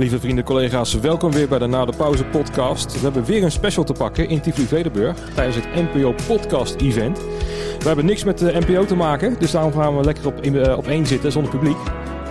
[0.00, 2.92] Lieve vrienden, collega's, welkom weer bij de Na de Pauze podcast.
[2.92, 7.18] We hebben weer een special te pakken in Tivoli Vredenburg tijdens het NPO podcast event.
[7.78, 10.76] We hebben niks met de NPO te maken, dus daarom gaan we lekker op, uh,
[10.76, 11.76] op één zitten zonder publiek.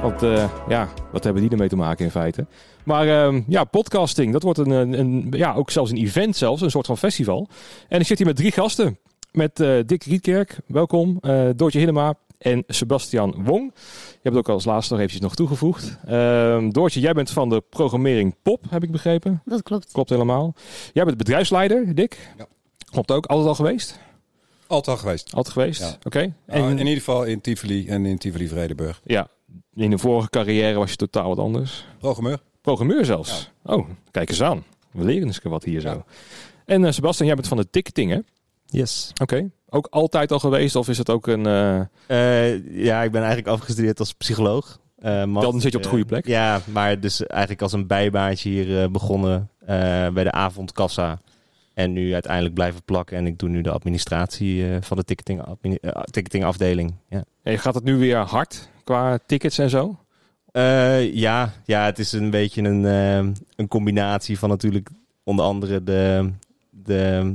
[0.02, 2.46] Want uh, ja, wat hebben die ermee te maken in feite?
[2.84, 6.72] Maar uh, ja, podcasting, dat wordt een, een, ja, ook zelfs een event zelfs, een
[6.72, 7.48] soort van festival.
[7.88, 8.98] En ik zit hier met drie gasten.
[9.32, 9.56] Met
[9.86, 11.20] Dick Rietkerk, welkom.
[11.56, 13.72] Doortje Hillema, en Sebastian Wong.
[14.12, 15.98] Je hebt ook als laatste nog eventjes nog toegevoegd.
[16.10, 19.42] Uh, Doortje, jij bent van de programmering POP, heb ik begrepen.
[19.46, 19.92] Dat klopt.
[19.92, 20.56] Klopt helemaal.
[20.94, 22.34] Jij bent bedrijfsleider, Dick.
[22.38, 22.46] Ja.
[22.92, 23.26] Klopt ook.
[23.26, 24.00] Altijd al geweest?
[24.68, 25.34] Altijd al geweest.
[25.34, 25.88] Altijd geweest, Ja.
[25.90, 26.08] oké.
[26.08, 26.34] Okay.
[26.46, 29.02] Nou, in ieder geval in Tivoli en in Tivoli Vredenburg.
[29.04, 29.28] Ja,
[29.74, 31.86] in de vorige carrière was je totaal wat anders.
[32.00, 32.40] Programmeur.
[32.62, 33.52] Programmeur zelfs.
[33.64, 34.64] Oh, kijk eens aan.
[34.92, 36.04] We leren eens wat hier zo.
[36.66, 38.20] En uh, Sebastian, jij bent van de ticketing, hè?
[38.66, 39.10] Yes.
[39.12, 39.24] Oké.
[39.24, 39.52] Okay.
[39.70, 41.48] Ook altijd al geweest of is het ook een...
[41.48, 41.80] Uh...
[42.08, 44.80] Uh, ja, ik ben eigenlijk afgestudeerd als psycholoog.
[45.00, 46.28] Uh, Dan zit je op de goede plek.
[46.28, 49.50] ja, maar dus eigenlijk als een bijbaantje hier begonnen
[50.14, 51.22] bij de avondkassa.
[51.74, 53.18] En nu uiteindelijk blijven plakken.
[53.18, 55.42] En ik doe nu de administratie van de ticketing,
[56.12, 56.94] ticketingafdeling.
[57.10, 57.24] Ja.
[57.44, 59.98] En gaat het nu weer hard qua tickets en zo?
[61.14, 62.84] ja, ja, het is een beetje een,
[63.56, 64.90] een combinatie van natuurlijk
[65.24, 66.32] onder andere de,
[66.70, 67.34] de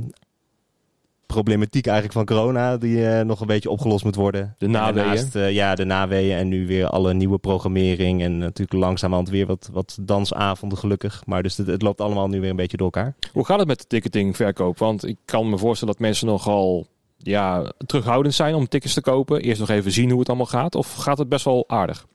[1.25, 4.55] problematiek eigenlijk van corona die uh, nog een beetje opgelost moet worden.
[4.57, 4.95] De naweeën.
[4.95, 9.45] Daarnaast, uh, ja, de naweeën en nu weer alle nieuwe programmering en natuurlijk langzamerhand weer
[9.45, 11.23] wat, wat dansavonden gelukkig.
[11.25, 13.15] Maar dus het, het, loopt allemaal nu weer een beetje door elkaar.
[13.33, 14.77] Hoe gaat het met de ticketingverkoop?
[14.77, 19.41] Want ik kan me voorstellen dat mensen nogal ja, terughoudend zijn om tickets te kopen.
[19.41, 20.75] Eerst nog even zien hoe het allemaal gaat.
[20.75, 22.05] Of gaat het best wel aardig?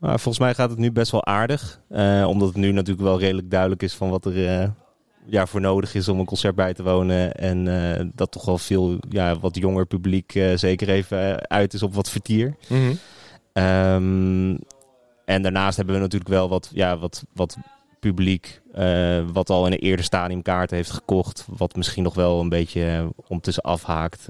[0.00, 1.80] Nou, volgens mij gaat het nu best wel aardig.
[1.90, 4.72] Uh, omdat het nu natuurlijk wel redelijk duidelijk is van wat er
[5.26, 7.34] ja, voor nodig is om een concert bij te wonen.
[7.34, 11.82] En uh, dat toch wel veel ja, wat jonger publiek uh, zeker even uit is
[11.82, 12.56] op wat vertier.
[12.68, 12.98] Mm -hmm.
[13.64, 14.58] um,
[15.24, 17.56] en daarnaast hebben we natuurlijk wel wat, ja, wat, wat
[18.00, 21.46] publiek uh, wat al in een eerder stadium kaarten heeft gekocht.
[21.48, 24.28] Wat misschien nog wel een beetje ondertussen afhaakt.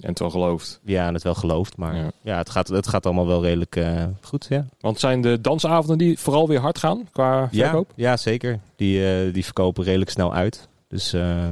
[0.00, 0.80] En het wel gelooft.
[0.84, 1.76] Ja, en het wel gelooft.
[1.76, 4.46] Maar ja, ja het, gaat, het gaat allemaal wel redelijk uh, goed.
[4.48, 4.66] Ja.
[4.80, 7.92] Want zijn de dansavonden die vooral weer hard gaan qua verkoop?
[7.94, 8.58] Ja, ja zeker.
[8.76, 10.68] Die, uh, die verkopen redelijk snel uit.
[10.88, 11.44] Dus, uh,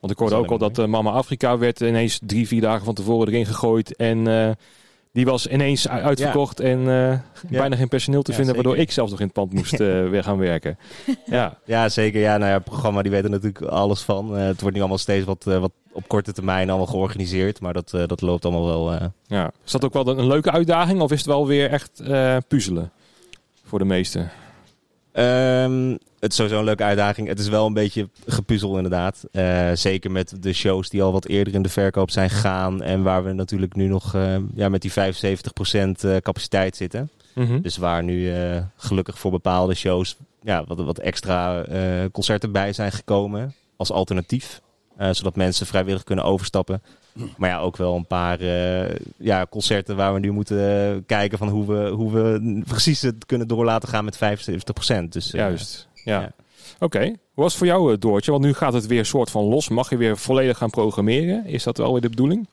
[0.00, 3.28] Want ik hoorde ook al dat Mama Afrika werd ineens drie, vier dagen van tevoren
[3.28, 3.96] erin gegooid.
[3.96, 4.26] En
[5.14, 6.64] die was ineens uitverkocht ja.
[6.64, 7.22] en ja.
[7.48, 8.54] bijna geen personeel te vinden.
[8.54, 9.78] Waardoor ik zelfs nog in het pand moest
[10.12, 10.78] weer gaan werken.
[11.26, 11.58] ja.
[11.64, 12.20] ja, zeker.
[12.20, 14.34] Ja, nou ja, het programma die weet er natuurlijk alles van.
[14.34, 17.60] het wordt nu allemaal steeds wat, wat op korte termijn allemaal georganiseerd.
[17.60, 19.10] Maar dat, dat loopt allemaal wel.
[19.26, 19.52] Ja.
[19.64, 21.00] Is dat ook wel een leuke uitdaging?
[21.00, 22.02] Of is het wel weer echt
[22.48, 22.90] puzzelen
[23.64, 24.30] voor de meesten?
[25.16, 27.28] Um, het is sowieso een leuke uitdaging.
[27.28, 29.24] Het is wel een beetje gepuzzel inderdaad.
[29.32, 32.82] Uh, zeker met de shows die al wat eerder in de verkoop zijn gegaan.
[32.82, 34.94] En waar we natuurlijk nu nog uh, ja, met die 75%
[36.22, 37.10] capaciteit zitten.
[37.34, 37.62] Mm -hmm.
[37.62, 41.64] Dus waar nu uh, gelukkig voor bepaalde shows ja, wat, wat extra
[42.12, 43.54] concerten bij zijn gekomen.
[43.76, 44.60] Als alternatief.
[45.00, 46.82] Uh, zodat mensen vrijwillig kunnen overstappen.
[47.36, 51.38] Maar ja, ook wel een paar uh, ja, concerten waar we nu moeten uh, kijken
[51.38, 54.18] van hoe we, hoe we precies het kunnen door laten gaan met 75%.
[55.08, 56.20] Dus, Juist, ja.
[56.20, 56.32] ja.
[56.74, 57.06] Oké, okay.
[57.06, 58.30] hoe was het voor jou Doortje?
[58.30, 59.68] Want nu gaat het weer soort van los.
[59.68, 61.46] Mag je weer volledig gaan programmeren?
[61.46, 62.48] Is dat wel weer de bedoeling?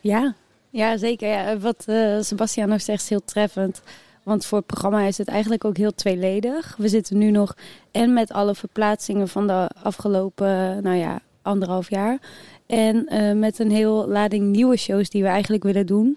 [0.00, 0.34] Ja,
[0.70, 1.28] ja zeker.
[1.28, 1.84] Ja, wat
[2.20, 3.82] Sebastian nog zegt is heel treffend.
[4.22, 6.74] Want voor het programma is het eigenlijk ook heel tweeledig.
[6.78, 7.56] We zitten nu nog
[7.90, 12.18] en met alle verplaatsingen van de afgelopen, nou ja, anderhalf jaar.
[12.66, 16.16] En uh, met een heel lading nieuwe shows die we eigenlijk willen doen.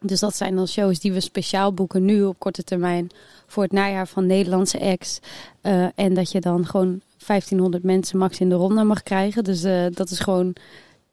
[0.00, 3.08] Dus dat zijn dan shows die we speciaal boeken nu op korte termijn
[3.46, 5.18] voor het najaar van Nederlandse acts.
[5.62, 9.44] Uh, en dat je dan gewoon 1500 mensen max in de ronde mag krijgen.
[9.44, 10.52] Dus uh, dat is gewoon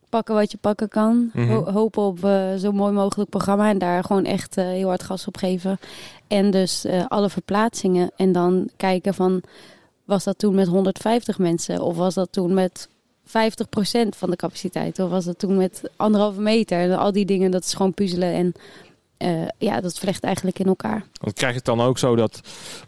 [0.09, 1.29] pakken wat je pakken kan.
[1.33, 1.41] Mhm.
[1.41, 1.63] Mm -hmm.
[1.63, 2.19] Ho hopen op
[2.57, 5.79] zo'n mooi mogelijk programma en daar gewoon echt heel hard gas op geven.
[6.27, 9.41] En dus alle verplaatsingen en dan kijken van
[10.05, 12.87] was dat toen met 150 mensen of was dat toen met
[13.27, 13.29] 50%
[14.09, 14.99] van de capaciteit.
[14.99, 16.79] Of was dat toen met anderhalve meter.
[16.79, 18.33] En al die dingen, dat is gewoon puzzelen.
[18.33, 18.53] En
[19.23, 21.05] uh, ja, dat vlecht eigenlijk in elkaar.
[21.21, 22.39] Want krijg je het dan ook zo dat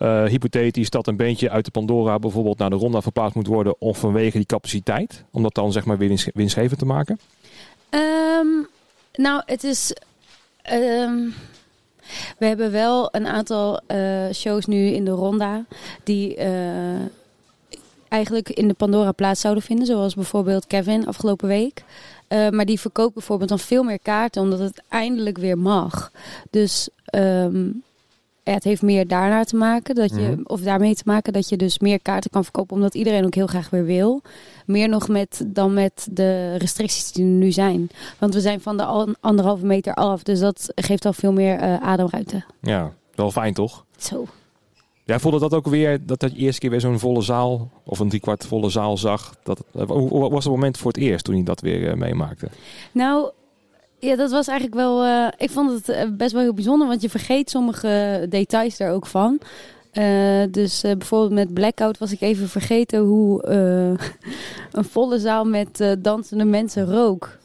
[0.02, 3.82] uh, hypothetisch dat een beetje uit de Pandora bijvoorbeeld naar de Ronda verplaatst moet worden
[3.82, 5.24] of vanwege die capaciteit?
[5.32, 7.20] Om dat dan zeg maar weer winst winstgevend te maken?
[7.90, 8.68] Um,
[9.14, 9.96] nou, het is...
[10.74, 11.34] Um,
[12.38, 15.66] we hebben wel een aantal uh, shows nu in de Ronda
[16.04, 16.38] die
[18.16, 19.86] eigenlijk in de Pandora plaats zouden vinden.
[19.86, 21.84] Zoals bijvoorbeeld Kevin afgelopen week.
[22.30, 26.12] Uh, maar die verkoopt bijvoorbeeld dan veel meer kaarten omdat het eindelijk weer mag.
[26.50, 27.84] Dus um,
[28.44, 29.96] ja, het heeft meer daarnaar te maken.
[29.96, 30.40] Dat je, Mhm.
[30.44, 32.76] Of daarmee te maken dat je dus meer kaarten kan verkopen.
[32.76, 34.22] Omdat iedereen ook heel graag weer wil.
[34.66, 37.90] Meer nog met, dan met de restricties die er nu zijn.
[38.20, 40.24] Want we zijn van de an- anderhalve meter af.
[40.24, 42.44] Dus dat geeft al veel meer eh, ademruimte.
[42.62, 43.86] Ja, wel fijn toch?
[43.98, 44.26] Zo.
[45.06, 48.10] Jij voelde dat ook weer, dat je eerste keer weer zo'n volle zaal of een
[48.10, 49.36] driekwart volle zaal zag.
[49.44, 52.48] Dat, hoe was het moment voor het eerst toen je dat weer eh, meemaakte?
[52.92, 53.32] Nou,
[54.00, 55.04] ja, dat was eigenlijk wel.
[55.04, 58.92] eh, ik vond het eh, best wel heel bijzonder, want je vergeet sommige details daar
[58.92, 59.40] ook van.
[59.92, 64.08] Eh, dus eh, bijvoorbeeld met Blackout was ik even vergeten hoe eh,
[64.80, 67.38] een volle zaal met eh, dansende mensen rook.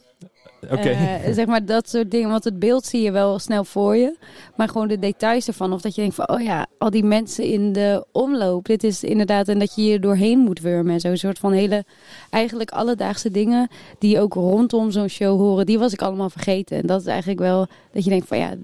[0.62, 0.88] Oké.
[0.88, 2.30] Eh, zeg maar dat soort dingen.
[2.30, 4.16] Want het beeld zie je wel snel voor je.
[4.56, 5.72] Maar gewoon de details ervan.
[5.72, 8.66] Of dat je denkt van, oh ja, al die mensen in de omloop.
[8.66, 10.92] Dit is inderdaad, en dat je hier doorheen moet wurmen.
[10.92, 11.84] En zo een soort van hele,
[12.30, 13.68] eigenlijk alledaagse dingen.
[13.98, 15.66] Die ook rondom zo'n show horen.
[15.66, 16.76] Die was ik allemaal vergeten.
[16.76, 18.54] En dat is eigenlijk wel, dat je denkt van ja,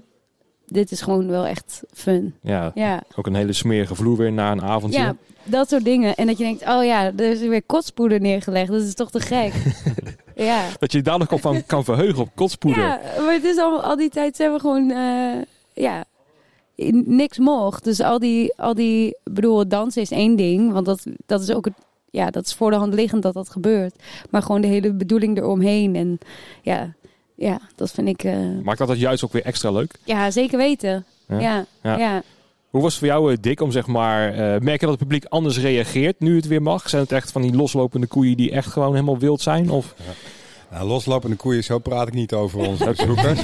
[0.65, 2.35] dit is gewoon wel echt fun.
[2.41, 4.99] ja, Ja, ook een hele smerige vloer weer na een avondje.
[4.99, 5.15] ja
[5.49, 6.15] dat soort dingen.
[6.15, 8.71] En dat je denkt, oh ja, er is weer kotspoeder neergelegd.
[8.71, 9.53] Dat is toch te gek.
[10.37, 10.63] ja.
[10.79, 12.83] Dat je daar nog op van kan verheugen op kotspoeder.
[12.83, 15.41] Ja, maar het is al, al die tijd zijn we gewoon, eh,
[15.73, 16.03] ja,
[17.05, 17.83] niks mocht.
[17.83, 21.65] Dus al die, al die, bedoel, dansen is één ding, want dat, dat is ook
[21.65, 21.73] het,
[22.11, 23.95] ja, dat is voor de hand liggend dat dat gebeurt.
[24.29, 26.19] Maar gewoon de hele bedoeling eromheen en
[26.61, 26.93] ja,
[27.35, 29.93] ja, dat vind ik, eh, Maakt dat het juist ook weer extra leuk?
[30.03, 31.05] ja, zeker weten.
[31.27, 31.39] Ja.
[31.39, 31.97] Ja, Ja.
[31.97, 32.21] ja.
[32.69, 34.29] Hoe was het voor jou, eh, Dick, om zeg maar...
[34.33, 36.89] eh, merk je dat het publiek anders reageert nu het weer mag?
[36.89, 39.69] Zijn het echt van die loslopende koeien die echt gewoon helemaal wild zijn?
[39.69, 39.95] Of
[40.71, 43.41] Nou, loslopende koeien, zo praat ik niet over onze bezoekers.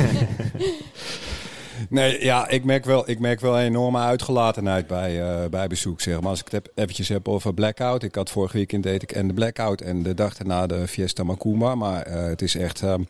[1.89, 6.01] Nee, ja, ik merk wel, ik merk wel een enorme uitgelatenheid bij, eh, bij bezoek.
[6.01, 6.29] Zeg maar.
[6.29, 8.03] Als ik het heb, eventjes heb over Blackout.
[8.03, 11.23] Ik had vorige weekend deed ik en de Blackout en de dag daarna de Fiesta
[11.23, 11.75] Macumba.
[11.75, 12.81] Maar eh, het is echt...
[12.81, 13.03] ehm,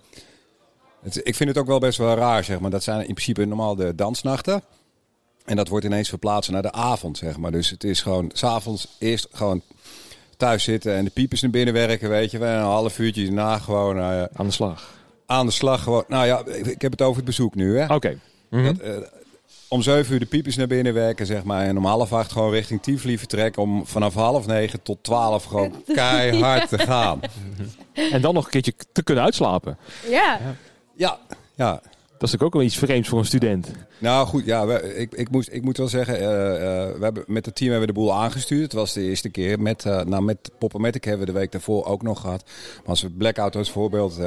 [1.02, 2.72] het, ik vind het ook wel best wel raar, zeg maar.
[2.72, 4.64] Dat zijn in principe normaal de dansnachten.
[5.46, 7.52] En dat wordt ineens verplaatst naar de avond, zeg maar.
[7.52, 9.62] Dus het is gewoon s'avonds eerst gewoon
[10.38, 12.50] thuis zitten en de piepers naar binnen werken, weet je wel.
[12.50, 14.92] En een half uurtje daarna gewoon eh, aan de slag?
[15.26, 15.84] aan de slag.
[15.84, 17.94] Gewoon, nou ja, ik, ik heb het over het bezoek nu, hè.
[17.94, 18.20] Oké.
[18.50, 18.64] Mhm.
[18.64, 18.92] Dat, eh,
[19.68, 21.66] om zeven uur de piepers naar binnen werken, zeg maar.
[21.66, 23.62] En om half acht gewoon richting Tivoli vertrekken.
[23.62, 27.20] Om vanaf half negen tot twaalf gewoon keihard te gaan.
[27.94, 29.78] En dan nog een keertje te kunnen uitslapen.
[30.10, 30.40] ja.
[30.96, 31.20] Ja,
[31.56, 31.82] ja.
[32.24, 33.72] Dat is ook wel iets vreemds voor een student.
[33.98, 37.46] Nou goed, ja, ik, ik, moest, ik moet wel zeggen, eh, eh, we hebben, met
[37.46, 38.62] het team hebben we de boel aangestuurd.
[38.62, 39.60] Het was de eerste keer.
[39.60, 42.44] Met, eh nou, met Poppermatic hebben we de week daarvoor ook nog gehad.
[42.76, 44.20] Maar als we Blackout als voorbeeld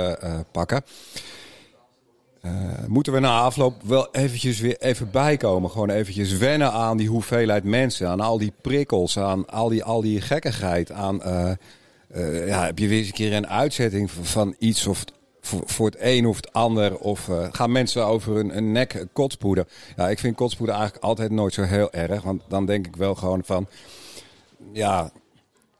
[0.52, 0.82] pakken...
[2.86, 5.70] moeten we na afloop wel eventjes weer even bijkomen.
[5.70, 8.08] Gewoon eventjes wennen aan die hoeveelheid mensen.
[8.08, 10.92] Aan al die prikkels, aan al die, al die gekkigheid.
[10.92, 11.20] Aan,
[12.46, 15.04] ja, heb je weer eens een keer een uitzetting van iets of
[15.46, 16.98] voor, voor het een of het ander.
[16.98, 19.66] Of eh, gaan mensen over een, een nek kotspoeder.
[19.96, 22.22] Ja, ik vind kotspoeder eigenlijk altijd nooit zo heel erg.
[22.22, 23.66] Want dan denk ik wel gewoon van...
[24.72, 25.10] Ja,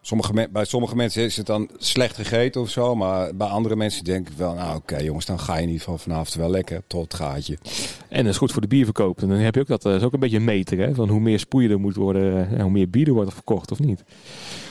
[0.00, 2.94] sommige bij sommige mensen is het dan slecht gegeten of zo.
[2.94, 4.54] Maar bij andere mensen denk ik wel...
[4.54, 7.58] Nou oké jongens, dan ga je in ieder geval vanavond wel lekker tot het gaatje.
[8.08, 9.22] En dat is goed voor de bierverkoop.
[9.22, 10.94] En dan heb je ook dat, dat is ook een beetje een meter, hè?
[10.94, 13.78] Van hoe meer spoeien er moet worden, eh, hoe meer bier er wordt verkocht of
[13.78, 14.04] niet.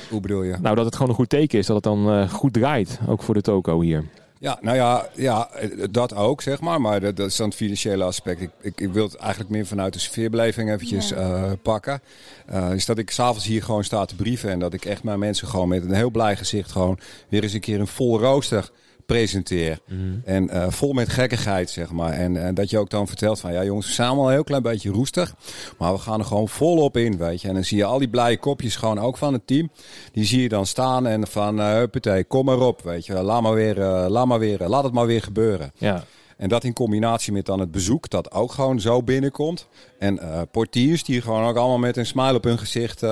[0.10, 0.56] Hoe bedoel je?
[0.62, 3.24] Nou, dat het gewoon een goed teken is, dat het dan eh, goed draait, ook
[3.24, 4.04] voor de toko hier.
[4.46, 5.50] Ja, nou ja, ja,
[5.92, 6.82] dat ook, zeg maar.
[6.82, 8.42] Maar dat, dat is dan het financiële aspect.
[8.42, 11.16] Ik, ik, ik wil het eigenlijk meer vanuit de sfeerbeleving eventjes Ja.
[11.16, 12.02] eh, pakken.
[12.46, 14.50] Eh, is dat ik s'avonds hier gewoon sta te brieven.
[14.50, 17.00] En dat ik echt mijn mensen gewoon met een heel blij gezicht gewoon
[17.30, 18.70] weer eens een keer een vol rooster
[19.06, 19.80] presenteer.
[20.24, 22.12] En eh, vol met gekkigheid, zeg maar.
[22.12, 24.44] En eh, dat je ook dan vertelt van, ja jongens, we zijn allemaal een heel
[24.44, 25.36] klein beetje roestig.
[25.78, 27.48] Maar we gaan er gewoon volop in, weet je.
[27.48, 29.70] En dan zie je al die blije kopjes gewoon ook van het team.
[30.12, 33.14] Die zie je dan staan en van, eh huppatee, kom maar op, weet je.
[33.14, 33.76] Laat maar weer,
[34.10, 35.72] laat maar weer, laat het maar weer gebeuren.
[35.78, 36.04] Ja.
[36.38, 39.68] En dat in combinatie met dan het bezoek, dat ook gewoon zo binnenkomt.
[40.00, 40.20] En
[40.52, 43.04] portiers die gewoon ook allemaal met een smile op hun gezicht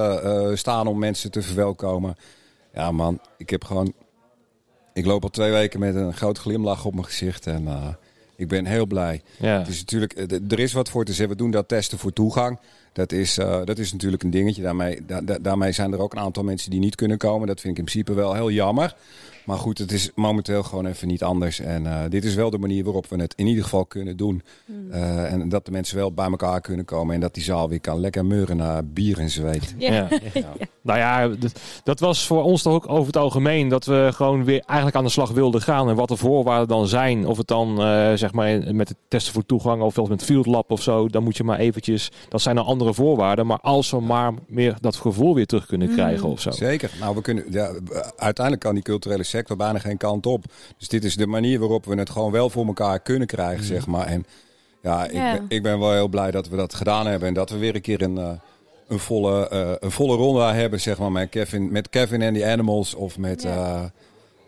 [0.54, 2.16] staan om mensen te verwelkomen.
[2.74, 3.94] Ja man, ik heb gewoon...
[4.94, 7.88] Ik loop al twee weken met een groot glimlach op mijn gezicht en eh,
[8.36, 9.22] ik ben heel blij.
[9.40, 9.58] Ja.
[9.60, 11.30] Het is natuurlijk, eh, er is wat voor te zeggen.
[11.36, 12.60] We doen dat testen voor toegang.
[12.94, 14.62] Dat is, eh, dat is natuurlijk een dingetje.
[14.62, 17.48] Daarmee, da- da- daarmee zijn er ook een aantal mensen die niet kunnen komen.
[17.48, 18.96] Dat vind ik in principe wel heel jammer.
[19.46, 21.60] Maar goed, het is momenteel gewoon even niet anders.
[21.60, 24.42] En eh, dit is wel de manier waarop we het in ieder geval kunnen doen.
[24.92, 27.16] Eh, en dat de mensen wel bij elkaar kunnen komen.
[27.16, 29.76] En dat die zaal weer kan lekker meuren naar bier en zweet.
[29.78, 30.08] Ja.
[30.84, 31.30] Nou ja,
[31.84, 35.04] dat was voor ons toch ook over het algemeen dat we gewoon weer eigenlijk aan
[35.04, 35.90] de slag wilden gaan.
[35.90, 37.28] En wat de voorwaarden dan zijn.
[37.28, 40.46] Of het dan eh, zeg maar met het testen voor toegang of wel met Field
[40.46, 41.08] Lab of zo.
[41.08, 43.46] Dan moet je maar eventjes, dat zijn dan andere voorwaarden.
[43.46, 46.52] Maar als we maar meer dat gevoel weer terug kunnen krijgen of zo.
[46.52, 46.92] Zeker.
[47.00, 47.72] Nou, we kunnen, ja,
[48.18, 50.44] uiteindelijk kan die culturele sector bijna geen kant op.
[50.78, 53.88] Dus dit is de manier waarop we het gewoon wel voor elkaar kunnen krijgen, zeg
[53.88, 54.06] maar.
[54.06, 54.26] En
[54.82, 55.34] ja, ik, Ja.
[55.34, 57.28] Ben, ik ben wel heel blij dat we dat gedaan hebben.
[57.28, 58.32] En dat we weer een keer een, eh,
[58.88, 61.12] een, volle, eh, een volle ronde hebben, zeg maar.
[61.12, 63.42] Met Kevin, met Kevin en die Animals of met...
[63.42, 63.76] Ja.
[63.76, 63.84] eh,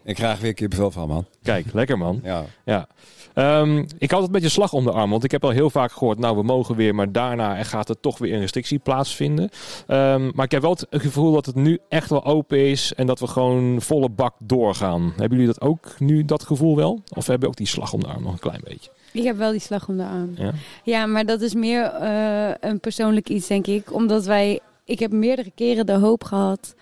[0.04, 1.25] Ik krijg weer kippenvel van, man.
[1.44, 2.20] Kijk, lekker man.
[2.24, 2.44] Ja.
[2.65, 2.88] Ja.
[3.36, 5.70] Ehm, ik had het een beetje slag om de arm, want ik heb al heel
[5.70, 9.50] vaak gehoord, nou we mogen weer, maar daarna gaat er toch weer een restrictie plaatsvinden.
[9.88, 13.08] Ehm, maar ik heb wel het gevoel dat het nu echt wel open is en
[13.08, 15.01] dat we gewoon volle bak doorgaan.
[15.18, 17.01] Hebben jullie dat ook nu, dat gevoel wel?
[17.15, 18.89] Of hebben we ook die slag om de arm nog een klein beetje?
[19.12, 20.32] Ik heb wel die slag om de arm.
[20.36, 20.51] Ja.
[20.84, 23.94] Ja, maar dat is meer eh, een persoonlijk iets, denk ik.
[23.94, 26.75] Omdat wij, ik heb meerdere keren de hoop gehad.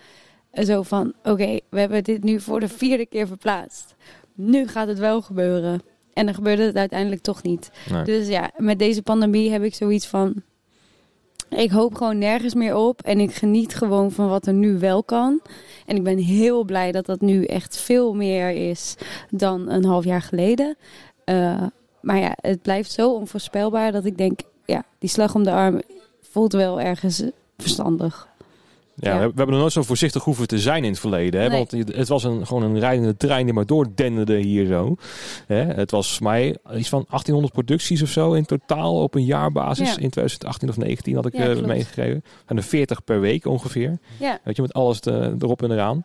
[0.50, 3.94] eh, Zo van, oké, we hebben dit nu voor de vierde keer verplaatst.
[4.34, 5.82] Nu gaat het wel gebeuren.
[6.14, 7.70] En dan gebeurde het uiteindelijk toch niet.
[7.90, 8.04] Nee.
[8.04, 10.42] Dus ja, met deze pandemie heb ik zoiets van...
[11.48, 13.02] Ik hoop gewoon nergens meer op.
[13.02, 15.40] En ik geniet gewoon van wat er nu wel kan.
[15.86, 18.94] En ik ben heel blij dat dat nu echt veel meer is
[19.30, 20.76] dan een half jaar geleden.
[21.24, 21.62] Eh,
[22.00, 24.40] maar ja, het blijft zo onvoorspelbaar dat ik denk...
[24.64, 25.82] Ja, die slag om de arm
[26.20, 27.22] voelt wel ergens
[27.56, 28.28] verstandig.
[28.96, 29.16] Ja, Ja.
[29.18, 31.40] We, hebben nog nooit zo voorzichtig hoeven te zijn in het verleden.
[31.40, 31.48] Hè?
[31.48, 31.56] Nee.
[31.70, 34.96] Want het- was een, gewoon een rijdende trein die maar doordenderde hier zo.
[35.46, 35.56] Hè?
[35.64, 39.88] Het was voor mij iets van 1800 producties of zo in totaal op een jaarbasis.
[39.88, 39.92] Ja.
[40.00, 42.24] In 2018 of 19 had ik Ja, eh, meegegeven.
[42.46, 43.98] En de 40 per week ongeveer.
[44.44, 46.04] Weet je, met alles te- erop en eraan.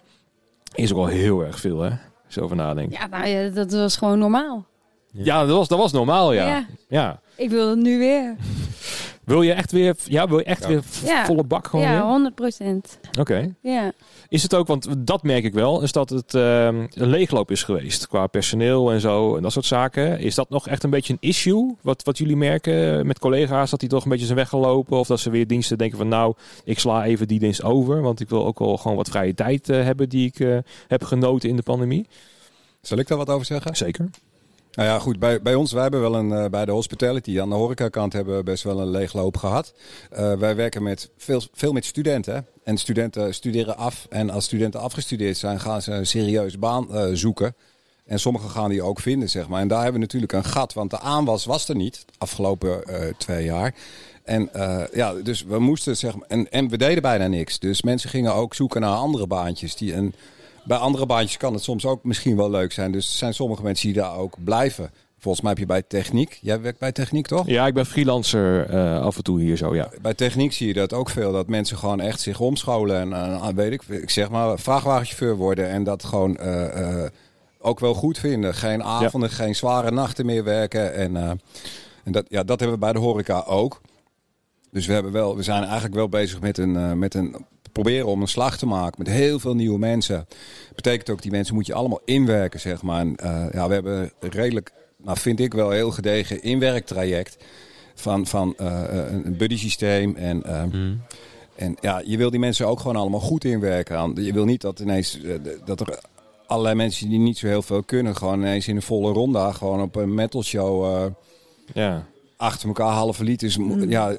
[0.76, 1.90] Is ook wel heel erg veel, hè?
[2.28, 2.98] Zo over nadenken.
[3.00, 4.66] ja, nou ja dat was gewoon normaal.
[5.12, 6.48] Ja, dat, was, dat was normaal, ja.
[6.48, 6.66] Ja.
[6.88, 7.20] ja.
[7.36, 8.36] Ik wil het nu weer.
[9.30, 10.68] Wil je echt weer, ja, wil je echt Ja.
[10.68, 11.26] weer Ja.
[11.26, 12.02] volle bak gewoon ja, weer?
[12.02, 13.00] 100 procent.
[13.20, 13.54] Oké.
[13.62, 13.92] Ja.
[14.30, 17.64] Is het ook, want dat merk ik wel, is dat het ehm, een leegloop is
[17.64, 20.20] geweest qua personeel en zo en dat soort zaken.
[20.20, 21.76] Is dat nog echt een beetje een issue?
[21.82, 24.98] Wat, wat jullie merken met collega's, dat die toch een beetje zijn weggelopen?
[24.98, 26.34] Of dat ze weer diensten denken van nou,
[26.64, 29.70] ik sla even die dienst over, want ik wil ook wel gewoon wat vrije tijd
[29.70, 30.58] eh, hebben die ik eh,
[30.88, 32.08] heb genoten in de pandemie.
[32.82, 33.76] Zal ik daar wat over zeggen?
[33.76, 34.10] Zeker.
[34.72, 35.20] Nou ja, goed.
[35.20, 38.38] Bij, bij ons, wij hebben wel een, eh, bij de hospitality aan de horecakant hebben
[38.38, 39.74] we best wel een leegloop gehad.
[40.10, 42.46] Eh, wij werken met veel, veel met studenten.
[42.64, 44.06] En studenten studeren af.
[44.10, 47.56] En als studenten afgestudeerd zijn, gaan ze een serieuze baan eh, zoeken.
[48.06, 49.62] En sommigen gaan die ook vinden, zeg maar.
[49.62, 52.84] En daar hebben we natuurlijk een gat, want de aanwas was er niet de afgelopen
[53.18, 53.76] twee jaar.
[54.24, 54.50] En
[54.94, 57.60] ja, dus we moesten zeg maar, en, en we deden bijna niks.
[57.60, 59.76] Dus mensen gingen ook zoeken naar andere baantjes.
[59.76, 60.14] Die, en
[60.70, 62.92] bij andere baantjes kan het soms ook misschien wel leuk zijn.
[62.92, 64.92] Dus er zijn sommige mensen die daar ook blijven.
[65.18, 66.40] Volgens mij heb je bij techniek.
[66.42, 67.48] Jij werkt bij techniek toch?
[67.48, 69.90] Ja, ik ben freelancer eh, af en toe hier zo, ja.
[70.02, 71.32] Bij techniek zie je dat ook veel.
[71.32, 73.00] Dat mensen gewoon echt zich omscholen.
[73.00, 75.70] En eh, weet ik, ik zeg maar, vrachtwagenchauffeur worden.
[75.70, 77.12] En dat gewoon eh, eh,
[77.60, 78.54] ook wel goed vinden.
[78.54, 80.94] Geen avonden, geen zware nachten meer werken.
[80.94, 81.16] En,
[82.04, 83.82] en dat, ja, dat hebben we bij de horeca ook.
[84.72, 88.22] Dus we, hebben wel, we zijn eigenlijk wel bezig met een, met een proberen om
[88.22, 90.28] een slag te maken met heel veel nieuwe mensen.
[90.76, 93.00] Betekent ook die mensen moet je allemaal inwerken, zeg maar.
[93.00, 97.38] En, eh, ja, we hebben een redelijk, nou vind ik wel heel gedegen inwerktraject
[97.96, 100.64] van, van eh, een een buddy systeem en eh,
[101.56, 103.98] en ja, je wil die mensen ook gewoon allemaal goed inwerken.
[103.98, 104.14] Aan.
[104.16, 105.34] Je wil niet dat ineens eh,
[105.66, 106.00] dat er
[106.48, 109.82] allerlei mensen die niet zo heel veel kunnen, gewoon ineens in een volle ronda, gewoon
[109.82, 111.06] op een metal show eh,
[111.74, 112.06] Ja,
[112.38, 113.58] achter elkaar halve liters.
[113.58, 114.18] mo- Ja,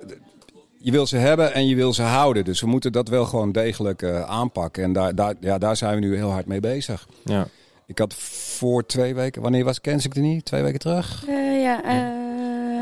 [0.83, 2.45] je wil ze hebben en je wil ze houden.
[2.45, 4.83] Dus we moeten dat wel gewoon degelijk eh, aanpakken.
[4.83, 7.07] En daar, daar, ja, daar zijn we nu heel hard mee bezig.
[7.25, 7.47] ja.
[7.87, 10.45] Ik had voor twee weken, wanneer was Kens ik er niet?
[10.45, 11.25] Twee weken terug?
[11.29, 11.91] Eh, ja, eh,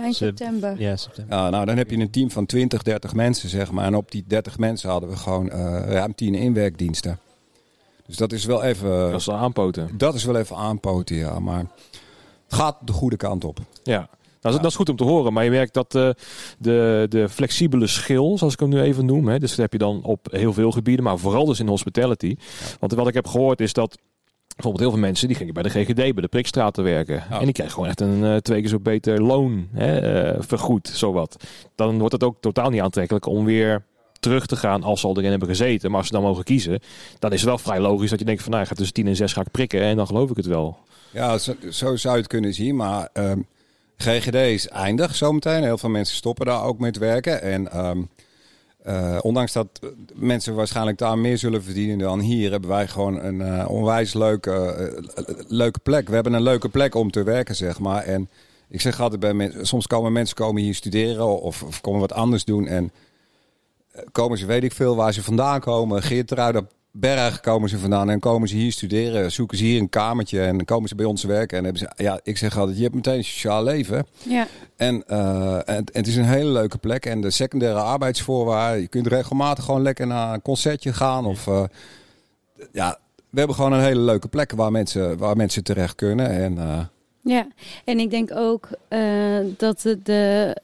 [0.02, 0.80] eind Ze- september.
[0.80, 1.36] Ja, september.
[1.36, 3.84] Ja, nou, dan heb je een team van 20, 30 mensen, zeg maar.
[3.84, 7.18] En op die 30 mensen hadden we gewoon eh ruim 10 inwerkdiensten.
[8.06, 9.10] Dus dat is wel even.
[9.10, 9.90] Dat is aanpoten.
[9.98, 11.38] Dat is wel even aanpoten, ja.
[11.38, 11.58] Maar
[12.48, 13.58] het gaat de goede kant op.
[13.82, 14.08] Ja.
[14.40, 16.10] Nou, dat is goed om te horen, maar je merkt dat eh,
[16.58, 19.78] de, de flexibele schil, zoals ik hem nu even noem, hè, dus dat heb je
[19.78, 22.36] dan op heel veel gebieden, maar vooral dus in hospitality.
[22.80, 23.98] Want wat ik heb gehoord is dat
[24.54, 27.22] bijvoorbeeld heel veel mensen die gingen bij de GGD, bij de Prikstraat te werken.
[27.30, 30.88] En die krijgen gewoon echt een eh, twee keer zo beter loon hè, eh, vergoed,
[30.88, 31.36] zowat.
[31.74, 33.84] Dan wordt het ook totaal niet aantrekkelijk om weer
[34.20, 35.90] terug te gaan als ze al erin hebben gezeten.
[35.90, 36.80] Maar als ze dan mogen kiezen,
[37.18, 39.06] dan is het wel vrij logisch dat je denkt van nou, ik ga tussen 10
[39.06, 40.78] en 6 ga ik prikken en dan geloof ik het wel.
[41.10, 42.76] Ja, zo, zo zou je het kunnen zien.
[42.76, 43.40] Maar ehm,
[43.98, 45.62] GGD is eindig zometeen.
[45.62, 47.42] Heel veel mensen stoppen daar ook met werken.
[47.42, 48.02] En ehm,
[48.82, 53.22] eh, ondanks dat eh, mensen waarschijnlijk daar meer zullen verdienen dan hier, hebben wij gewoon
[53.24, 55.02] een eh, onwijs leuke,
[55.48, 56.08] leuke plek.
[56.08, 58.02] We hebben een leuke plek om te werken, zeg maar.
[58.02, 58.28] En
[58.68, 62.44] ik zeg altijd bij soms komen mensen komen hier studeren of, of komen wat anders
[62.44, 62.66] doen.
[62.66, 62.92] En
[64.12, 66.02] komen ze, weet ik veel, waar ze vandaan komen.
[66.02, 69.32] Geertruida Berg komen ze vandaan en komen ze hier studeren.
[69.32, 71.58] Zoeken ze hier een kamertje en dan komen ze bij ons werken.
[71.58, 74.06] En hebben ze, ja, ik zeg altijd, je hebt meteen een sociaal leven.
[74.22, 74.46] Ja.
[74.76, 77.06] En, eh, en, en het is een hele leuke plek.
[77.06, 78.80] En de secundaire arbeidsvoorwaarden.
[78.80, 81.26] Je kunt regelmatig gewoon lekker naar een concertje gaan.
[81.26, 81.64] Of, eh,
[82.72, 82.98] ja,
[83.30, 86.30] we hebben gewoon een hele leuke plek waar mensen, waar mensen terecht kunnen.
[86.30, 86.80] En eh,
[87.22, 87.46] Ja,
[87.84, 88.68] en ik denk ook
[89.56, 90.56] dat de,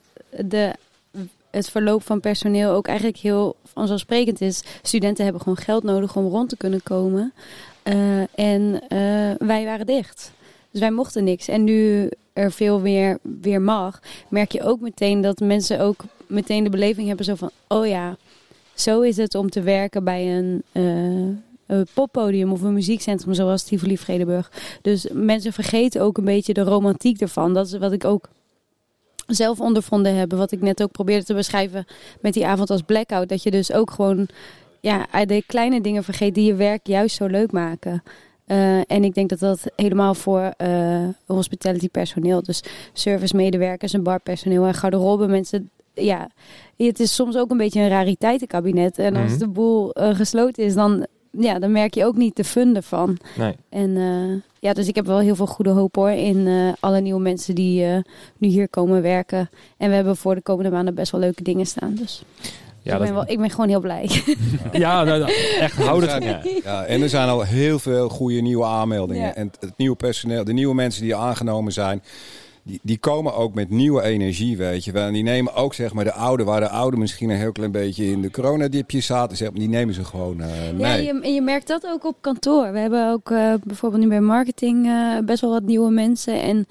[0.45, 0.73] de,
[1.55, 4.63] het verloop van personeel ook eigenlijk heel vanzelfsprekend is.
[4.81, 7.33] Studenten hebben gewoon geld nodig om rond te kunnen komen.
[7.83, 10.31] Eh, en eh, wij waren dicht.
[10.71, 11.47] Dus wij mochten niks.
[11.47, 16.63] En nu er veel meer weer mag, merk je ook meteen dat mensen ook meteen
[16.63, 17.49] de beleving hebben zo van...
[17.67, 18.17] Oh ja,
[18.73, 20.63] zo is het om te werken bij een...
[20.71, 24.51] eh, poppodium of een muziekcentrum zoals Tivoli Vredenburg.
[24.81, 27.53] Dus mensen vergeten ook een beetje de romantiek ervan.
[27.53, 28.29] Dat is wat ik ook
[29.27, 30.31] zelf ondervonden heb.
[30.33, 31.85] Wat ik net ook probeerde te beschrijven
[32.21, 33.29] met die avond als blackout.
[33.29, 34.27] Dat je dus ook gewoon
[34.79, 38.03] ja, de kleine dingen vergeet die je werk juist zo leuk maken.
[38.45, 42.63] Eh, en ik denk dat dat helemaal voor eh hospitality personeel, dus
[42.93, 46.29] service medewerkers en barpersoneel en garderobe mensen, ja,
[46.77, 48.97] het is soms ook een beetje een rariteitenkabinet.
[48.99, 49.39] En als Mhm.
[49.39, 51.05] de boel eh, gesloten is, dan,
[51.37, 53.17] ja, dan merk je ook niet de fun ervan.
[53.37, 53.55] Nee.
[53.69, 57.01] En eh, ja, dus ik heb wel heel veel goede hoop hoor in eh, alle
[57.01, 57.97] nieuwe mensen die eh,
[58.37, 59.49] nu hier komen werken.
[59.77, 61.95] En we hebben voor de komende maanden best wel leuke dingen staan.
[61.95, 62.23] Dus
[62.81, 64.09] Ja, ik, ben wel, ik ben gewoon heel blij.
[64.71, 66.23] ja nou, nou, echt houd het.
[66.23, 66.29] Ja.
[66.29, 66.41] Ja.
[66.63, 69.27] Ja, en er zijn al heel veel goede nieuwe aanmeldingen.
[69.27, 69.35] Ja.
[69.35, 72.03] En het nieuwe personeel, de nieuwe mensen die aangenomen zijn,
[72.65, 75.07] die, die komen ook met nieuwe energie, weet je wel.
[75.07, 77.71] En die nemen ook, zeg maar, de oude, waar de oude misschien een heel klein
[77.71, 81.03] beetje in de coronadipjes zaten, zeg maar, die nemen ze gewoon eh, Ja, mee.
[81.03, 82.71] je, en je merkt dat ook op kantoor.
[82.71, 86.41] We hebben ook eh, bijvoorbeeld nu bij marketing eh, best wel wat nieuwe mensen.
[86.41, 86.67] En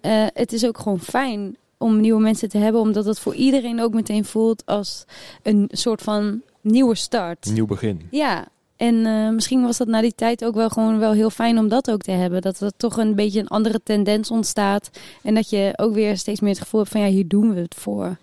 [0.00, 3.80] eh, het is ook gewoon fijn om nieuwe mensen te hebben, omdat het voor iedereen
[3.80, 5.04] ook meteen voelt als
[5.42, 7.50] een soort van nieuwe start.
[7.52, 8.06] Nieuw begin.
[8.10, 8.46] Ja,
[8.78, 11.68] en eh, misschien was dat na die tijd ook wel gewoon wel heel fijn om
[11.68, 12.42] dat ook te hebben.
[12.42, 14.90] Dat er toch een beetje een andere tendens ontstaat.
[15.22, 17.60] En dat je ook weer steeds meer het gevoel hebt van ja, hier doen we
[17.60, 18.16] het voor.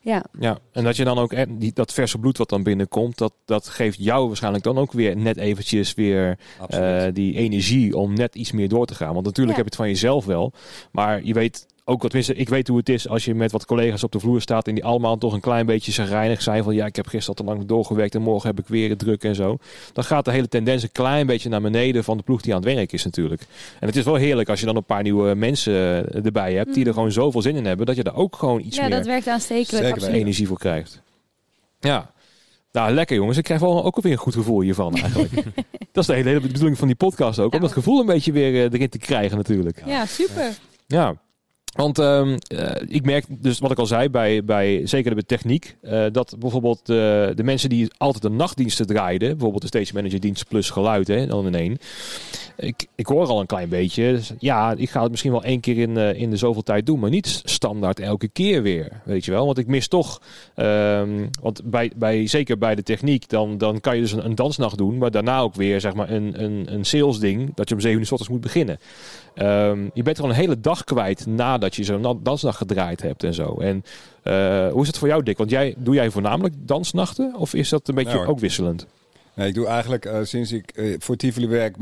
[0.00, 3.18] Ja, Ja, en dat je dan ook echt die, dat verse bloed wat dan binnenkomt,
[3.18, 6.38] dat, dat geeft jou waarschijnlijk dan ook weer net eventjes weer
[6.68, 9.12] eh, die energie om net iets meer door te gaan.
[9.12, 9.62] Want natuurlijk Ja.
[9.62, 10.52] heb je het van jezelf wel,
[10.92, 13.64] maar je weet ook, wat tenminste, ik weet hoe het is als je met wat
[13.66, 16.74] collega's op de vloer staat en die allemaal toch een klein beetje zagrijnig zijn van
[16.74, 19.24] ja, ik heb gisteren al te lang doorgewerkt en morgen heb ik weer het druk
[19.24, 19.58] en zo.
[19.92, 22.62] Dan gaat de hele tendens een klein beetje naar beneden van de ploeg die aan
[22.64, 23.42] het werk is natuurlijk.
[23.80, 26.68] En het is wel heerlijk als je dan een paar nieuwe mensen eh, erbij hebt
[26.74, 26.94] die er Mhm.
[26.96, 29.28] gewoon zoveel zin in hebben, dat je daar ook gewoon iets ja meer dat werkt
[29.28, 30.02] aanstekelijk.
[30.02, 31.02] Energie voor krijgt.
[31.80, 32.10] Ja.
[32.72, 33.36] Nou, lekker jongens.
[33.38, 35.32] Ik krijg wel ook alweer een goed gevoel hiervan eigenlijk.
[35.92, 37.54] dat is de hele, hele bedoeling van die podcast ook.
[37.54, 39.82] Om dat gevoel een beetje weer eh, erin te krijgen natuurlijk.
[39.86, 40.52] Ja, super.
[40.86, 41.14] Ja.
[41.76, 45.76] Want ehm, eh, ik merk dus wat ik al zei, bij, bij zeker bij techniek,
[45.82, 50.48] eh, dat bijvoorbeeld de mensen die altijd de nachtdiensten draaiden, bijvoorbeeld de stage manager dienst
[50.48, 51.78] plus geluid, hè, dan in één.
[52.60, 55.60] Ik, ik hoor al een klein beetje, dus ja, ik ga het misschien wel één
[55.60, 59.24] keer in, eh, in de zoveel tijd doen, maar niet standaard elke keer weer, weet
[59.24, 59.46] je wel.
[59.46, 60.20] Want ik mis toch,
[60.54, 64.78] ehm, want bij, bij, zeker bij de techniek, dan, dan kan je dus een, dansnacht
[64.78, 67.80] doen, maar daarna ook weer zeg maar een, een, een sales ding, dat je om
[67.80, 68.78] zeven uur 's ochtends moet beginnen.
[69.34, 71.26] Ehm, je bent gewoon een hele dag kwijt
[71.58, 73.54] nadat je zo'n na- dansnacht gedraaid hebt en zo.
[73.54, 73.84] En
[74.22, 75.38] eh, hoe is het voor jou, Dick?
[75.38, 77.34] Want jij, doe jij voornamelijk dansnachten?
[77.36, 78.26] Of is dat een beetje hoor.
[78.26, 78.86] ook wisselend?
[79.34, 81.76] Nee, ik doe eigenlijk eh, sinds ik eh, voor Tivoli werk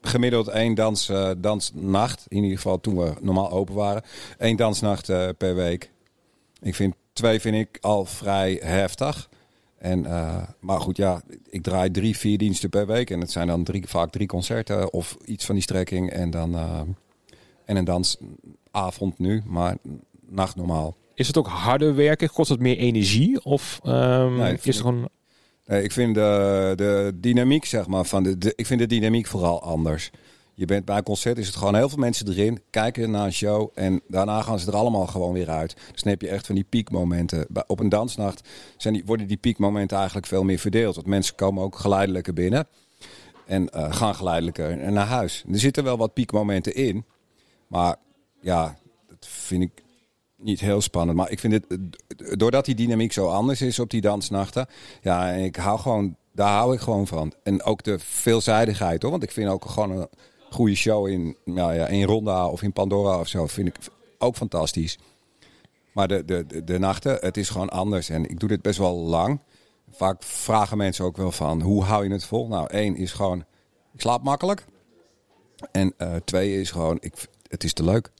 [0.00, 2.26] gemiddeld één dans, dansnacht.
[2.28, 4.02] In ieder geval toen we normaal open waren.
[4.38, 5.90] Eén dansnacht per week.
[6.60, 9.28] Ik vind twee vind ik al vrij heftig.
[9.78, 10.06] En,
[10.60, 13.10] maar goed, ja, ik draai drie, vier diensten per week.
[13.10, 16.10] En het zijn dan drie, vaak drie concerten of iets van die strekking.
[16.10, 16.54] En dan
[17.64, 17.84] en een
[18.72, 19.76] dansavond nu, maar
[20.28, 20.96] nacht normaal.
[21.14, 22.30] Is het ook harder werken?
[22.30, 23.44] Kost het meer energie?
[23.44, 25.08] Of ehm, Nee, is het gewoon...
[25.66, 29.26] Nee, ik vind de, de dynamiek, zeg maar, van de, de, ik vind de dynamiek
[29.26, 30.10] vooral anders.
[30.54, 33.32] Je bent bij een concert, is het gewoon heel veel mensen erin, kijken naar een
[33.32, 35.76] show en daarna gaan ze er allemaal gewoon weer uit.
[35.92, 37.46] Dus dan heb je echt van die piekmomenten.
[37.66, 40.94] Op een dansnacht zijn die, worden die piekmomenten eigenlijk veel meer verdeeld.
[40.94, 42.66] Want mensen komen ook geleidelijker binnen
[43.46, 45.44] en eh, gaan geleidelijker naar huis.
[45.52, 47.04] Er zitten wel wat piekmomenten in,
[47.66, 47.96] maar
[48.42, 48.78] ja,
[49.08, 49.82] dat vind ik
[50.36, 51.18] niet heel spannend.
[51.18, 51.78] Maar ik vind het,
[52.38, 54.66] doordat die dynamiek zo anders is op die dansnachten,
[55.02, 57.32] ja, ik hou gewoon, daar hou ik gewoon van.
[57.42, 60.08] En ook de veelzijdigheid hoor, want ik vind ook gewoon een
[60.50, 63.76] goede show in, nou ja, in Ronda of in Pandora of zo, vind ik
[64.18, 64.98] ook fantastisch.
[65.92, 68.08] Maar de, de, de, de nachten, het is gewoon anders.
[68.08, 69.40] En ik doe dit best wel lang.
[69.90, 72.48] Vaak vragen mensen ook wel van, hoe hou je het vol?
[72.48, 73.44] Nou, één is gewoon,
[73.92, 74.64] ik slaap makkelijk.
[75.72, 77.14] En eh, twee is gewoon, ik,
[77.48, 78.10] het is te leuk.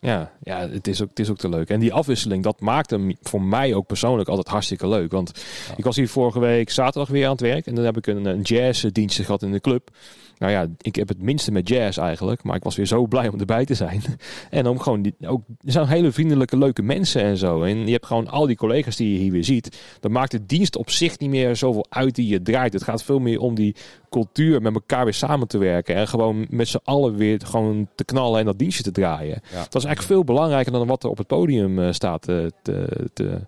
[0.00, 1.68] Ja, ja het, is ook, het is ook te leuk.
[1.68, 5.12] En die afwisseling, dat maakt hem voor mij ook persoonlijk altijd hartstikke leuk.
[5.12, 5.44] Want
[5.76, 7.66] ik was hier vorige week zaterdag weer aan het werk.
[7.66, 9.90] En dan heb ik een, een jazzdienstje gehad in de club.
[10.38, 12.42] Nou ja, ik heb het minste met jazz eigenlijk.
[12.42, 14.02] Maar ik was weer zo blij om erbij te zijn.
[14.50, 17.62] En om gewoon, die, ook, er zijn hele vriendelijke, leuke mensen en zo.
[17.62, 19.78] En je hebt gewoon al die collega's die je hier weer ziet.
[20.00, 22.72] Dat maakt de dienst op zich niet meer zoveel uit die je draait.
[22.72, 23.76] Het gaat veel meer om die
[24.10, 25.94] cultuur met elkaar weer samen te werken.
[25.94, 29.40] En gewoon met z'n allen weer gewoon te knallen en dat dienstje te draaien.
[29.50, 29.58] Ja.
[29.58, 33.08] Dat is eigenlijk veel belangrijker dan wat er op het podium eh, staat eh, te,
[33.12, 33.40] te,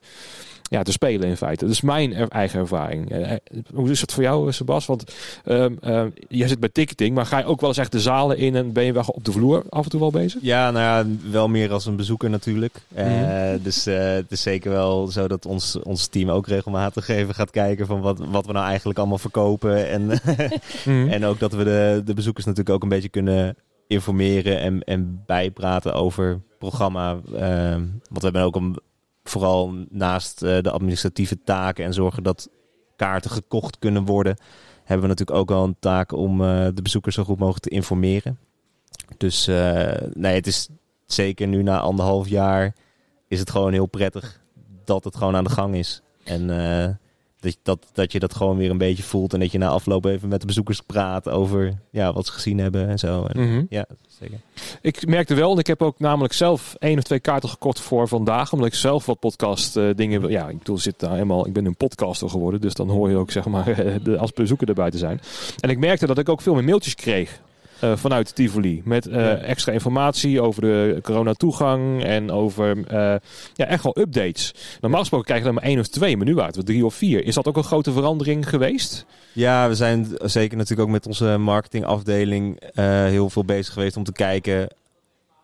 [0.71, 1.65] ja, te spelen in feite.
[1.65, 3.11] Dat is mijn er- eigen ervaring.
[3.11, 3.39] Eh, eh,
[3.75, 4.87] hoe is het voor jou, eh, Sebas?
[4.87, 5.05] Want
[5.45, 8.37] ehm ehm, jij zit bij ticketing, maar ga je ook wel eens echt de zalen
[8.39, 10.43] in en ben je wel op de vloer af en toe wel bezig?
[10.43, 12.81] Ja, nou ja, wel meer als een bezoeker natuurlijk.
[12.89, 13.59] Mhm.
[13.63, 17.87] Dus het is zeker wel zo dat ons, ons team ook regelmatig even gaat kijken
[17.87, 19.89] van wat, wat we nou eigenlijk allemaal verkopen.
[19.89, 20.07] En,
[20.85, 21.09] Mhm.
[21.09, 23.57] en ook dat we de, de bezoekers natuurlijk ook een beetje kunnen
[23.87, 27.19] informeren en, en bijpraten over programma.
[27.37, 28.79] Eh, want we hebben ook een,
[29.31, 32.49] vooral naast eh, de administratieve taken en zorgen dat
[32.97, 34.37] kaarten gekocht kunnen worden,
[34.85, 37.71] hebben we natuurlijk ook wel een taak om eh, de bezoekers zo goed mogelijk te
[37.71, 38.39] informeren.
[39.17, 40.69] Dus eh, nee, het is
[41.07, 42.75] zeker nu na anderhalf jaar
[43.29, 44.41] is het gewoon heel prettig
[44.85, 46.03] dat het gewoon aan de gang is.
[46.25, 46.49] En
[47.41, 49.33] dat, dat, dat je dat gewoon weer een beetje voelt.
[49.35, 52.59] En dat je na afloop even met de bezoekers praat over ja, wat ze gezien
[52.59, 53.25] hebben en zo.
[53.25, 53.65] En, Mhm.
[53.69, 53.87] Ja,
[54.21, 54.39] zeker.
[54.81, 58.09] Ik merkte wel, en ik heb ook namelijk zelf één of twee kaarten gekocht voor
[58.09, 60.31] vandaag, omdat ik zelf wat podcast eh, dingen wil.
[60.31, 61.47] Ja, ik bedoel, zit daar helemaal.
[61.47, 63.65] Ik ben een podcaster geworden, dus dan hoor je ook zeg maar
[64.05, 65.21] de, als bezoeker erbij te zijn.
[65.61, 67.41] En ik merkte dat ik ook veel meer mailtjes kreeg.
[67.81, 68.83] Eh, vanuit Tivoli.
[68.85, 69.37] Met eh, Ja.
[69.37, 73.15] extra informatie over de corona-toegang en over eh,
[73.55, 74.55] ja, echt wel updates.
[74.81, 77.25] Normaal gesproken krijg je dan maar één of twee menu uit, of drie of vier.
[77.25, 79.07] Is dat ook een grote verandering geweest?
[79.33, 82.61] Ja, we zijn zeker natuurlijk ook met onze marketingafdeling
[83.09, 84.69] heel veel bezig geweest om te kijken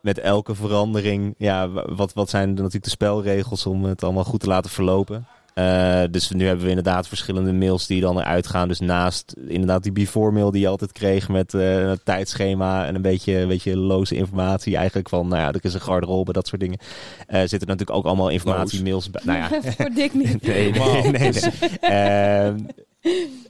[0.01, 1.35] met elke verandering.
[1.38, 4.70] Ja, wa- wat, wat zijn er natuurlijk de spelregels om het allemaal goed te laten
[4.70, 5.27] verlopen.
[5.56, 8.68] Eh, dus nu hebben we inderdaad verschillende mails die dan eruit gaan.
[8.68, 12.94] Dus naast inderdaad die before mail die je altijd kreeg met eh, een tijdschema en
[12.94, 16.46] een beetje, een beetje loze informatie eigenlijk van, nou ja, er is een garderobe, dat
[16.46, 16.78] soort dingen.
[17.26, 19.22] Eh zitten er natuurlijk ook allemaal informatiemails bij.
[19.24, 20.42] Nou ja, Voor Dick niet.
[20.46, 21.10] Nee, nee, Wauw.
[21.10, 21.32] nee.
[21.80, 22.66] nee.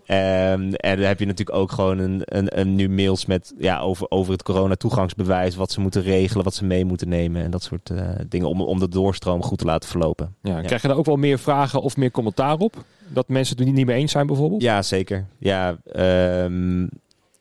[0.06, 3.80] Ehm, en dan heb je natuurlijk ook gewoon een, een, een nu mails met ja,
[3.80, 7.62] over, over het corona-toegangsbewijs, wat ze moeten regelen, wat ze mee moeten nemen en dat
[7.62, 10.34] soort eh, dingen om, om de doorstroom goed te laten verlopen.
[10.42, 12.84] Ja, Krijg je daar ook wel meer vragen of meer commentaar op?
[13.08, 14.62] Dat mensen het er niet mee eens zijn bijvoorbeeld?
[14.62, 15.26] Ja, zeker.
[15.38, 16.86] Ja, ehm,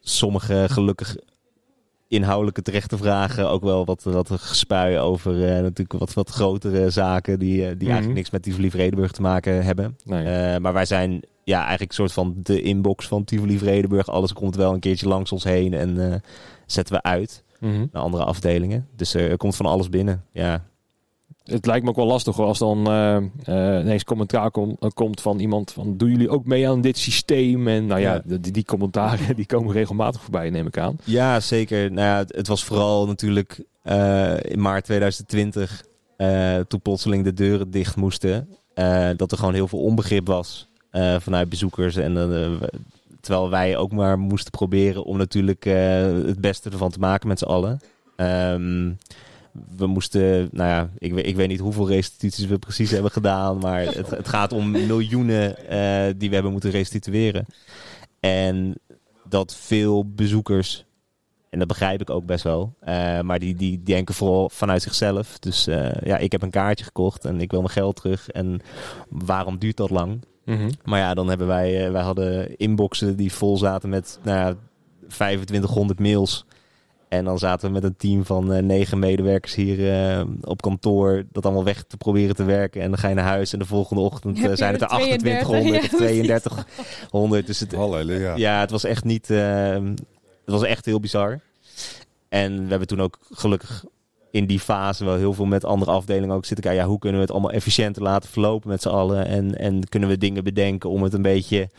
[0.01, 1.15] sommige gelukkig
[2.07, 3.49] inhoudelijke terechte vragen.
[3.49, 7.75] Ook wel wat, wat gespuien over eh, natuurlijk wat, wat grotere zaken die, eh, die
[7.77, 7.85] Mhm.
[7.87, 9.97] eigenlijk niks met Tivoli Vredenburg te maken hebben.
[10.03, 10.59] Nee.
[10.59, 14.07] Maar wij zijn ja, eigenlijk een soort van de inbox van Tivoli Vredenburg.
[14.09, 16.19] Alles komt wel een keertje langs ons heen en eh,
[16.65, 17.85] zetten we uit Mhm.
[17.91, 18.87] naar andere afdelingen.
[18.95, 20.23] Dus er, er komt van alles binnen.
[20.31, 20.63] Ja,
[21.43, 23.15] Het lijkt me ook wel lastig hoor, als dan eh,
[23.75, 26.97] eh, ineens commentaar kom- eh, komt van iemand van doen jullie ook mee aan dit
[26.97, 27.67] systeem?
[27.67, 28.37] En nou ja, Ja.
[28.37, 30.97] Die, die commentaren die komen regelmatig voorbij, neem ik aan.
[31.03, 31.91] Ja, zeker.
[31.91, 35.83] Nou ja, het, het was vooral natuurlijk eh, in maart 2020,
[36.17, 40.67] eh, toen plotseling de deuren dicht moesten, eh, dat er gewoon heel veel onbegrip was
[40.95, 41.95] eh, vanuit bezoekers.
[41.95, 42.67] En eh,
[43.21, 47.39] terwijl wij ook maar moesten proberen om natuurlijk eh, het beste ervan te maken met
[47.39, 47.79] z'n allen.
[48.15, 48.91] Ehm,
[49.77, 53.57] we moesten, nou ja, ik, weet- ik weet niet hoeveel restituties we precies hebben gedaan,
[53.57, 55.55] maar het, het gaat om miljoenen
[56.17, 57.45] die we hebben moeten restitueren.
[58.19, 58.75] En
[59.29, 60.85] dat veel bezoekers
[61.49, 62.73] en dat begrijp ik ook best wel.
[63.21, 65.39] maar die, die denken vooral vanuit zichzelf.
[65.39, 65.65] Dus
[66.03, 68.29] ja, ik heb een kaartje gekocht en ik wil mijn geld terug.
[68.29, 68.61] En
[69.09, 70.19] waarom duurt dat lang?
[70.45, 70.69] Mhm.
[70.83, 74.55] Maar ja, dan hebben wij, eh, wij hadden inboxen die vol zaten met nou ja,
[75.07, 76.45] 2500 mails.
[77.09, 81.23] En dan zaten we met een team van eh, negen medewerkers hier eh, op kantoor
[81.31, 82.81] dat allemaal weg te proberen te werken.
[82.81, 85.47] En dan ga je naar huis en de volgende ochtend zijn het er er 32,
[85.47, 87.47] 2800 of ja, 3200.
[87.47, 88.35] Dus het, Halleluja.
[88.35, 89.27] ja, het was echt niet.
[89.27, 89.99] het
[90.45, 91.39] was echt heel bizar.
[92.29, 93.85] En we hebben toen ook gelukkig
[94.35, 96.83] in die fase wel heel veel met andere afdelingen ook zitten kijken.
[96.83, 99.25] Ja, hoe kunnen we het allemaal efficiënter laten verlopen met z'n allen?
[99.25, 101.69] En, en kunnen we dingen bedenken om het een beetje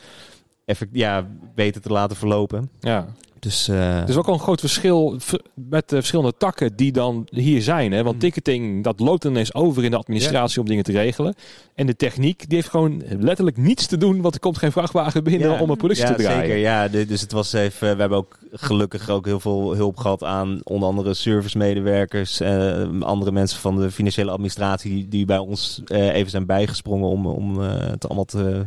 [0.67, 2.71] effect, ja, beter te laten verlopen?
[2.81, 3.07] Ja.
[3.39, 5.19] Dus Er is ook al een groot verschil
[5.55, 7.93] met de verschillende takken die dan hier zijn.
[7.93, 8.03] Hè?
[8.03, 8.21] Want Mm.
[8.21, 11.35] ticketing, dat loopt ineens over in de administratie om dingen te regelen.
[11.75, 15.25] En de techniek, die heeft gewoon letterlijk niets te doen, want er komt geen vrachtwagen
[15.25, 15.61] binnen Ja.
[15.61, 16.41] om een productie ja, te draaien.
[16.41, 17.95] Zeker, ja, dus het was even.
[17.95, 23.33] We hebben ook gelukkig ook heel veel hulp gehad aan onder andere servicemedewerkers, eh, andere
[23.33, 27.63] mensen van de financiële administratie die, die bij ons eh, even zijn bijgesprongen om, om
[27.63, 28.67] eh, het allemaal te,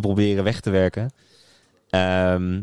[0.00, 1.10] te proberen weg te werken.
[1.90, 2.62] Ehm,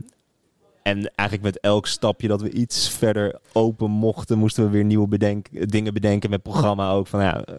[0.83, 5.07] en eigenlijk met elk stapje dat we iets verder open mochten, moesten we weer nieuwe
[5.07, 7.07] bedenk dingen bedenken met programma ook.
[7.07, 7.55] Van ja, eh,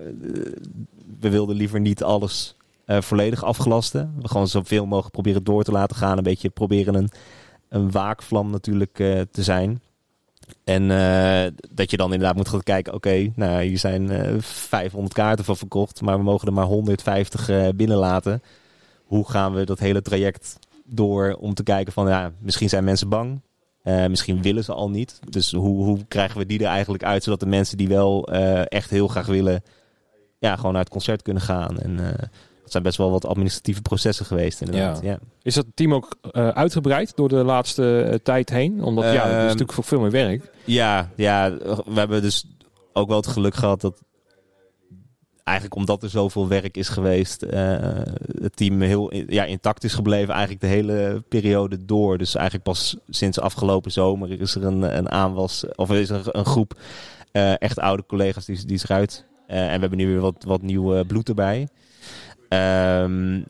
[1.21, 4.15] we wilden liever niet alles eh, volledig afgelasten.
[4.21, 6.17] We gewoon zoveel mogelijk proberen door te laten gaan.
[6.17, 7.11] Een beetje proberen een,
[7.69, 9.81] een waakvlam natuurlijk eh, te zijn.
[10.65, 10.89] En
[11.71, 15.57] dat je dan inderdaad moet gaan kijken, oké, nou hier zijn eh 500 kaarten van
[15.57, 18.43] verkocht, maar we mogen er maar 150 eh, binnenlaten.
[19.07, 23.09] Hoe gaan we dat hele traject door om te kijken van, ja, misschien zijn mensen
[23.09, 23.41] bang.
[23.83, 25.21] Eh, misschien willen ze al niet.
[25.29, 28.63] Dus hoe, hoe krijgen we die er eigenlijk uit, zodat de mensen die wel eh,
[28.69, 29.63] echt heel graag willen,
[30.39, 31.79] ja, gewoon naar het concert kunnen gaan.
[31.79, 32.19] En eh,
[32.63, 35.03] Dat zijn best wel wat administratieve processen geweest inderdaad.
[35.03, 35.11] Ja.
[35.11, 35.19] Ja.
[35.43, 38.83] Is dat team ook uitgebreid door de laatste tijd heen?
[38.83, 40.51] Omdat ja, dat is Ehm, natuurlijk voor veel meer werk.
[40.65, 42.47] Ja, ja, we hebben dus
[42.93, 44.03] ook wel het geluk gehad dat
[45.47, 47.79] eigenlijk omdat er zoveel werk is geweest, eh,
[48.41, 52.19] het team heel ja, intact is gebleven eigenlijk de hele periode door.
[52.19, 56.45] Dus eigenlijk pas sinds afgelopen zomer is er een, een aanwas, of is er een
[56.45, 56.81] groep
[57.33, 58.81] eh, echt oude collega's die, die.
[58.87, 59.07] Eh,
[59.47, 61.69] en we hebben nu weer wat, wat nieuw bloed erbij.
[62.49, 63.41] Ehm,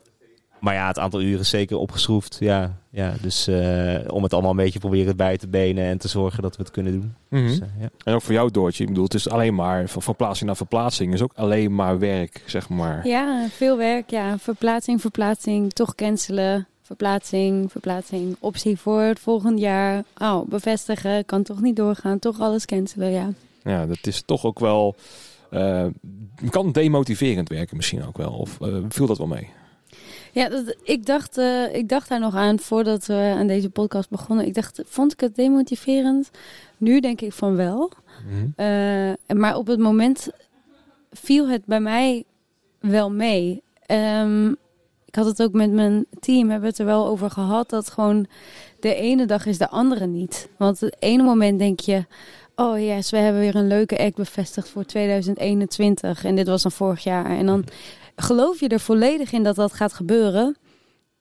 [0.59, 2.37] maar ja, het aantal uren is zeker opgeschroefd.
[2.39, 6.07] Ja, ja, dus eh, om het allemaal een beetje proberen bij te benen en te
[6.07, 7.15] zorgen dat we het kunnen doen.
[7.29, 7.47] Mhm.
[7.47, 7.89] Dus, eh, ja.
[8.03, 8.83] En ook voor jou, Doortje.
[8.83, 11.13] Ik bedoel, het is alleen maar van verplaatsing naar verplaatsing.
[11.13, 13.07] is ook alleen maar werk, zeg maar.
[13.07, 14.09] Ja, veel werk.
[14.09, 16.67] Ja, verplaatsing, verplaatsing, toch cancelen.
[16.81, 20.03] Verplaatsing, verplaatsing, optie voor het volgend jaar.
[20.17, 23.29] Oh, bevestigen, kan toch niet doorgaan, toch alles cancelen, ja.
[23.63, 24.95] Ja, dat is toch ook wel...
[25.49, 25.85] eh,
[26.49, 28.31] kan demotiverend werken misschien ook wel.
[28.31, 29.49] Of eh, viel dat wel mee?
[30.37, 34.09] Ja, dat, ik, dacht, eh, ik dacht daar nog aan voordat we aan deze podcast
[34.09, 34.45] begonnen.
[34.45, 36.31] Ik dacht, vond ik het demotiverend?
[36.77, 37.91] Nu denk ik van wel.
[38.55, 40.29] Eh, maar op het moment
[41.11, 42.23] viel het bij mij
[42.79, 43.61] wel mee.
[43.85, 44.47] Ehm,
[45.05, 47.89] ik had het ook met mijn team, hebben we het er wel over gehad, dat
[47.89, 48.27] gewoon
[48.79, 50.49] de ene dag is de andere niet.
[50.57, 52.05] Want het ene moment denk je,
[52.55, 56.23] oh yes, we hebben weer een leuke act bevestigd voor 2021.
[56.23, 57.25] En dit was dan vorig jaar.
[57.25, 57.65] En dan
[58.21, 60.57] geloof je er volledig in dat dat gaat gebeuren.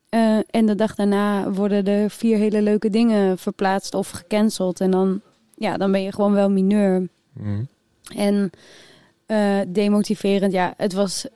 [0.08, 4.80] Eh, en de dag daarna worden er vier hele leuke dingen verplaatst of gecanceld.
[4.80, 5.20] En dan,
[5.54, 7.08] ja, dan ben je gewoon wel mineur.
[7.32, 7.62] Mhm.
[8.16, 8.50] En
[9.26, 11.26] eh, demotiverend, ja, het was.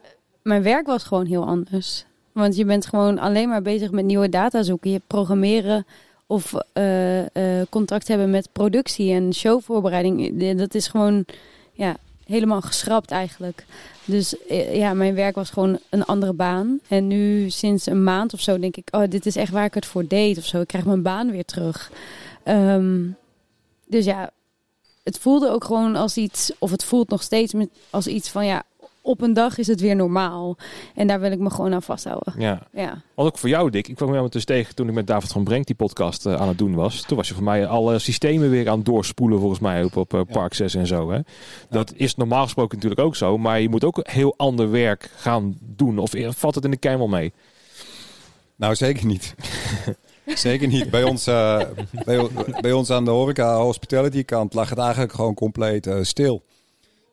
[0.42, 2.05] Mijn werk was gewoon heel anders.
[2.33, 4.90] Want je bent gewoon alleen maar bezig met nieuwe data zoeken.
[4.90, 5.87] Je programmeren
[6.27, 7.25] of eh,
[7.70, 10.59] contact hebben met productie en showvoorbereiding.
[10.59, 11.25] Dat is gewoon
[11.73, 11.96] ja,
[12.31, 13.64] helemaal geschrapt eigenlijk.
[14.05, 16.81] Dus eh, ja, mijn werk was gewoon een andere baan.
[16.88, 19.75] En nu sinds een maand of zo denk ik, oh, dit is echt waar ik
[19.75, 20.61] het voor deed of zo.
[20.61, 21.90] Ik krijg mijn baan weer terug.
[22.43, 23.07] Ehm,
[23.87, 24.31] dus ja,
[25.03, 27.53] het voelde ook gewoon als iets, of het voelt nog steeds
[27.90, 28.62] als iets van ja,
[29.03, 30.57] op een dag is het weer normaal.
[30.95, 32.35] En daar wil ik me gewoon aan vasthouden.
[32.39, 32.63] Ja.
[32.73, 33.89] Ja, Wat ook voor jou, Dick.
[33.89, 36.49] Ik kwam jou dus tegen toen ik met David van Brenk die podcast eh, aan
[36.49, 37.01] het doen was.
[37.01, 40.15] Toen was je voor mij alle systemen weer aan het doorspoelen volgens mij op, op
[40.15, 40.21] eh.
[40.33, 41.11] Park 6 en zo.
[41.11, 41.21] Hè?
[41.71, 43.39] Dat is normaal gesproken natuurlijk ook zo.
[43.39, 45.99] Maar je moet ook heel ander werk gaan doen.
[45.99, 47.33] Of valt het in de kern wel mee?
[48.57, 49.35] Nou, zeker niet.
[50.35, 50.91] zeker niet.
[50.91, 51.61] Bij ons, eh,
[52.05, 52.29] bij,
[52.61, 56.43] bij ons aan de horeca hospitality kant lag het eigenlijk gewoon compleet stil.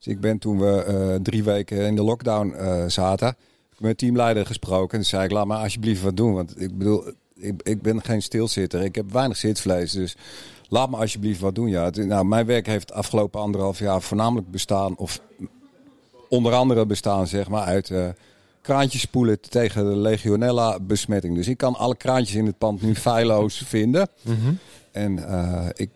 [0.08, 3.36] Dus ik ben toen we eh, drie weken in de lockdown eh, zaten,
[3.78, 4.90] met teamleider gesproken.
[4.90, 6.34] En toen zei ik, laat maar alsjeblieft wat doen.
[6.34, 7.04] Want ik bedoel,
[7.36, 8.84] ik, ik ben geen stilzitter.
[8.84, 9.92] Ik heb weinig zitvlees.
[9.92, 10.16] Dus
[10.70, 11.68] laat me alsjeblieft wat doen.
[11.70, 15.22] Ja, Het- nou, mijn werk heeft de afgelopen anderhalf jaar voornamelijk bestaan, of
[16.30, 18.08] onder andere bestaan, zeg maar, uit eh,
[18.62, 21.36] kraantjes spoelen tegen de legionella besmetting.
[21.36, 24.10] Dus ik kan alle kraantjes in het pand nu feilloos vinden.
[24.92, 25.90] En, eh, ik,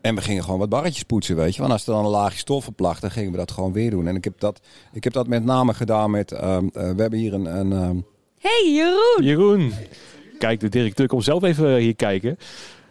[0.00, 1.60] en we gingen gewoon wat barretjes poetsen, weet je.
[1.60, 3.90] Want als er dan een laagje stof op lag, dan gingen we dat gewoon weer
[3.90, 4.06] doen.
[4.06, 4.60] En ik heb dat,
[4.92, 6.32] ik heb dat met name gedaan met...
[6.32, 7.58] ehm, eh, we hebben hier een...
[7.58, 7.96] een ehm,
[8.38, 9.24] Hey Jeroen!
[9.24, 9.72] Jeroen.
[10.38, 12.38] Kijk, de directeur komt zelf even hier kijken.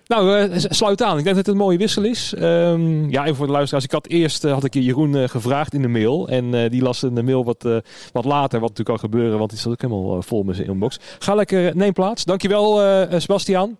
[0.07, 1.17] Nou, eh, sluit aan.
[1.17, 2.33] Ik denk dat het een mooie wissel is.
[2.33, 3.85] Ehm, ja, even voor de luisteraars.
[3.85, 6.27] Ik had eerst eh, had ik Jeroen eh, gevraagd in de mail.
[6.27, 7.77] En eh, die las in de mail wat, eh,
[8.11, 9.37] wat later, wat natuurlijk kan gebeuren.
[9.37, 10.99] Want die zat ook helemaal eh, vol met zijn inbox.
[11.19, 12.25] Ga lekker, eh, neem plaats.
[12.25, 13.77] Dankjewel, eh eh, Sebastian,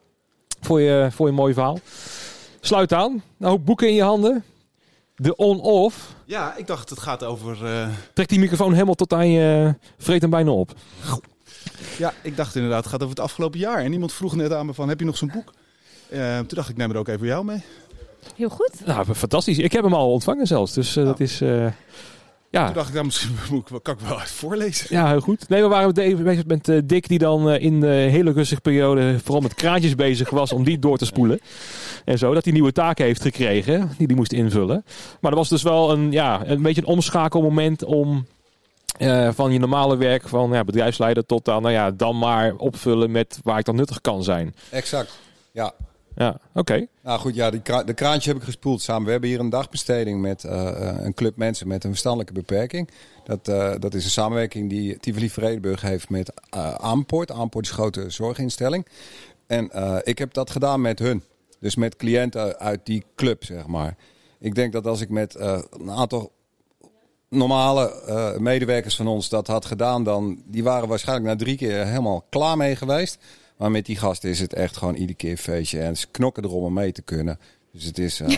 [0.62, 1.80] voor je, voor je mooie verhaal.
[2.62, 3.24] Sluit aan.
[3.38, 4.44] Nou, boeken in je handen.
[5.16, 6.14] De on-off.
[6.26, 7.66] Ja, ik dacht het gaat over.
[7.66, 9.76] eh, Trek die microfoon helemaal tot aan je...
[9.98, 10.72] Vreet hem bijna op.
[11.98, 13.78] ja, ik dacht inderdaad het gaat over het afgelopen jaar.
[13.80, 15.54] En iemand vroeg net aan me van, heb je nog zo'n boek?
[16.10, 17.64] Eh, toen dacht ik, neem er ook even jou mee.
[18.36, 18.72] Heel goed.
[18.86, 19.58] Nou, fantastisch.
[19.58, 20.74] Ik heb hem al ontvangen zelfs.
[20.74, 21.42] Dus eh, dat is...
[21.42, 21.66] eh,
[22.50, 22.66] ja.
[22.66, 24.86] Toen dacht ik, nou, misschien moet ik, kan ik wel even voorlezen.
[24.90, 25.50] Ja, heel goed.
[25.50, 29.42] Nee, we waren even bezig met Dick, die dan in de hele rustige periode vooral
[29.42, 31.40] met kraantjes bezig was om die door te spoelen.
[32.10, 34.86] En zo, dat hij nieuwe taken heeft gekregen, die hij moest invullen.
[35.22, 38.26] Maar dat was dus wel een, ja, een beetje een omschakelmoment om
[38.98, 43.12] eh, van je normale werk van ja, bedrijfsleider tot aan, nou ja, dan maar opvullen
[43.12, 44.56] met waar ik dan nuttig kan zijn.
[44.72, 45.20] exact.
[45.52, 45.74] Ja,
[46.16, 46.86] Ja, oké.
[47.04, 49.06] Nou goed, ja, die kra de kraantje heb ik gespoeld samen.
[49.06, 52.90] We hebben hier een dagbesteding met eh, eh, een club mensen met een verstandelijke beperking.
[53.24, 53.46] Dat,
[53.82, 56.34] dat is een samenwerking die Tivoli Vredenburg heeft met
[56.78, 57.32] Aanpoort.
[57.32, 58.86] Aanpoort is een grote zorginstelling.
[59.48, 59.72] En
[60.04, 61.24] ik heb dat gedaan met hun.
[61.60, 63.96] Dus met cliënten uit die club, zeg maar.
[64.40, 66.32] Ik denk dat als ik met eh, een aantal
[67.30, 71.86] normale eh, medewerkers van ons dat had gedaan, dan die waren waarschijnlijk na drie keer
[71.86, 73.18] helemaal klaar mee geweest.
[73.58, 75.80] Maar met die gasten is het echt gewoon iedere keer een feestje.
[75.80, 77.40] En ze knokken erom om mee te kunnen.
[77.72, 78.28] Dus het is, uh,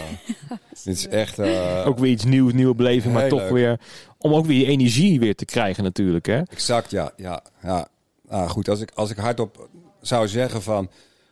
[0.70, 1.40] het is echt...
[1.40, 3.52] Uh, ook weer iets nieuws, nieuwe beleving, maar toch leuk.
[3.52, 3.80] weer...
[4.18, 6.42] Om ook weer je energie weer te krijgen natuurlijk, hè?
[6.42, 7.12] Exact, ja.
[7.18, 7.88] ja, ja.
[8.30, 9.70] Nou, goed, als ik, als ik hardop
[10.02, 10.90] zou zeggen van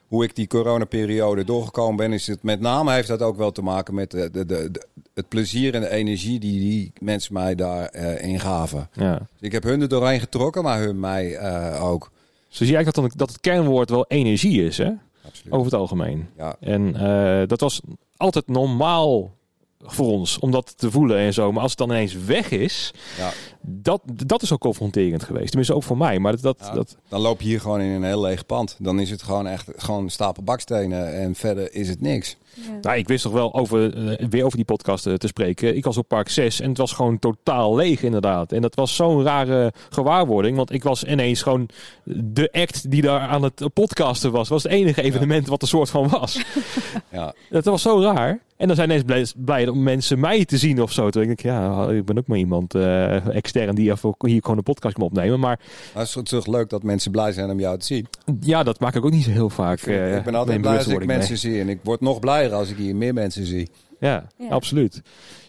[0.09, 3.61] hoe ik die coronaperiode doorgekomen ben, is het met name heeft dat ook wel te
[3.61, 8.33] maken met de, de, de, het plezier en de energie die die mensen mij daarin
[8.33, 8.89] uh, gaven.
[8.93, 9.13] Ja.
[9.17, 12.11] Dus ik heb hun er doorheen getrokken, maar hun mij uh, ook.
[12.47, 14.91] Dus zie je eigenlijk dat, dat het kernwoord wel energie is, hè?
[15.25, 15.53] Absoluut.
[15.53, 16.27] Over het algemeen.
[16.37, 16.55] Ja.
[16.59, 17.81] En uh, dat was
[18.17, 19.31] altijd normaal
[19.79, 21.51] voor ons om dat te voelen en zo.
[21.51, 23.31] Maar als het dan ineens weg is, ja.
[23.61, 25.47] Dat, dat is ook confronterend geweest.
[25.47, 26.19] Tenminste ook voor mij.
[26.19, 26.97] Maar dat, ja, dat...
[27.07, 28.75] Dan loop je hier gewoon in een heel leeg pand.
[28.79, 32.37] Dan is het gewoon echt gewoon een stapel bakstenen en verder is het niks.
[32.53, 32.77] Ja.
[32.81, 35.75] Nou, ik wist toch wel over, uh, weer over die podcast uh, te spreken.
[35.75, 38.51] Ik was op Park 6 en het was gewoon totaal leeg inderdaad.
[38.51, 40.57] En dat was zo'n rare gewaarwording.
[40.57, 41.69] Want ik was ineens gewoon
[42.03, 44.49] de act die daar aan het podcasten was.
[44.49, 45.49] was het enige evenement ja.
[45.49, 46.43] wat er soort van was.
[47.11, 47.33] ja.
[47.49, 48.39] Dat was zo raar.
[48.57, 51.09] En dan zijn ineens blij, blij om mensen mij te zien of zo.
[51.09, 53.15] Toen denk ik, ja, ik ben ook maar iemand uh,
[53.49, 55.39] extern die hier gewoon een podcast kan opnemen.
[55.39, 55.59] Maar
[55.93, 58.07] het is toch leuk dat mensen blij zijn om jou te zien.
[58.39, 59.81] Ja, dat maak ik ook niet zo heel vaak.
[59.81, 61.37] Ik, ik ben altijd blij als ik mensen mee.
[61.37, 61.59] zie.
[61.59, 63.69] En ik word nog blijer als ik hier meer mensen zie.
[63.99, 64.49] Ja, ja.
[64.49, 65.01] absoluut.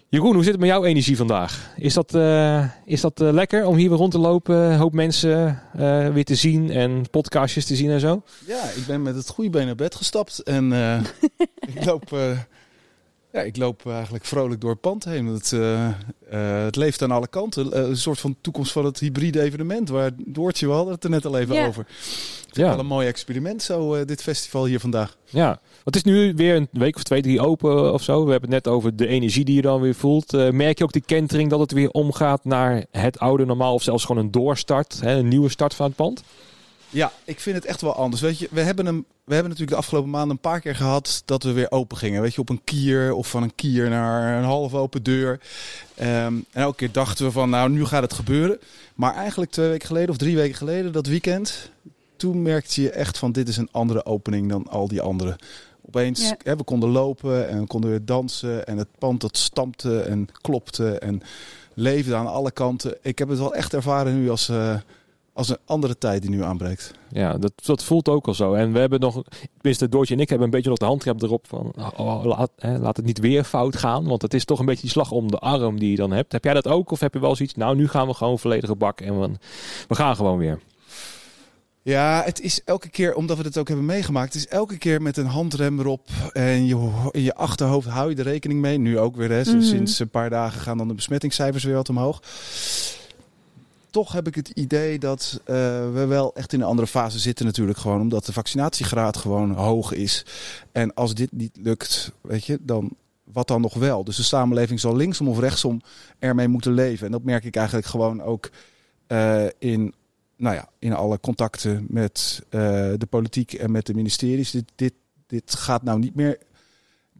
[0.08, 1.72] Jeroen, hoe zit het met jouw energie vandaag?
[1.76, 4.56] Is dat, uh, is dat uh, lekker om hier weer rond te lopen?
[4.56, 8.22] Een hoop mensen uh, weer te zien en podcastjes te zien en zo?
[8.46, 10.38] Ja, ik ben met het goede been naar bed gestapt.
[10.38, 10.72] En
[11.74, 12.12] ik loop...
[13.32, 15.26] Ja, ik loop eigenlijk vrolijk door het pand heen.
[15.26, 15.88] Het, uh,
[16.32, 17.66] uh, het leeft aan alle kanten.
[17.66, 19.88] Uh, een soort van toekomst van het hybride evenement.
[19.88, 21.66] Waar Doortje, we hadden het er net al even ja.
[21.66, 21.86] over.
[22.46, 25.16] Het is wel een mooi experiment zo, dit festival hier vandaag.
[25.24, 28.24] Ja, het is nu weer een week of twee, drie open of zo.
[28.24, 30.32] We hebben het net over de energie die je dan weer voelt.
[30.32, 33.74] merk je ook die kentering dat het weer omgaat naar het oude normaal?
[33.74, 36.22] Of zelfs gewoon een doorstart, hè, een nieuwe start van het pand?
[36.90, 38.22] Ja, ik vind het echt wel anders.
[38.22, 41.22] Weet je, we hebben, hem, we hebben natuurlijk de afgelopen maanden een paar keer gehad
[41.24, 42.22] dat we weer open gingen.
[42.22, 45.40] Weet je, op een kier of van een kier naar een half open deur.
[46.00, 48.58] Um, en elke keer dachten we van, nou, nu gaat het gebeuren.
[48.94, 51.70] Maar eigenlijk twee weken geleden of drie weken geleden, dat weekend,
[52.16, 55.38] toen merkte je echt van, dit is een andere opening dan al die andere.
[55.86, 56.36] Opeens, ja.
[56.42, 60.28] hè, we konden lopen en we konden weer dansen en het pand dat stampte en
[60.40, 61.22] klopte en
[61.74, 62.96] leefde aan alle kanten.
[63.02, 64.48] Ik heb het wel echt ervaren nu als...
[64.48, 64.74] Uh,
[65.32, 66.92] als een andere tijd die nu aanbreekt.
[67.08, 68.54] Ja, dat, dat voelt ook al zo.
[68.54, 69.22] En we hebben nog,
[69.54, 72.78] tenminste Doortje en ik hebben een beetje nog de handrem erop van, oh, laat, hè,
[72.78, 74.04] laat het niet weer fout gaan.
[74.04, 76.32] Want het is toch een beetje die slag om de arm die je dan hebt.
[76.32, 76.90] Heb jij dat ook?
[76.90, 79.30] Of heb je wel zoiets, nou nu gaan we gewoon volledige bak en we,
[79.88, 80.60] we gaan gewoon weer.
[81.82, 85.02] Ja, het is elke keer, omdat we het ook hebben meegemaakt, het is elke keer
[85.02, 86.08] met een handrem erop.
[86.32, 88.78] En je, in je achterhoofd hou je er rekening mee.
[88.78, 89.42] Nu ook weer, hè.
[89.42, 89.62] Mm -hmm.
[89.62, 92.20] sinds een paar dagen gaan dan de besmettingscijfers weer wat omhoog
[93.90, 95.56] toch heb ik het idee dat uh,
[95.92, 98.00] we wel echt in een andere fase zitten natuurlijk gewoon.
[98.00, 100.26] Omdat de vaccinatiegraad gewoon hoog is.
[100.72, 102.90] En als dit niet lukt, weet je, dan
[103.32, 104.04] wat dan nog wel?
[104.04, 105.80] Dus de samenleving zal linksom of rechtsom
[106.18, 107.06] ermee moeten leven.
[107.06, 108.50] En dat merk ik eigenlijk gewoon ook
[109.08, 109.94] uh, in,
[110.36, 112.50] nou ja, in alle contacten met uh,
[112.96, 114.50] de politiek en met de ministeries.
[114.50, 114.94] Dit, dit,
[115.26, 116.38] dit gaat nou niet meer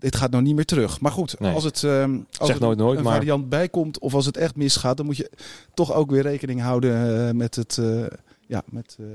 [0.00, 1.00] dit gaat nou niet meer terug.
[1.00, 1.54] Maar goed, nee.
[1.54, 3.14] als het, um, als zeg nooit nooit, een maar...
[3.14, 5.30] variant bijkomt of als het echt misgaat, dan moet je
[5.74, 7.76] toch ook weer rekening houden uh, met het.
[7.80, 8.06] Uh,
[8.46, 9.06] ja, met, uh,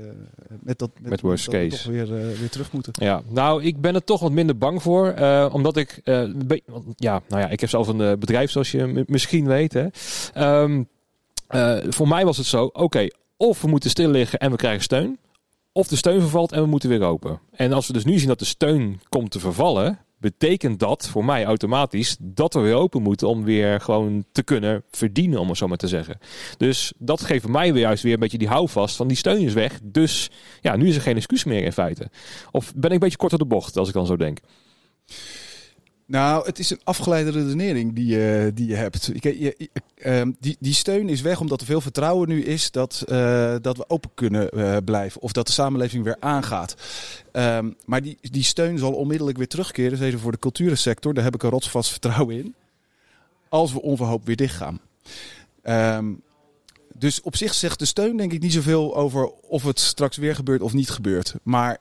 [0.60, 1.70] met dat met, met worst dat case.
[1.90, 2.92] We toch weer, weer terug moeten.
[2.96, 5.14] Ja, nou, ik ben er toch wat minder bang voor.
[5.52, 6.00] omdat ik,
[6.96, 9.72] ja, nou ja, ik heb zelf een bedrijf, zoals je misschien weet.
[9.72, 9.86] Hè.
[10.62, 10.88] Um,
[11.88, 14.82] voor mij was het zo, oké, okay, of we moeten stil liggen en we krijgen
[14.82, 15.18] steun.
[15.72, 17.40] Of de steun vervalt en we moeten weer open.
[17.50, 19.98] En als we dus nu zien dat de steun komt te vervallen,
[20.30, 24.82] betekent dat voor mij automatisch dat we weer open moeten om weer gewoon te kunnen
[24.90, 26.18] verdienen, om het zo maar te zeggen.
[26.56, 29.52] Dus dat geeft mij weer juist weer een beetje die houvast van die steun is
[29.52, 29.80] weg.
[29.82, 32.10] Dus ja, nu is er geen excuus meer in feite.
[32.50, 34.38] Of ben ik een beetje kort de bocht als ik dan zo denk?
[36.08, 39.10] Nou, het is een afgeleide redenering die je, die je hebt.
[39.20, 39.70] Je,
[40.04, 43.76] uh, die, die steun is weg omdat er veel vertrouwen nu is dat, uh, dat
[43.76, 45.20] we open kunnen uh, blijven.
[45.20, 46.76] Of dat de samenleving weer aangaat.
[47.32, 49.98] Um, maar die, die steun zal onmiddellijk weer terugkeren.
[49.98, 51.14] Zeker voor de culturensector.
[51.14, 52.54] Daar heb ik een rotsvast vertrouwen in.
[53.48, 54.80] Als we onverhoopt weer dichtgaan.
[55.62, 56.22] Um,
[56.98, 60.34] dus op zich zegt de steun denk ik niet zoveel over of het straks weer
[60.34, 61.34] gebeurt of niet gebeurt.
[61.42, 61.78] Maar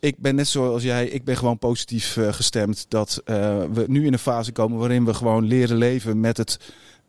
[0.00, 3.36] ik ben net zoals jij, ik ben gewoon positief uh, gestemd dat uh,
[3.72, 6.58] we nu in een fase komen waarin we gewoon leren leven met het.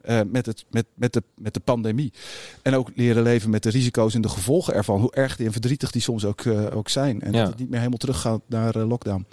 [0.10, 2.14] Uh, met, het, met, met, de, met de pandemie.
[2.62, 5.00] En ook leren leven met de risico's en de gevolgen ervan.
[5.00, 7.22] Hoe erg die en verdrietig die soms ook, ook zijn.
[7.22, 7.40] En Ja.
[7.40, 9.26] dat het niet meer helemaal teruggaat naar lockdown.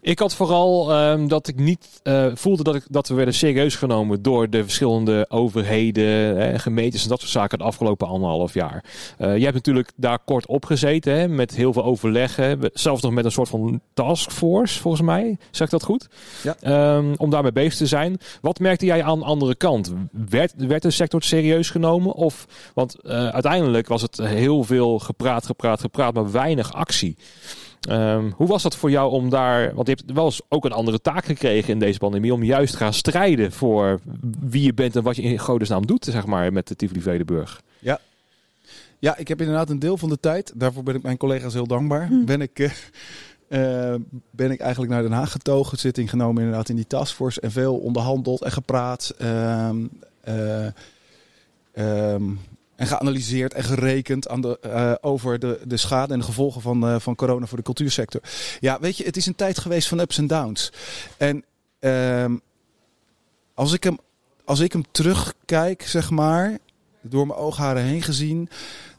[0.00, 3.76] Ik had vooral ehm, dat ik niet eh, voelde dat, ik, dat we werden serieus
[3.76, 8.84] genomen door de verschillende overheden, hè, gemeentes en dat soort zaken de afgelopen anderhalf jaar.
[9.18, 12.70] Uh, je hebt natuurlijk daar kort op gezeten hè, met heel veel overleggen.
[12.72, 15.38] Zelfs nog met een soort van taskforce, volgens mij.
[15.50, 16.08] Zeg ik dat goed?
[16.42, 16.96] Ja.
[16.96, 18.18] Um, om daarmee bezig te zijn.
[18.40, 19.92] Wat merkte jij aan de andere kant?
[20.28, 22.12] Werd, werd de sector serieus genomen?
[22.12, 27.16] Of, want uh, uiteindelijk was het heel veel gepraat, gepraat, gepraat, maar weinig actie.
[27.90, 30.72] Um, hoe was dat voor jou om daar, want je hebt wel eens ook een
[30.72, 34.00] andere taak gekregen in deze pandemie, om juist te gaan strijden voor
[34.40, 37.62] wie je bent en wat je in godesnaam doet, zeg maar, met de Tivoli Vredenburg.
[37.78, 38.00] Ja.
[38.98, 41.66] Ja, ik heb inderdaad een deel van de tijd, daarvoor ben ik mijn collega's heel
[41.66, 42.24] dankbaar, hm.
[42.24, 42.58] ben ik...
[42.58, 42.70] Uh,
[43.48, 43.94] uh,
[44.30, 47.76] ben ik eigenlijk naar Den Haag getogen, zitting genomen inderdaad in die taskforce en veel
[47.78, 49.14] onderhandeld en gepraat.
[49.22, 49.70] Uh,
[51.74, 52.40] um,
[52.78, 56.88] en geanalyseerd en gerekend aan de, uh, over de, de schade en de gevolgen van,
[56.88, 58.20] uh, van corona voor de cultuursector.
[58.60, 60.72] Ja, weet je, het is een tijd geweest van ups en downs.
[61.16, 61.44] En
[61.80, 62.24] uh,
[63.54, 63.98] als, ik hem,
[64.44, 66.58] als ik hem terugkijk, zeg maar,
[67.00, 68.48] door mijn oogharen heen gezien,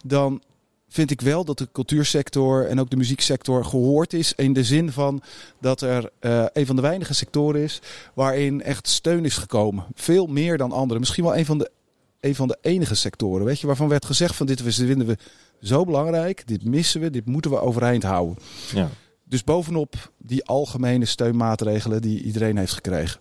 [0.05, 0.41] dan
[0.89, 4.34] vind ik wel dat de cultuursector en ook de muzieksector gehoord is.
[4.36, 5.21] In de zin van
[5.59, 7.82] dat er uh, een van de weinige sectoren is
[8.13, 9.86] waarin echt steun is gekomen.
[9.93, 10.99] Veel meer dan anderen.
[10.99, 11.71] Misschien wel een van de
[12.20, 15.17] een van de enige sectoren, weet je, waarvan werd gezegd van dit vinden we
[15.61, 18.38] zo belangrijk, dit missen we, dit moeten we overeind houden.
[18.74, 18.89] Ja.
[19.24, 23.20] Dus bovenop die algemene steunmaatregelen die iedereen heeft gekregen.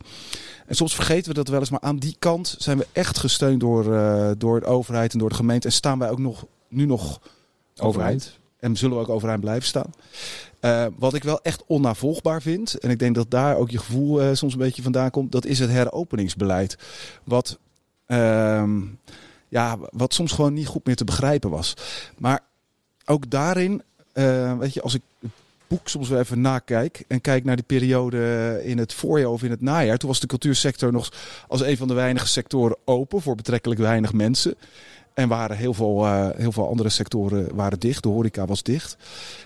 [0.67, 3.61] En soms vergeten we dat wel eens, maar aan die kant zijn we echt gesteund
[3.61, 5.67] door, uh, door de overheid en door de gemeente.
[5.67, 7.21] En staan wij ook nog, nu nog
[7.77, 8.39] overeind.
[8.59, 9.91] En zullen we ook overeind blijven staan.
[10.61, 14.23] Uh, wat ik wel echt onnavolgbaar vind, en ik denk dat daar ook je gevoel
[14.23, 16.79] uh, soms een beetje vandaan komt, dat is het heropeningsbeleid.
[17.25, 17.59] Wat
[18.11, 18.99] Um,
[19.49, 21.75] ja, wat soms gewoon niet goed meer te begrijpen was.
[22.19, 22.41] Maar
[23.05, 23.83] ook daarin,
[24.15, 25.31] uh, weet je, als ik het
[25.67, 29.51] boek soms weer even nakijk en kijk naar die periode in het voorjaar of in
[29.51, 31.13] het najaar, toen was de cultuursector nog
[31.49, 34.55] als een van de weinige sectoren open voor betrekkelijk weinig mensen.
[35.15, 38.03] En waren heel veel, uh, heel veel andere sectoren waren dicht.
[38.03, 38.97] De horeca was dicht.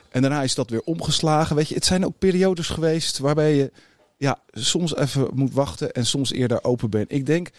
[0.09, 1.57] En daarna is dat weer omgeslagen.
[1.57, 3.73] Weet je, het zijn ook periodes geweest waarbij je
[4.17, 7.13] ja, soms even moet wachten en soms eerder open bent.
[7.13, 7.51] Ik denk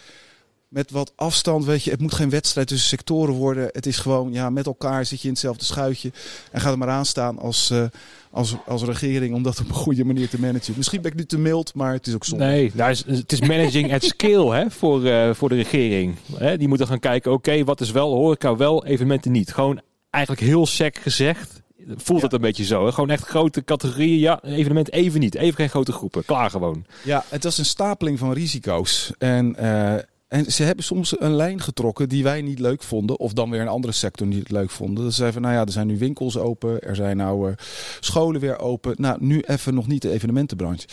[0.74, 3.68] met wat afstand, weet je, het moet geen wedstrijd tussen sectoren worden.
[3.72, 6.12] Het is gewoon, ja, met elkaar zit je in hetzelfde schuitje
[6.50, 7.84] en ga er maar aan staan als, uh,
[8.30, 10.74] als, als regering om dat op een goede manier te managen.
[10.76, 12.44] Misschien ben ik nu te mild, maar het is ook zonde.
[12.44, 16.16] Nee, nou, het is managing at scale hè, voor, uh, voor de regering.
[16.36, 19.52] Hè, die moeten gaan kijken, oké, okay, wat is wel horeca, wel evenementen niet.
[19.52, 22.24] Gewoon eigenlijk heel sec gezegd, voelt ja.
[22.24, 22.84] het een beetje zo.
[22.84, 22.92] Hè?
[22.92, 24.18] Gewoon echt grote categorieën.
[24.18, 25.34] Ja, evenement even niet.
[25.34, 26.24] Even geen grote groepen.
[26.24, 26.84] Klaar gewoon.
[27.02, 29.12] Ja, het was een stapeling van risico's.
[29.18, 29.94] En uh,
[30.34, 33.18] en ze hebben soms een lijn getrokken die wij niet leuk vonden.
[33.18, 35.04] Of dan weer een andere sector niet leuk vonden.
[35.04, 36.80] Dat ze zeiden van, nou ja, er zijn nu winkels open.
[36.80, 37.56] Er zijn nou uh,
[38.00, 38.94] scholen weer open.
[38.98, 40.86] Nou, nu even nog niet de evenementenbranche.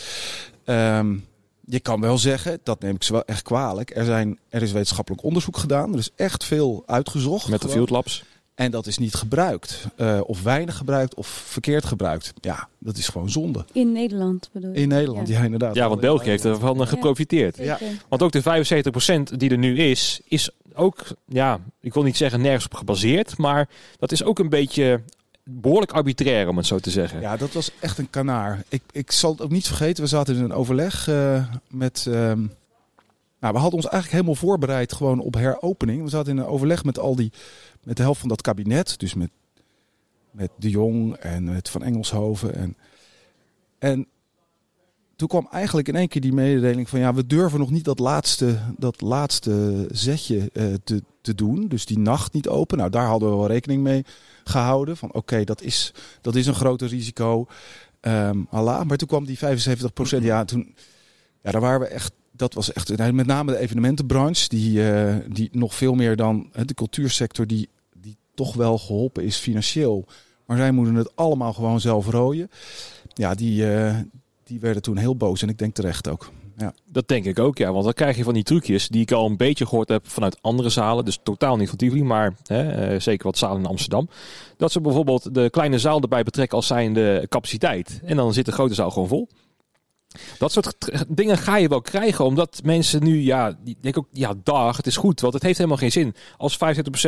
[0.64, 1.24] Um,
[1.64, 3.96] je kan wel zeggen, dat neem ik ze wel echt kwalijk.
[3.96, 5.92] Er, zijn, er is wetenschappelijk onderzoek gedaan.
[5.92, 7.48] Er is echt veel uitgezocht.
[7.48, 8.24] Met de Field Labs.
[8.62, 9.86] En dat is niet gebruikt.
[9.96, 12.32] Uh, of weinig gebruikt of verkeerd gebruikt.
[12.40, 13.64] Ja, dat is gewoon zonde.
[13.72, 14.80] In Nederland bedoel je?
[14.80, 15.74] In Nederland, ja, ja inderdaad.
[15.74, 17.56] Ja, want België heeft ervan geprofiteerd.
[17.56, 18.42] Ja, want ook de
[19.32, 23.38] 75% die er nu is, is ook, ja, ik wil niet zeggen nergens op gebaseerd.
[23.38, 25.00] Maar dat is ook een beetje
[25.44, 27.20] behoorlijk arbitrair, om het zo te zeggen.
[27.20, 28.64] Ja, dat was echt een kanaar.
[28.68, 32.06] Ik, ik zal het ook niet vergeten, we zaten in een overleg uh, met...
[32.08, 32.52] Um,
[33.42, 36.02] nou, we hadden ons eigenlijk helemaal voorbereid gewoon op heropening.
[36.02, 37.32] We zaten in een overleg met al die
[37.82, 38.98] met de helft van dat kabinet.
[38.98, 39.30] Dus met,
[40.30, 42.54] met De Jong en met Van Engelshoven.
[42.54, 42.76] En,
[43.78, 44.06] en
[45.16, 47.98] toen kwam eigenlijk in één keer die mededeling van ja, we durven nog niet dat
[47.98, 51.68] laatste, dat laatste zetje uh, te, te doen.
[51.68, 52.78] Dus die nacht niet open.
[52.78, 54.04] Nou, daar hadden we wel rekening mee
[54.44, 54.96] gehouden.
[54.96, 57.46] Van oké, dat, is, dat is een groter risico.
[58.00, 58.46] Um.
[58.50, 60.24] Maar toen kwam die 75 procent.
[60.24, 60.74] Ja, toen,
[61.42, 65.48] ja, daar waren we echt dat was echt met name de evenementenbranche, die, uh, die
[65.52, 70.06] nog veel meer dan de cultuursector, die, die toch wel geholpen is financieel.
[70.46, 72.50] Maar zij moeten het allemaal gewoon zelf rooien.
[73.14, 73.96] Ja, die, uh,
[74.44, 76.30] die werden toen heel boos en ik denk terecht ook.
[76.56, 76.74] Ja.
[76.84, 77.72] Dat denk ik ook, ja.
[77.72, 80.38] Want dan krijg je van die trucjes die ik al een beetje gehoord heb vanuit
[80.40, 81.04] andere zalen.
[81.04, 84.08] Dus totaal niet van maar hè, uh, zeker wat zalen in Amsterdam.
[84.56, 88.00] Dat ze bijvoorbeeld de kleine zaal erbij betrekken als zijnde capaciteit.
[88.04, 89.28] En dan zit de grote zaal gewoon vol.
[90.38, 90.74] Dat soort
[91.08, 94.86] dingen ga je wel krijgen, omdat mensen nu, ja, die denken ook, ja, dag, het
[94.86, 96.14] is goed, want het heeft helemaal geen zin.
[96.36, 96.58] Als 75%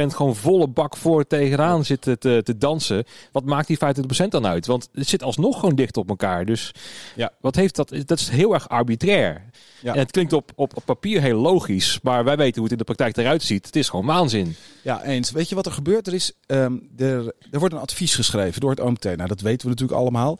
[0.07, 3.79] gewoon volle bak voor tegenaan zitten te, te dansen, wat maakt die
[4.25, 4.67] 25% dan uit?
[4.67, 6.45] Want het zit alsnog gewoon dicht op elkaar.
[6.45, 6.73] Dus
[7.17, 7.33] Ja.
[7.41, 7.95] wat heeft dat?
[8.07, 9.43] Dat is heel erg arbitrair.
[9.83, 9.93] Ja.
[9.93, 12.79] En het klinkt op, op, op papier heel logisch, maar wij weten hoe het in
[12.79, 13.67] de praktijk eruit ziet.
[13.67, 14.57] Het is gewoon waanzin.
[14.83, 15.31] Ja, eens.
[15.31, 16.07] Weet je wat er gebeurt?
[16.07, 19.05] Er, is, ehm, er, er wordt een advies geschreven door het OMT.
[19.05, 20.39] Nou, dat weten we natuurlijk allemaal.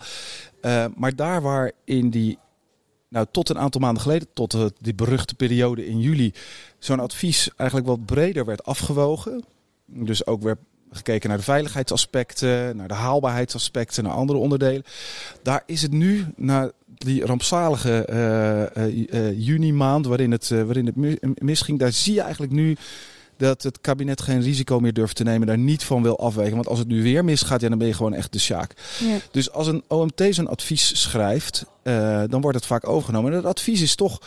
[0.61, 2.39] Eh, maar daar waar in die,
[3.15, 6.33] nou tot een aantal maanden geleden, tot eh, die beruchte periode in juli,
[6.79, 9.45] zo'n advies eigenlijk wat breder werd afgewogen.
[9.87, 10.59] Dus ook werd
[10.91, 14.83] gekeken naar de veiligheidsaspecten, naar de haalbaarheidsaspecten, naar andere onderdelen.
[15.43, 21.19] Daar is het nu, na die rampzalige eh, juni maand waarin het, waarin het mi-
[21.35, 22.77] misging, daar zie je eigenlijk nu
[23.37, 26.55] dat het kabinet geen risico meer durft te nemen, daar niet van wil afwegen.
[26.55, 28.75] Want als het nu weer misgaat, ja, dan ben je gewoon echt de sjaak.
[29.01, 29.17] Ja.
[29.31, 33.33] Dus als een OMT zo'n advies schrijft, eh, dan wordt het vaak overgenomen.
[33.33, 34.21] En dat advies is toch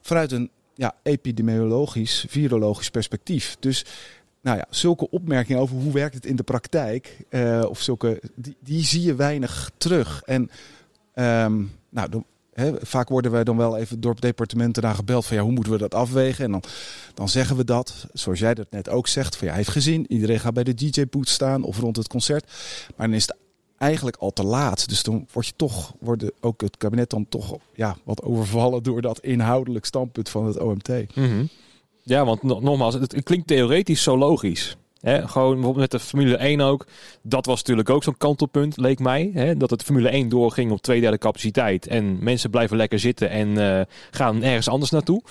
[0.00, 3.56] vanuit een ja, epidemiologisch, virologisch perspectief.
[3.60, 3.84] Dus
[4.40, 8.56] nou ja, zulke opmerkingen over hoe werkt het in de praktijk, eh, of zulke, die,
[8.60, 10.22] die zie je weinig terug.
[10.22, 10.50] En
[11.14, 12.22] ehm, nou,
[12.80, 15.78] vaak worden wij dan wel even door departementen daar gebeld van ja, hoe moeten we
[15.78, 16.44] dat afwegen?
[16.44, 16.62] En dan,
[17.14, 20.04] dan zeggen we dat, zoals jij dat net ook zegt, van ja, hij heeft gezien,
[20.12, 22.52] iedereen gaat bij de DJ-boot staan of rond het concert.
[22.96, 23.36] Maar dan is het
[23.78, 24.88] eigenlijk al te laat.
[24.88, 29.00] Dus dan word je toch, wordt ook het kabinet dan toch ja, wat overvallen door
[29.02, 30.88] dat inhoudelijk standpunt van het OMT.
[32.02, 34.76] Ja, want no- nogmaals, het klinkt theoretisch zo logisch.
[35.00, 36.86] Hè, gewoon bijvoorbeeld met de Formule 1 ook.
[37.22, 39.30] Dat was natuurlijk ook zo'n kantelpunt, leek mij.
[39.34, 41.86] Hè, dat het Formule 1 doorging op twee derde capaciteit.
[41.86, 45.22] En mensen blijven lekker zitten en eh, gaan ergens anders naartoe.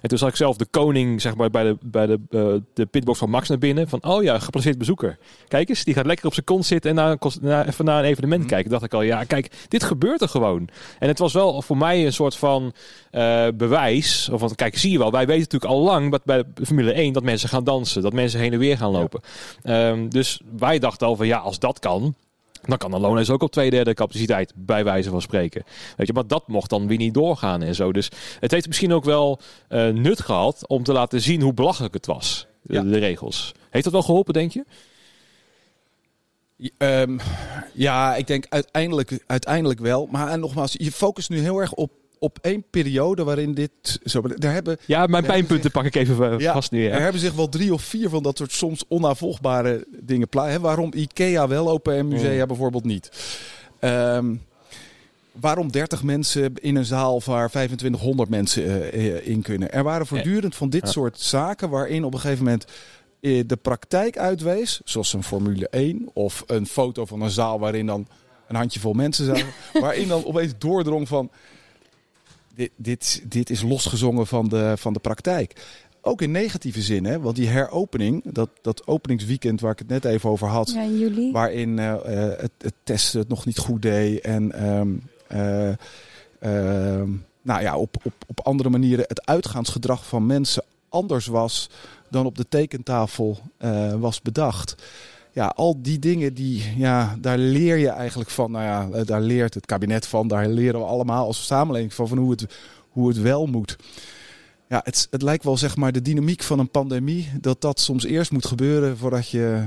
[0.00, 2.86] En toen zag ik zelf de koning zeg maar, bij, de, bij de, eh, de
[2.86, 3.88] pitbox van Max naar binnen.
[3.88, 5.18] Van, oh ja, geplaceerd bezoeker.
[5.48, 8.10] Kijk eens, die gaat lekker op zijn kont zitten en naar, naar, even naar een
[8.10, 8.50] evenement Mhm.
[8.50, 8.70] kijken.
[8.70, 10.68] dacht ik al, ja, kijk, dit gebeurt er gewoon.
[10.98, 12.72] En het was wel voor mij een soort van
[13.10, 14.28] eh, bewijs.
[14.32, 16.92] Of van, kijk, zie je wel, wij weten natuurlijk al lang dat bij de Formule
[16.92, 18.02] 1 dat mensen gaan dansen.
[18.02, 19.11] Dat mensen heen en weer gaan lopen.
[19.62, 22.14] Ehm, dus wij dachten al van, ja, als dat kan...
[22.62, 25.64] Dan kan de loonlijst ook op twee derde capaciteit, bij wijze van spreken.
[25.96, 27.92] Weet je, maar dat mocht dan weer niet doorgaan en zo.
[27.92, 28.10] Dus
[28.40, 32.06] het heeft misschien ook wel eh, nut gehad om te laten zien hoe belachelijk het
[32.06, 32.82] was, de, Ja.
[32.82, 33.52] de regels.
[33.70, 34.64] Heeft dat wel geholpen, denk je?
[36.78, 37.18] Ehm,
[37.72, 40.08] ja, ik denk uiteindelijk, uiteindelijk wel.
[40.10, 41.90] Maar en nogmaals, je focust nu heel erg op,
[42.22, 43.70] op één periode waarin dit
[44.04, 44.20] zo.
[44.20, 46.86] Daar hebben, Ja, mijn pijnpunten pak ik even eh, Ja, vast nu.
[46.86, 50.60] er hebben zich wel drie of vier van dat soort soms onnavolgbare dingen plaatsen.
[50.60, 52.46] Waarom IKEA wel open en musea Mm.
[52.46, 53.10] bijvoorbeeld niet?
[53.80, 54.34] Ehm,
[55.32, 58.62] waarom 30 mensen in een zaal waar 2500 mensen
[58.92, 59.72] eh, eh, in kunnen?
[59.72, 62.64] Er waren voortdurend van dit soort zaken waarin op een gegeven moment
[63.46, 68.06] de praktijk uitwees, zoals een Formule 1 of een foto van een zaal waarin dan
[68.48, 69.46] een handjevol mensen zaten,
[69.80, 71.30] waarin dan opeens doordrong van
[72.54, 75.80] dit, dit, dit is losgezongen van de, van de praktijk.
[76.04, 77.20] Ook in negatieve zin, hè?
[77.20, 80.98] want die heropening, dat, dat openingsweekend waar ik het net even over had, Ja, in
[80.98, 81.32] juli.
[81.32, 84.88] waarin eh, eh, het, het testen het nog niet goed deed en ehm,
[85.26, 85.68] eh,
[86.40, 87.10] ehm,
[87.42, 91.70] nou ja, op, op, op andere manieren het uitgaansgedrag van mensen anders was
[92.10, 93.38] dan op de tekentafel
[93.98, 94.74] was bedacht.
[95.32, 98.50] Ja, al die dingen, die, ja, daar leer je eigenlijk van.
[98.50, 100.28] Nou ja, eh, daar leert het kabinet van.
[100.28, 102.46] Daar leren we allemaal als samenleving van, van hoe, het,
[102.88, 103.76] hoe het wel moet.
[104.68, 107.30] Ja, het, het lijkt wel zeg maar de dynamiek van een pandemie.
[107.40, 109.64] Dat dat soms eerst moet gebeuren voordat je...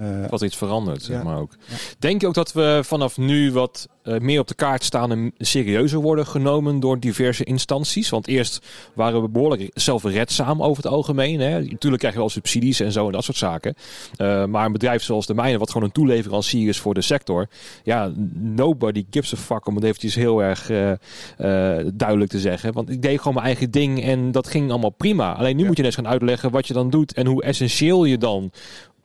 [0.00, 1.52] eh, Wat iets verandert, zeg maar ook.
[1.98, 5.32] Denk je ook dat we vanaf nu wat eh, meer op de kaart staan en
[5.38, 8.08] serieuzer worden genomen door diverse instanties?
[8.08, 11.40] Want eerst waren we behoorlijk zelfredzaam over het algemeen.
[11.40, 11.60] Hè?
[11.62, 13.74] Natuurlijk krijg je wel subsidies en zo en dat soort zaken.
[14.16, 17.48] Eh, maar een bedrijf zoals de mijne, wat gewoon een toeleverancier is voor de sector.
[17.84, 22.72] Ja, nobody gives a fuck om het eventjes heel erg eh, eh, duidelijk te zeggen.
[22.72, 25.32] Want ik deed gewoon mijn eigen ding en dat ging allemaal prima.
[25.32, 25.68] Alleen nu Ja.
[25.68, 28.50] moet je net gaan uitleggen wat je dan doet en hoe essentieel je dan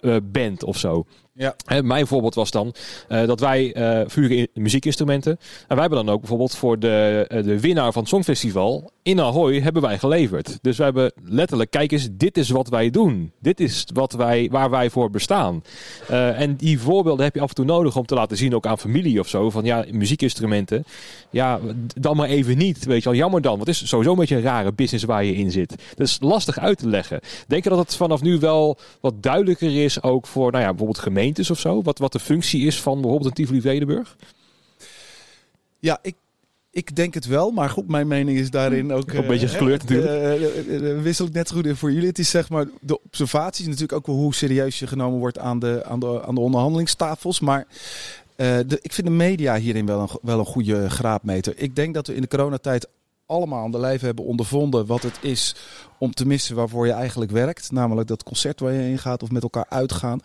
[0.06, 1.06] eh, bent of zo.
[1.38, 1.56] Ja.
[1.82, 2.74] Mijn voorbeeld was dan
[3.08, 5.32] eh, dat wij eh vuren in muziekinstrumenten.
[5.68, 9.22] En wij hebben dan ook bijvoorbeeld voor de, eh, de winnaar van het Songfestival in
[9.22, 10.58] Ahoy hebben wij geleverd.
[10.62, 13.32] Dus wij hebben letterlijk, kijk eens, dit is wat wij doen.
[13.40, 15.64] Dit is wat wij, waar wij voor bestaan.
[16.08, 18.80] En die voorbeelden heb je af en toe nodig om te laten zien, ook aan
[18.80, 19.50] familie of zo.
[19.50, 20.84] Van ja, muziekinstrumenten.
[21.30, 21.60] Ja,
[21.96, 22.86] dan maar even niet.
[22.86, 23.56] Weet je wel, jammer dan.
[23.56, 25.76] Want het is sowieso een beetje een rare business waar je in zit.
[25.96, 27.20] Dat is lastig uit te leggen.
[27.48, 31.00] Denk je dat het vanaf nu wel wat duidelijker is, ook voor nou ja, bijvoorbeeld
[31.26, 31.82] gemeentes of zo?
[31.82, 34.16] Wat, wat de functie is van bijvoorbeeld een Tivoli Vredenburg?
[35.80, 36.16] Ja, ik,
[36.72, 37.52] ik denk het wel.
[37.52, 39.14] Maar goed, mijn mening is daarin ook...
[39.14, 40.56] een beetje eh, gekleurd natuurlijk.
[40.68, 42.08] eh, wissel ik net goed in voor jullie.
[42.08, 43.66] Het is zeg maar de observaties.
[43.66, 47.40] Natuurlijk ook wel hoe serieus je genomen wordt aan de, aan de, aan de onderhandelingstafels.
[47.40, 47.68] Maar
[48.36, 51.54] Eh, de, ik vind de media hierin wel een, wel een goede graadmeter.
[51.58, 52.88] Ik denk dat we in de coronatijd
[53.26, 55.56] allemaal aan de lijf hebben ondervonden wat het is
[56.00, 57.72] om te missen waarvoor je eigenlijk werkt.
[57.72, 60.20] Namelijk dat concert waar je heen gaat of met elkaar uitgaan.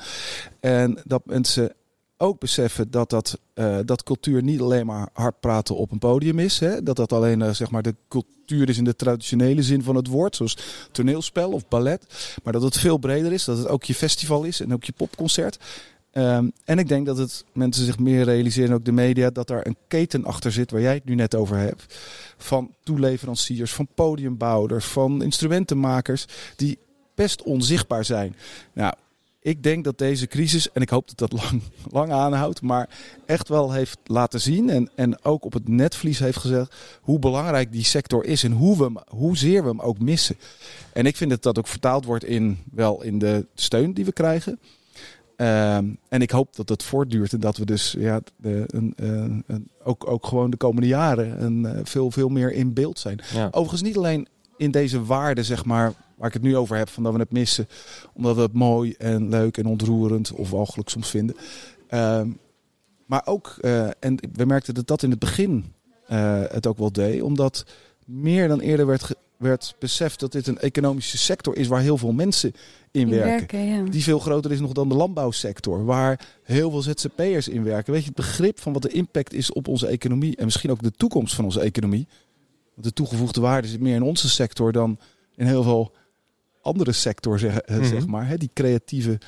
[0.60, 1.74] En dat mensen
[2.16, 6.38] ook beseffen dat, dat, uh, dat cultuur niet alleen maar hard praten op een podium
[6.38, 6.58] is.
[6.58, 6.82] Hè?
[6.82, 10.06] Dat dat alleen uh, zeg maar de cultuur is in de traditionele zin van het
[10.06, 10.36] woord.
[10.36, 10.56] Zoals
[10.92, 12.36] toneelspel of ballet.
[12.44, 13.44] Maar dat het veel breder is.
[13.44, 15.58] Dat het ook je festival is en ook je popconcert.
[16.12, 19.66] Um, en ik denk dat het mensen zich meer realiseren, ook de media, dat daar
[19.66, 21.98] een keten achter zit waar jij het nu net over hebt.
[22.36, 26.78] Van toeleveranciers, van podiumbouwers, van instrumentenmakers, die
[27.14, 28.36] best onzichtbaar zijn.
[28.72, 28.94] Nou,
[29.42, 32.88] ik denk dat deze crisis, en ik hoop dat dat lang, lang aanhoudt, maar
[33.26, 37.72] echt wel heeft laten zien en, en ook op het netvlies heeft gezegd hoe belangrijk
[37.72, 40.36] die sector is en hoe we hem, hoezeer we hem ook missen.
[40.92, 44.12] En ik vind dat dat ook vertaald wordt in, wel in de steun die we
[44.12, 44.58] krijgen.
[45.40, 49.44] Um, en ik hoop dat het voortduurt en dat we dus ja, de, een, een,
[49.46, 53.20] een, ook, ook gewoon de komende jaren een, uh, veel, veel meer in beeld zijn.
[53.32, 53.48] Ja.
[53.50, 57.02] Overigens niet alleen in deze waarden, zeg maar, waar ik het nu over heb, van
[57.02, 57.68] dat we het missen,
[58.12, 61.36] omdat we het mooi en leuk en ontroerend of walgelijk soms vinden.
[61.90, 62.38] Um,
[63.06, 65.72] maar ook, uh, en we merkten dat dat in het begin
[66.10, 67.64] uh, het ook wel deed, omdat
[68.04, 72.12] meer dan eerder werd, werd beseft dat dit een economische sector is waar heel veel
[72.12, 72.52] mensen
[72.90, 73.28] in, In werken.
[73.58, 73.90] werken, ja.
[73.90, 77.92] Die veel groter is nog dan de landbouwsector, waar heel veel ZZP'ers in werken.
[77.92, 80.82] Weet je, het begrip van wat de impact is op onze economie en misschien ook
[80.82, 82.06] de toekomst van onze economie.
[82.74, 84.98] Want de toegevoegde waarde zit meer in onze sector dan
[85.36, 85.92] in heel veel
[86.62, 87.86] andere sector, zeg, eh, Mhm.
[87.86, 88.28] zeg maar.
[88.28, 89.18] Hè, die creatieve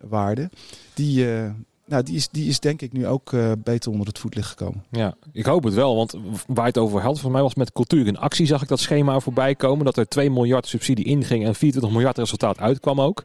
[0.00, 0.50] waarde.
[0.94, 1.50] Die, eh,
[1.86, 4.84] nou, die, is, die is denk ik nu ook eh, beter onder het voetlicht gekomen.
[4.90, 5.96] Ja, ik hoop het wel.
[5.96, 6.14] Want
[6.46, 9.20] waar het over had, voor mij was met cultuur in actie, zag ik dat schema
[9.20, 9.84] voorbij komen.
[9.84, 13.22] Dat er 2 miljard subsidie inging en 24 miljard resultaat uitkwam ook.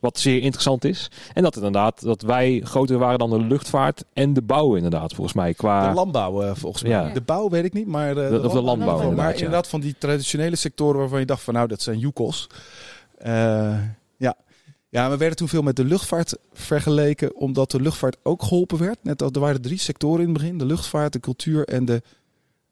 [0.00, 1.10] Wat zeer interessant is.
[1.34, 5.36] En dat inderdaad, dat wij groter waren dan de luchtvaart en de bouw inderdaad, volgens
[5.36, 5.54] mij.
[5.54, 6.92] Qua, De landbouw eh, volgens mij.
[6.92, 7.08] Ja.
[7.12, 9.44] De bouw weet ik niet, maar de, De- of de landbouw, Maar inderdaad, ja.
[9.44, 12.46] inderdaad van die traditionele sectoren waarvan je dacht van nou dat zijn joekels.
[13.18, 13.76] Eh,
[15.02, 15.10] ja.
[15.10, 18.98] we werden toen veel met de luchtvaart vergeleken, omdat de luchtvaart ook geholpen werd.
[19.02, 22.02] Net als er waren drie sectoren in het begin: de luchtvaart, de cultuur en de,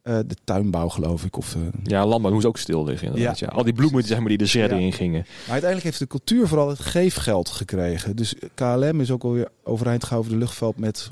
[0.02, 1.36] eh, de tuinbouw, geloof ik.
[1.36, 3.38] Of, eh, ja, landbouw moest ook stil liggen inderdaad.
[3.38, 3.46] Ja.
[3.50, 3.56] Ja.
[3.56, 4.84] Al die bloemen die, zeg maar, die de shredder Ja.
[4.84, 5.24] in gingen.
[5.26, 8.16] Maar uiteindelijk heeft de cultuur vooral het geefgeld gekregen.
[8.16, 11.10] Dus KLM is ook alweer overeind gehouden de luchtveld met,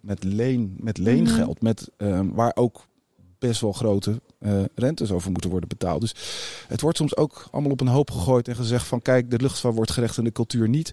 [0.00, 1.62] met, leen, met leengeld.
[1.62, 2.86] Met, ehm, waar ook
[3.48, 6.00] best wel grote eh, rentes over moeten worden betaald.
[6.00, 6.14] Dus
[6.68, 9.74] het wordt soms ook allemaal op een hoop gegooid en gezegd van kijk, de luchtvaart
[9.74, 10.92] wordt gerecht en de cultuur niet.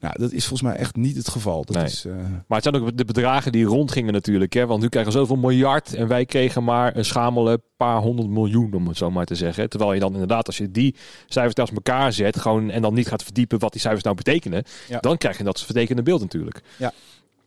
[0.00, 1.64] Nou, dat is volgens mij echt niet het geval.
[1.64, 1.84] Dat Nee.
[1.84, 2.14] is, eh,
[2.46, 4.52] Maar het zijn ook de bedragen die rondgingen natuurlijk.
[4.52, 4.66] Hè?
[4.66, 8.74] Want nu krijgen we zoveel miljard en wij kregen maar een schamele paar honderd miljoen,
[8.74, 9.68] om het zo maar te zeggen.
[9.68, 10.94] Terwijl je dan inderdaad, als je die
[11.26, 14.64] cijfers naast elkaar zet gewoon, en dan niet gaat verdiepen wat die cijfers nou betekenen,
[14.88, 14.98] Ja.
[15.00, 16.62] dan krijg je dat vertekende beeld natuurlijk.
[16.76, 16.92] Ja.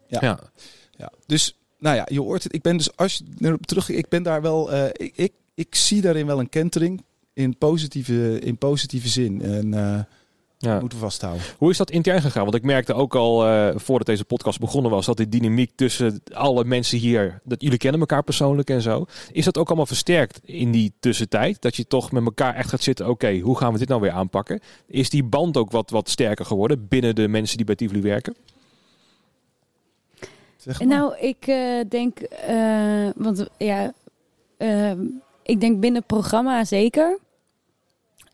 [0.08, 0.20] Ja.
[0.22, 0.40] ja.
[0.98, 2.54] Ja, dus nou ja, je hoort het.
[2.54, 5.76] Ik ben dus als je erop terug, ik ben daar wel, eh, ik, ik, ik
[5.76, 9.42] zie daarin wel een kentering in positieve, in positieve zin.
[9.42, 10.00] En eh
[10.58, 10.80] Ja.
[10.80, 11.44] moeten we vasthouden.
[11.58, 12.44] Hoe is dat intern gegaan?
[12.44, 16.22] Want ik merkte ook al eh, voordat deze podcast begonnen was, dat die dynamiek tussen
[16.34, 19.06] alle mensen hier, dat jullie kennen elkaar persoonlijk en zo.
[19.32, 21.62] Is dat ook allemaal versterkt in die tussentijd?
[21.62, 24.12] Dat je toch met elkaar echt gaat zitten, oké, hoe gaan we dit nou weer
[24.12, 24.60] aanpakken?
[24.88, 28.36] Is die band ook wat, wat sterker geworden binnen de mensen die bij Tivoli werken?
[30.80, 33.94] Nou, ik eh, denk, eh, want ja,
[34.58, 35.00] ehm,
[35.44, 37.20] ik denk binnen programma zeker.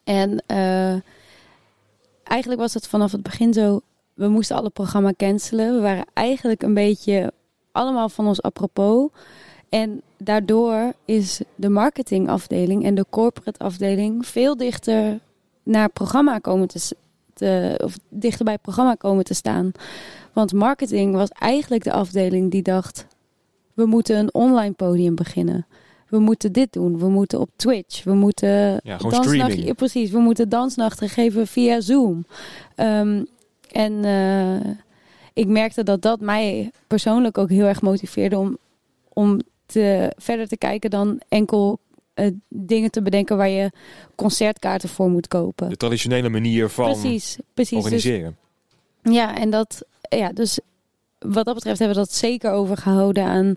[0.03, 0.95] En eh,
[2.23, 3.81] eigenlijk was het vanaf het begin zo,
[4.13, 5.75] we moesten alle programma cancelen.
[5.75, 7.33] We waren eigenlijk een beetje
[7.71, 9.09] allemaal van ons apropos.
[9.69, 15.19] En daardoor is de marketingafdeling en de corporate afdeling veel dichter
[15.63, 16.95] naar programma komen te,
[17.33, 19.71] te of dichter bij het programma komen te staan.
[20.33, 23.07] Want marketing was eigenlijk de afdeling die dacht:
[23.73, 25.65] we moeten een online podium beginnen.
[26.07, 26.99] We moeten dit doen.
[26.99, 28.03] We moeten op Twitch.
[28.03, 29.65] We moeten Ja, gewoon dansnacht- streaming.
[29.67, 30.11] ja, precies.
[30.11, 32.25] We moeten dansnachten geven via Zoom.
[32.75, 33.23] Ehm,
[33.71, 34.71] en eh,
[35.33, 38.57] ik merkte dat dat mij persoonlijk ook heel erg motiveerde om,
[39.13, 41.79] om te, verder te kijken dan enkel
[42.13, 43.71] eh, dingen te bedenken waar je
[44.15, 45.69] concertkaarten voor moet kopen.
[45.69, 47.75] De traditionele manier van Precies, precies.
[47.75, 48.37] Dus organiseren.
[49.03, 49.85] ja, en dat,
[50.17, 50.59] ja, dus
[51.19, 53.55] wat dat betreft hebben we dat zeker overgehouden aan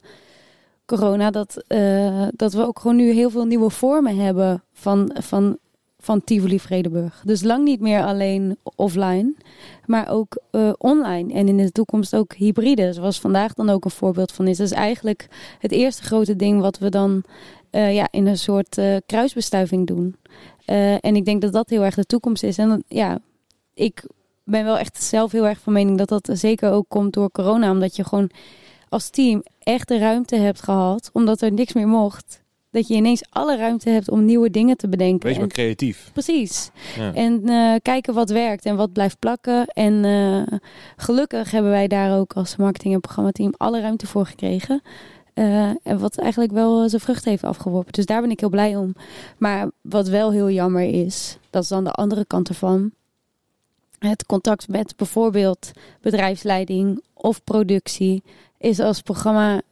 [0.85, 1.31] corona.
[1.31, 5.59] Dat, eh, dat we ook gewoon nu heel veel nieuwe vormen hebben van, van,
[5.99, 7.23] van Tivoli Vredenburg.
[7.25, 9.35] Dus lang niet meer alleen offline,
[9.87, 11.33] maar ook eh, online.
[11.33, 14.57] En in de toekomst ook hybride, zoals vandaag dan ook een voorbeeld van is.
[14.57, 15.29] Dat is eigenlijk
[15.59, 17.25] het eerste grote ding wat we dan
[17.71, 20.17] eh, ja, in een soort kruisbestuiving doen.
[21.01, 22.59] En ik denk dat dat heel erg de toekomst is.
[22.59, 23.19] En ja,
[23.75, 24.05] ik
[24.45, 27.71] ben wel echt zelf heel erg van mening dat dat zeker ook komt door corona.
[27.71, 28.31] Omdat je gewoon
[28.89, 33.25] als team echt de ruimte hebt gehad, omdat er niks meer mocht, dat je ineens
[33.31, 35.27] alle ruimte hebt om nieuwe dingen te bedenken.
[35.29, 36.11] Wees maar En- creatief.
[36.13, 36.71] Precies.
[36.97, 37.15] Ja.
[37.15, 39.67] En eh, kijken wat werkt en wat blijft plakken.
[39.67, 40.59] En eh,
[40.97, 44.83] gelukkig hebben wij daar ook als marketing- en programmateam alle ruimte voor gekregen.
[45.35, 47.93] Eh, en wat eigenlijk wel zijn vrucht heeft afgeworpen.
[47.93, 48.95] Dus daar ben ik heel blij om.
[49.39, 52.91] Maar wat wel heel jammer is, dat is dan de andere kant ervan.
[54.07, 58.23] Het contact met bijvoorbeeld bedrijfsleiding of productie
[58.59, 59.63] is als programma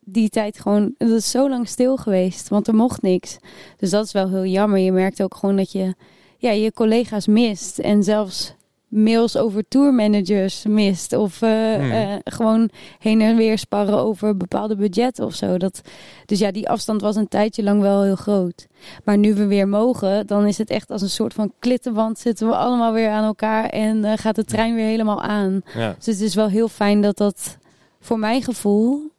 [0.00, 3.38] die tijd gewoon, dat is zo lang stil geweest, want er mocht niks.
[3.76, 4.78] Dus dat is wel heel jammer.
[4.78, 5.94] Je merkt ook gewoon dat je
[6.38, 8.54] ja, je collega's mist en zelfs
[8.88, 11.90] mails over tourmanagers mist of eh, Hmm.
[11.90, 15.56] eh, gewoon heen en weer sparren over bepaalde budgetten of zo.
[15.58, 15.80] Dat,
[16.26, 18.66] dus ja, die afstand was een tijdje lang wel heel groot.
[19.04, 22.48] Maar nu we weer mogen, dan is het echt als een soort van klittenband zitten
[22.48, 25.60] we allemaal weer aan elkaar en eh, gaat de trein weer helemaal aan.
[25.74, 25.94] Ja.
[25.96, 27.58] Dus het is wel heel fijn dat dat
[28.00, 29.10] voor mijn gevoel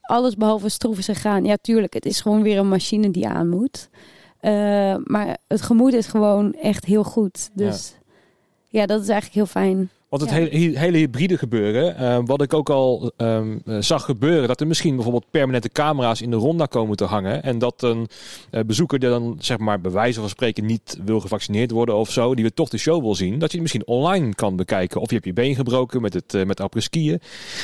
[0.00, 1.44] alles behalve stroef is gegaan.
[1.44, 3.88] Ja, tuurlijk, het is gewoon weer een machine die aan moet.
[5.04, 7.50] Maar het gemoed is gewoon echt heel goed.
[7.52, 8.05] Dus ja,
[8.84, 9.90] dat is eigenlijk heel fijn.
[10.08, 10.36] Want het Ja.
[10.36, 14.66] hele, hele hybride gebeuren, eh, wat ik ook al ehm, eh, zag gebeuren, dat er
[14.66, 17.42] misschien bijvoorbeeld permanente camera's in de ronda komen te hangen.
[17.42, 18.08] En dat een
[18.50, 22.10] eh, bezoeker die dan zeg maar bij wijze van spreken niet wil gevaccineerd worden of
[22.10, 25.00] zo, die we toch de show wil zien, dat je het misschien online kan bekijken.
[25.00, 26.64] Of je hebt je been gebroken met het uh, met.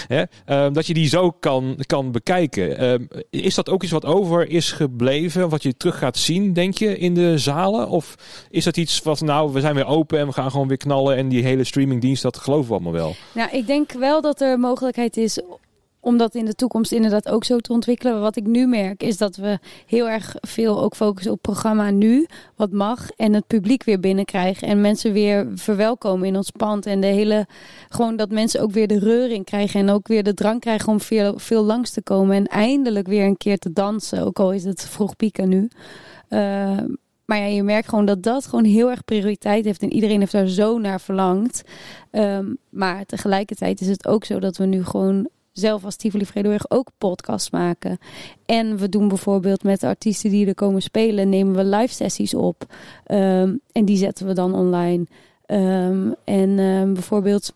[0.06, 0.22] Hè?
[0.44, 2.78] Ehm, dat je die zo kan, kan bekijken.
[2.78, 6.78] Ehm, is dat ook iets wat over is gebleven, wat je terug gaat zien, denk
[6.78, 7.88] je, in de zalen?
[7.88, 8.14] Of
[8.50, 11.16] is dat iets wat, nou, we zijn weer open en we gaan gewoon weer knallen
[11.16, 13.14] en die hele streamingdienst, dat geloven we allemaal wel?
[13.34, 15.40] Nou, ik denk wel dat er mogelijkheid is
[16.04, 18.20] om dat in de toekomst inderdaad ook zo te ontwikkelen.
[18.20, 22.26] Wat ik nu merk is dat we heel erg veel ook focussen op programma nu,
[22.56, 27.00] wat mag, en het publiek weer binnenkrijgen en mensen weer verwelkomen in ons pand en
[27.00, 27.46] de hele,
[27.88, 31.00] gewoon dat mensen ook weer de reuring krijgen en ook weer de drang krijgen om
[31.00, 34.64] veel, veel langs te komen en eindelijk weer een keer te dansen, ook al is
[34.64, 35.68] het vroeg pieken nu.
[36.28, 36.78] Uh,
[37.32, 39.82] maar ja, je merkt gewoon dat dat gewoon heel erg prioriteit heeft.
[39.82, 41.62] En iedereen heeft daar zo naar verlangd.
[42.10, 46.70] Um, maar tegelijkertijd is het ook zo dat we nu gewoon zelf als Tivoli Vredenburg
[46.70, 47.98] ook podcasts maken.
[48.46, 51.28] En we doen bijvoorbeeld met de artiesten die er komen spelen...
[51.28, 52.64] nemen we live sessies op.
[53.06, 55.06] Um, en die zetten we dan online.
[55.46, 56.56] Um, en
[56.92, 57.52] bijvoorbeeld...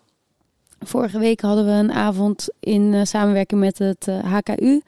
[0.78, 4.80] Vorige week hadden we een avond in uh, samenwerking met het HKU...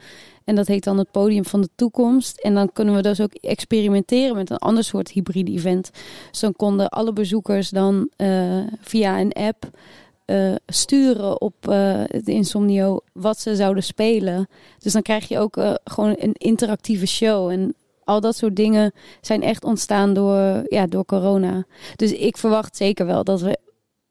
[0.48, 2.38] En dat heet dan het podium van de toekomst.
[2.38, 5.90] En dan kunnen we dus ook experimenteren met een ander soort hybride event.
[6.30, 9.70] Dus dan konden alle bezoekers dan uh, via een app
[10.26, 14.48] uh, sturen op uh, Insomnio wat ze zouden spelen.
[14.78, 17.50] Dus dan krijg je ook gewoon een interactieve show.
[17.50, 17.74] En
[18.04, 21.64] al dat soort dingen zijn echt ontstaan door, ja, door corona.
[21.96, 23.58] Dus ik verwacht zeker wel dat we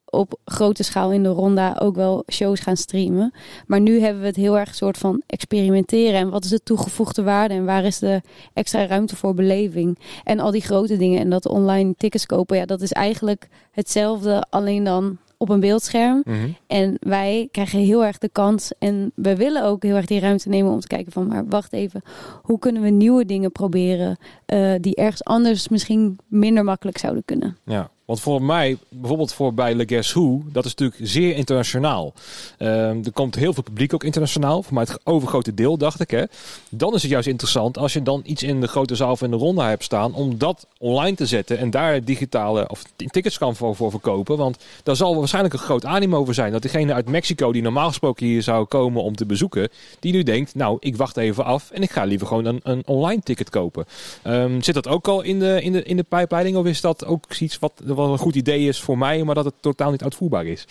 [0.10, 3.34] op grote schaal in de ronda ook wel shows gaan streamen.
[3.68, 6.20] Maar nu hebben we het heel erg soort van experimenteren.
[6.20, 7.54] En wat is de toegevoegde waarde?
[7.54, 8.22] En waar is de
[8.54, 10.00] extra ruimte voor beleving?
[10.24, 11.20] En al die grote dingen.
[11.20, 16.22] En dat online tickets kopen, ja, dat is eigenlijk hetzelfde, alleen dan op een beeldscherm.
[16.26, 16.50] Mhm.
[16.68, 18.72] En wij krijgen heel erg de kans.
[18.80, 21.28] En we willen ook heel erg die ruimte nemen om te kijken van...
[21.28, 22.02] maar wacht even,
[22.42, 24.18] hoe kunnen we nieuwe dingen proberen...
[24.54, 27.58] Uh, die ergens anders misschien minder makkelijk zouden kunnen.
[27.66, 27.90] Ja.
[28.08, 32.14] Want voor mij, bijvoorbeeld voor bij Le Guess Who, dat is natuurlijk zeer internationaal.
[32.60, 36.12] Uh, er komt heel veel publiek ook internationaal, voor mij het overgrote deel, dacht ik.
[36.12, 36.24] Hè.
[36.70, 39.32] Dan is het juist interessant als je dan iets in de grote zaal of in
[39.32, 43.56] de ronde hebt staan, om dat online te zetten en daar digitale of tickets kan
[43.56, 44.38] voor, voor verkopen.
[44.38, 46.52] Want daar zal waarschijnlijk een groot animo over zijn.
[46.52, 50.24] Dat diegene uit Mexico, die normaal gesproken hier zou komen om te bezoeken, die nu
[50.24, 53.50] denkt, nou, ik wacht even af en ik ga liever gewoon een, een online ticket
[53.50, 53.86] kopen.
[54.24, 57.06] Um, zit dat ook al in de, in de, in de pijpleiding of is dat
[57.06, 60.04] ook iets wat wat een goed idee is voor mij, maar dat het totaal niet
[60.04, 60.66] uitvoerbaar is.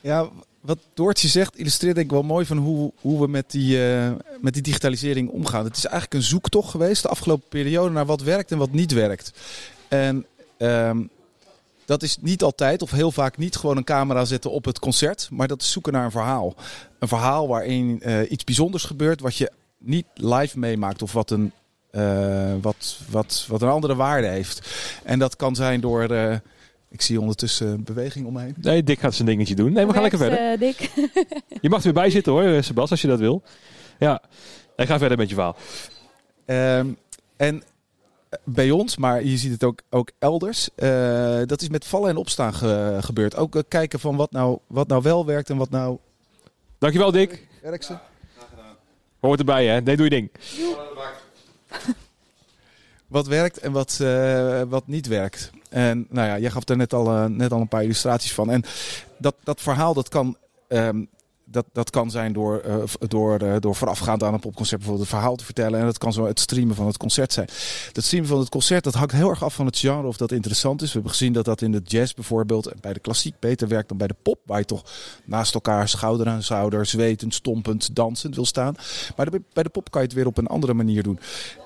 [0.00, 0.28] Ja,
[0.60, 4.10] wat Doortje zegt, illustreert denk ik wel mooi van hoe, hoe we met die, uh,
[4.40, 5.64] met die digitalisering omgaan.
[5.64, 8.92] Het is eigenlijk een zoektocht geweest de afgelopen periode naar wat werkt en wat niet
[8.92, 9.32] werkt.
[9.88, 10.26] En
[10.58, 11.10] um,
[11.84, 15.28] dat is niet altijd of heel vaak niet gewoon een camera zetten op het concert,
[15.32, 16.54] maar dat zoeken naar een verhaal.
[16.98, 21.52] Een verhaal waarin uh, iets bijzonders gebeurt wat je niet live meemaakt of wat een
[21.92, 24.70] uh, wat, wat, wat een andere waarde heeft.
[25.04, 26.10] En dat kan zijn door.
[26.10, 26.34] Uh,
[26.90, 28.54] ik zie ondertussen beweging omheen.
[28.60, 29.72] Nee, Dick gaat zijn dingetje doen.
[29.72, 30.52] Nee, we gaan lekker verder.
[30.52, 30.90] Uh, Dick.
[31.60, 33.42] je mag er weer bij zitten hoor, Sebas, als je dat wil.
[33.98, 34.22] Ja,
[34.76, 35.56] en ga verder met je verhaal.
[36.46, 36.96] Um,
[37.36, 37.62] en
[38.44, 40.68] bij ons, maar je ziet het ook, ook elders.
[40.76, 43.36] Uh, dat is met vallen en opstaan ge gebeurd.
[43.36, 45.98] Ook uh, kijken van wat nou, wat nou wel werkt en wat nou.
[46.78, 47.46] Dankjewel, Dick.
[47.62, 48.00] Eriksen.
[49.20, 49.80] Hoort erbij, hè?
[49.80, 50.30] Nee, doe je ding.
[53.16, 55.50] wat werkt en wat, uh, wat niet werkt.
[55.68, 58.50] En nou ja, jij gaf er net al, uh, net al een paar illustraties van.
[58.50, 58.64] En
[59.18, 60.36] dat, dat verhaal, dat kan,
[60.68, 61.08] um,
[61.50, 65.16] dat, dat kan zijn door, uh, door, uh, door voorafgaand aan een popconcert bijvoorbeeld een
[65.16, 65.80] verhaal te vertellen.
[65.80, 67.48] En dat kan zo het streamen van het concert zijn.
[67.92, 70.32] Dat streamen van het concert, dat hangt heel erg af van het genre of dat
[70.32, 70.86] interessant is.
[70.86, 73.98] We hebben gezien dat dat in de jazz bijvoorbeeld bij de klassiek beter werkt dan
[73.98, 74.38] bij de pop.
[74.44, 74.84] Waar je toch
[75.24, 78.74] naast elkaar schouder aan schouder, zwetend, stompend, dansend wil staan.
[79.16, 81.18] Maar bij de pop kan je het weer op een andere manier doen.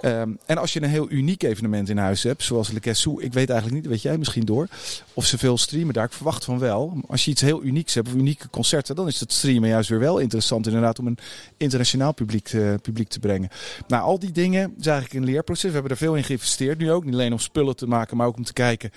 [0.02, 3.32] Um, en als je een heel uniek evenement in huis hebt, zoals Le Cassou, ik
[3.32, 4.68] weet eigenlijk niet, weet jij misschien door,
[5.14, 6.04] of ze veel streamen daar.
[6.04, 7.00] Ik verwacht van wel.
[7.08, 9.98] Als je iets heel unieks hebt, of unieke concerten, dan is het streamen juist weer
[9.98, 11.18] wel interessant inderdaad om een
[11.56, 13.48] internationaal publiek, te, publiek te brengen.
[13.88, 15.68] Nou, al die dingen is eigenlijk een leerproces.
[15.68, 17.04] We hebben er veel in geïnvesteerd nu ook.
[17.04, 18.90] Niet alleen om spullen te maken, maar ook om te kijken.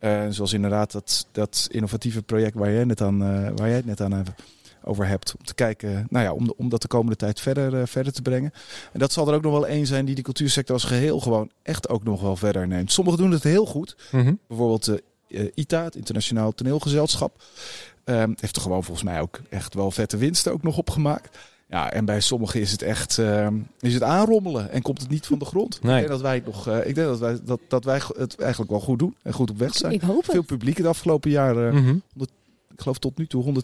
[0.00, 3.86] Uh, zoals inderdaad dat, dat innovatieve project waar jij, net aan, uh, waar jij het
[3.86, 4.30] net aan hebt
[4.84, 5.34] over hebt.
[5.38, 8.22] Om te kijken, nou ja, om, om dat de komende tijd verder, uh, verder te
[8.22, 8.52] brengen.
[8.92, 11.50] En dat zal er ook nog wel één zijn die de cultuursector als geheel gewoon
[11.62, 12.92] echt ook nog wel verder neemt.
[12.92, 13.96] Sommigen doen het heel goed.
[14.10, 14.38] Mm -hmm.
[14.48, 14.88] Bijvoorbeeld
[15.28, 17.42] uh, ITA, het Internationaal Toneelgezelschap.
[18.10, 21.38] Um, heeft er gewoon volgens mij ook echt wel vette winsten ook nog opgemaakt.
[21.68, 23.48] Ja, en bij sommigen is het echt uh,
[23.80, 25.82] is het aanrommelen en komt het niet van de grond.
[25.82, 25.92] Nee.
[25.92, 28.40] Ik denk dat wij het nog, uh, ik denk dat wij, dat, dat wij het
[28.40, 29.92] eigenlijk wel goed doen en goed op weg zijn.
[29.92, 30.46] Ik hoop Veel het.
[30.46, 31.56] publiek het afgelopen jaar.
[31.56, 32.02] Uh, mm -hmm.
[32.72, 33.62] ik geloof tot nu toe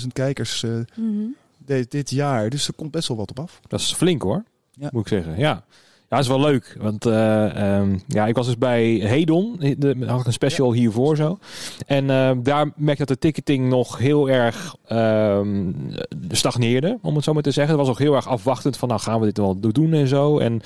[0.00, 1.36] 120.000 kijkers mm -hmm.
[1.64, 2.50] dit, dit jaar.
[2.50, 3.60] Dus er komt best wel wat op af.
[3.66, 4.88] Dat is flink hoor, ja.
[4.92, 5.38] moet ik zeggen.
[5.38, 5.64] Ja.
[6.10, 6.76] Ja, dat is wel leuk.
[6.80, 9.56] Want uh, um, ja, ik was dus bij Hedon.
[9.78, 10.80] De, had ik een special ja.
[10.80, 11.38] hiervoor zo.
[11.86, 15.74] En uh, daar merk je dat de ticketing nog heel erg um,
[16.30, 17.72] stagneerde, om het zo maar te zeggen.
[17.72, 20.38] Het was nog heel erg afwachtend van, nou gaan we dit wel doen en zo.
[20.38, 20.60] En,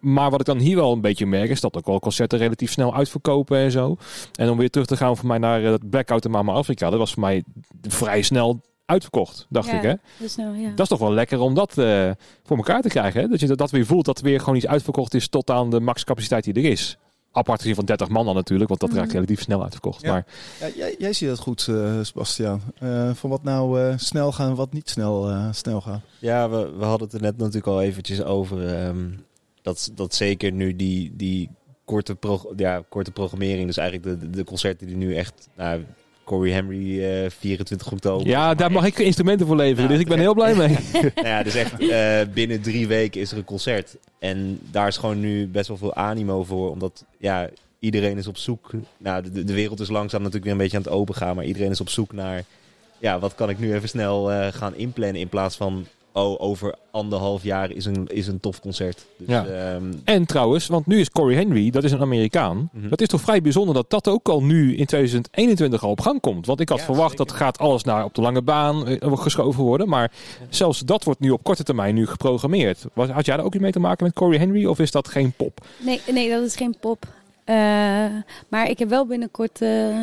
[0.00, 2.72] maar wat ik dan hier wel een beetje merk, is dat ook wel concerten relatief
[2.72, 3.96] snel uitverkopen en zo.
[4.34, 6.90] En om weer terug te gaan voor mij naar het Blackout in Mama Afrika.
[6.90, 7.44] Dat was voor mij
[7.82, 9.82] vrij snel uitverkocht, dacht ja, ik.
[9.82, 9.94] Hè?
[10.18, 10.68] Dus nou, ja.
[10.68, 12.10] Dat is toch wel lekker om dat uh,
[12.42, 13.20] voor elkaar te krijgen.
[13.20, 13.28] Hè?
[13.28, 15.80] Dat je dat weer voelt dat er weer gewoon iets uitverkocht is tot aan de
[15.80, 16.98] maxcapaciteit die er is.
[17.32, 19.14] Apart gezien van 30 man dan natuurlijk, want dat raakt mm.
[19.14, 20.02] relatief snel uitverkocht.
[20.02, 20.12] Ja.
[20.12, 20.26] Maar...
[20.60, 22.60] Ja, jij, jij ziet dat goed, uh, Sebastian.
[22.82, 26.02] Uh, van wat nou uh, snel gaan en wat niet snel, snel gaan.
[26.18, 28.86] Ja, we, we hadden het er net natuurlijk al eventjes over.
[28.86, 29.24] Um,
[29.62, 31.50] dat, dat zeker nu die, die
[31.84, 35.48] korte, pro ja, korte programmering, dus eigenlijk de, de concerten die nu echt...
[35.56, 35.84] Nou,
[36.26, 38.26] Corey Henry, uh, 24 oktober.
[38.26, 40.68] Ja, daar mag ik instrumenten voor leveren, nou, dus ik ben heel blij mee.
[41.14, 43.96] nou ja, dus echt uh, binnen drie weken is er een concert.
[44.18, 47.48] En daar is gewoon nu best wel veel animo voor, omdat ja,
[47.78, 48.70] iedereen is op zoek.
[48.98, 51.70] Nou, de, de wereld is langzaam natuurlijk weer een beetje aan het opengaan, maar iedereen
[51.70, 52.44] is op zoek naar,
[52.98, 55.86] ja, wat kan ik nu even snel uh, gaan inplannen in plaats van
[56.16, 59.06] oh, over anderhalf jaar is een, is een tof concert.
[59.16, 59.74] Dus, ja.
[59.74, 60.00] Um...
[60.04, 62.56] En trouwens, want nu is Corey Henry, dat is een Amerikaan.
[62.56, 62.88] Mm -hmm.
[62.88, 66.20] Dat is toch vrij bijzonder dat dat ook al nu in 2021 al op gang
[66.20, 66.46] komt.
[66.46, 67.26] Want ik had ja, verwacht zeker.
[67.26, 69.88] dat gaat alles naar op de lange baan uh, geschoven worden.
[69.88, 70.46] Maar ja.
[70.48, 72.84] zelfs dat wordt nu op korte termijn nu geprogrammeerd.
[72.92, 75.08] Was, had jij daar ook iets mee te maken met Corey Henry of is dat
[75.08, 75.66] geen pop?
[75.78, 77.04] Nee, nee dat is geen pop.
[77.44, 77.54] Uh,
[78.48, 79.60] maar ik heb wel binnenkort...
[79.60, 79.96] Uh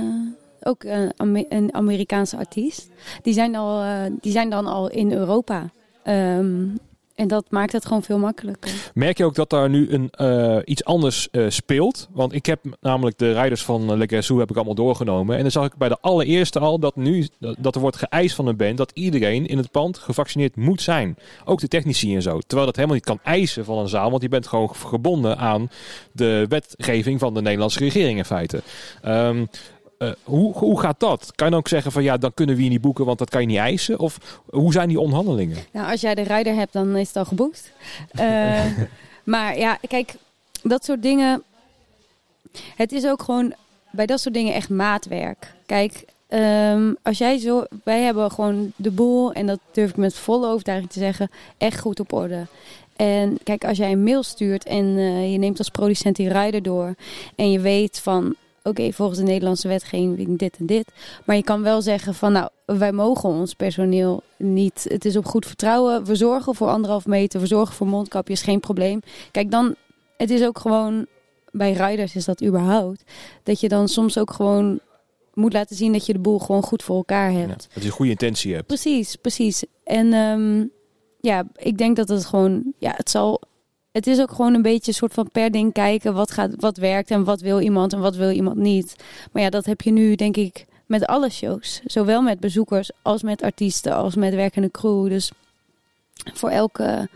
[0.66, 2.90] ook een, een, Amerikaanse artiest.
[3.22, 5.70] Die zijn, al, uh, die zijn dan al in Europa.
[6.08, 6.80] Um,
[7.16, 8.92] en dat maakt het gewoon veel makkelijker.
[8.94, 12.08] Merk je ook dat daar nu een, uh, iets anders uh, speelt?
[12.12, 15.36] Want ik heb namelijk de rijders van uh, Le heb ik allemaal doorgenomen.
[15.36, 17.28] En dan zag ik bij de allereerste al dat nu
[17.58, 21.18] dat er wordt geëist van een band dat iedereen in het pand gevaccineerd moet zijn.
[21.46, 22.40] Ook de technici en zo.
[22.40, 24.10] Terwijl dat helemaal niet kan eisen van een zaal.
[24.10, 25.70] Want je bent gewoon gebonden aan
[26.12, 28.62] de wetgeving van de Nederlandse regering in feite.
[29.06, 29.48] Um,
[30.00, 31.32] uh, hoe, hoe gaat dat?
[31.36, 33.30] Kan je dan ook zeggen van ja, dan kunnen we je niet boeken, want dat
[33.30, 34.00] kan je niet eisen?
[34.00, 35.58] Of hoe zijn die onderhandelingen?
[35.72, 37.72] Nou, als jij de rijder hebt, dan is het al geboekt.
[38.20, 38.66] Uh,
[39.34, 40.16] maar ja, kijk,
[40.64, 41.44] dat soort dingen.
[42.76, 43.54] Het is ook gewoon
[43.92, 45.54] bij dat soort dingen echt maatwerk.
[45.66, 47.64] Kijk, um, als jij zo.
[47.84, 51.80] Wij hebben gewoon de boel, en dat durf ik met volle overtuiging te zeggen, echt
[51.80, 52.48] goed op orde.
[52.96, 56.64] En kijk, als jij een mail stuurt en uh, je neemt als producent die rider
[56.64, 56.96] door
[57.36, 60.92] en je weet van oké, okay, volgens de Nederlandse wetgeving dit en dit.
[61.26, 64.86] Maar je kan wel zeggen van nou, wij mogen ons personeel niet.
[64.88, 66.06] Het is op goed vertrouwen.
[66.06, 69.00] We zorgen voor anderhalf meter, we zorgen voor mondkapjes, geen probleem.
[69.32, 69.76] Kijk, dan,
[70.18, 71.06] het is ook gewoon,
[71.52, 73.04] bij riders is dat überhaupt,
[73.44, 74.80] dat je dan soms ook gewoon
[75.34, 77.64] moet laten zien dat je de boel gewoon goed voor elkaar hebt.
[77.64, 78.68] Ja, dat je een goede intentie hebt.
[78.68, 79.64] Precies, precies.
[79.84, 80.72] En um,
[81.20, 83.42] ja, ik denk dat het gewoon, ja, het zal
[83.94, 86.78] het is ook gewoon een beetje een soort van per ding kijken wat, gaat, wat
[86.78, 88.96] werkt en wat wil iemand en wat wil iemand niet.
[89.32, 91.82] Maar ja, dat heb je nu denk ik met alle shows.
[91.86, 95.10] Zowel met bezoekers als met artiesten als met werkende crew.
[95.10, 95.32] Dus
[96.34, 97.10] voor elke,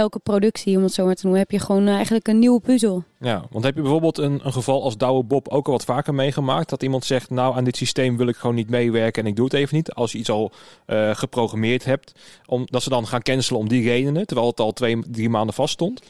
[0.00, 3.04] elke productie, om het zo maar te noemen, heb je gewoon eigenlijk een nieuwe puzzel.
[3.18, 6.14] Ja, want heb je bijvoorbeeld een, een geval als Douwe Bob ook al wat vaker
[6.14, 6.68] meegemaakt?
[6.68, 9.44] Dat iemand zegt, nou aan dit systeem wil ik gewoon niet meewerken en ik doe
[9.44, 9.92] het even niet.
[9.92, 10.52] Als je iets al
[10.86, 12.12] uh, geprogrammeerd hebt,
[12.46, 15.54] om, dat ze dan gaan cancelen om die redenen, terwijl het al twee, drie maanden
[15.54, 16.02] vast stond?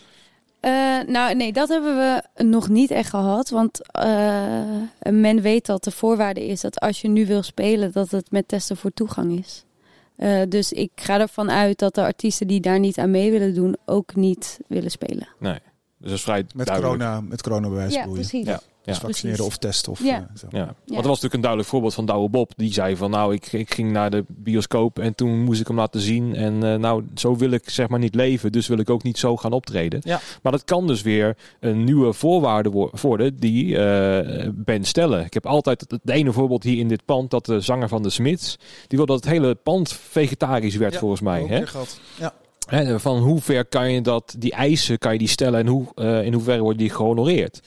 [0.61, 3.51] Uh, nou, nee, dat hebben we nog niet echt gehad.
[3.51, 8.11] Want uh, men weet dat de voorwaarde is dat als je nu wil spelen, dat
[8.11, 9.65] het met testen voor toegang is.
[10.21, 13.55] Eh, dus ik ga ervan uit dat de artiesten die daar niet aan mee willen
[13.55, 15.29] doen, ook niet willen spelen.
[15.39, 15.59] Nee.
[15.99, 16.99] Dus dat is vrij Met duidelijk.
[16.99, 18.47] corona, met coronabewijs Ja, precies.
[18.47, 18.61] Ja.
[18.85, 19.01] Dus Ja.
[19.01, 19.55] vaccineren Precies.
[19.55, 20.17] of testen of Ja.
[20.17, 20.47] eh, zo.
[20.51, 20.95] Ja, want Ja.
[20.95, 22.53] er was natuurlijk een duidelijk voorbeeld van Douwe Bob.
[22.57, 25.77] Die zei van nou, ik, ik ging naar de bioscoop en toen moest ik hem
[25.77, 26.35] laten zien.
[26.35, 28.53] En eh, nou, zo wil ik zeg maar niet leven.
[28.53, 30.01] Dus wil ik ook niet zo gaan optreden.
[30.05, 30.21] Ja.
[30.43, 35.25] Maar dat kan dus weer een nieuwe voorwaarde wo- worden die eh Ben stellen.
[35.25, 37.31] Ik heb altijd het, het ene voorbeeld hier in dit pand.
[37.31, 38.57] Dat de zanger van de Smiths,
[38.87, 41.43] die wilde dat het hele pand vegetarisch werd Ja, volgens mij.
[41.43, 41.63] ook Hè?
[42.19, 42.33] Ja.
[42.69, 45.87] Hè, van hoe ver kan je dat, die eisen kan je die stellen en hoe,
[45.95, 47.61] eh, in hoeverre worden die gehonoreerd?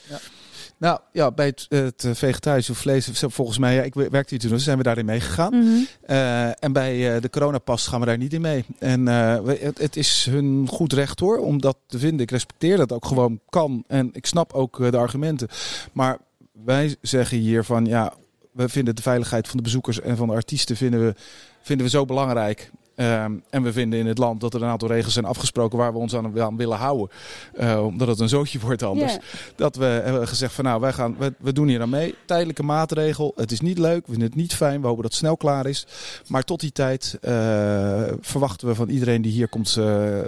[0.84, 4.64] Nou ja, bij het, het vegetarische vlees, volgens mij, ja, ik werkte hier toen, dus
[4.64, 5.56] zijn we daarin meegegaan.
[5.58, 5.84] Mhm.
[6.02, 8.66] Eh, en bij eh, de coronapas gaan we daar niet in mee.
[8.80, 12.20] En eh, we- het, het is hun goed recht hoor, om dat te vinden.
[12.20, 13.84] Ik respecteer dat ook gewoon kan.
[13.88, 15.48] En ik snap ook eh, de argumenten.
[15.94, 16.18] Maar
[16.66, 18.14] wij zeggen hier van ja,
[18.52, 21.14] we vinden de veiligheid van de bezoekers en van de artiesten vinden we,
[21.62, 22.72] vinden we zo belangrijk.
[22.96, 25.94] Ehm, en we vinden in het land dat er een aantal regels zijn afgesproken waar
[25.94, 27.10] we ons aan, aan willen houden.
[27.54, 29.18] Eh, omdat het een zootje wordt anders.
[29.56, 32.16] Dat we hebben gezegd van nou, wij gaan, we, we doen hier aan mee.
[32.26, 33.34] Tijdelijke maatregel.
[33.36, 34.06] Het is niet leuk.
[34.06, 34.82] We vinden het niet fijn.
[34.82, 35.88] We hopen dat het snel klaar is.
[36.28, 40.20] Maar tot die tijd eh, verwachten we van iedereen die hier komt, eh,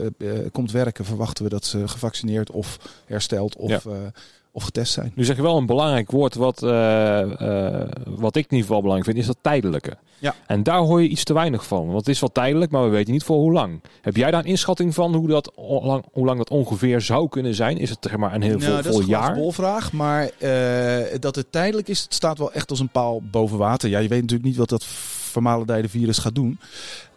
[0.51, 4.11] komt werken, verwachten we dat ze gevaccineerd of hersteld of, Ja.
[4.55, 5.11] Of getest zijn.
[5.15, 8.81] Nu zeg je wel een belangrijk woord, wat, eh, eh, wat ik in ieder geval
[8.81, 9.97] belangrijk vind, is dat tijdelijke.
[10.19, 10.35] Ja.
[10.47, 11.85] En daar hoor je iets te weinig van.
[11.85, 13.81] Want het is wel tijdelijk, maar we weten niet voor hoe lang.
[14.01, 15.51] Heb jij daar een inschatting van hoe, dat,
[16.11, 17.77] hoe lang dat ongeveer zou kunnen zijn?
[17.77, 19.33] Is het zeg maar een heel vol, Nou, dat vol is een jaar?
[19.35, 23.57] bolvraag, maar eh, dat het tijdelijk is, het staat wel echt als een paal boven
[23.57, 23.89] water.
[23.89, 26.59] Ja, je weet natuurlijk niet wat dat vermalendijde virus gaat doen.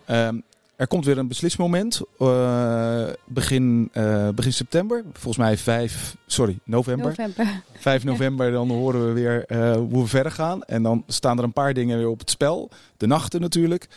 [0.07, 0.39] Ehm,
[0.79, 5.05] er komt weer een beslismoment eh, begin, eh, begin september.
[5.13, 7.07] Volgens mij 5, sorry, november.
[7.07, 7.63] November.
[7.79, 10.63] 5 november, dan horen we weer eh, hoe we verder gaan.
[10.63, 12.71] En dan staan er een paar dingen weer op het spel.
[12.97, 13.89] De nachten natuurlijk.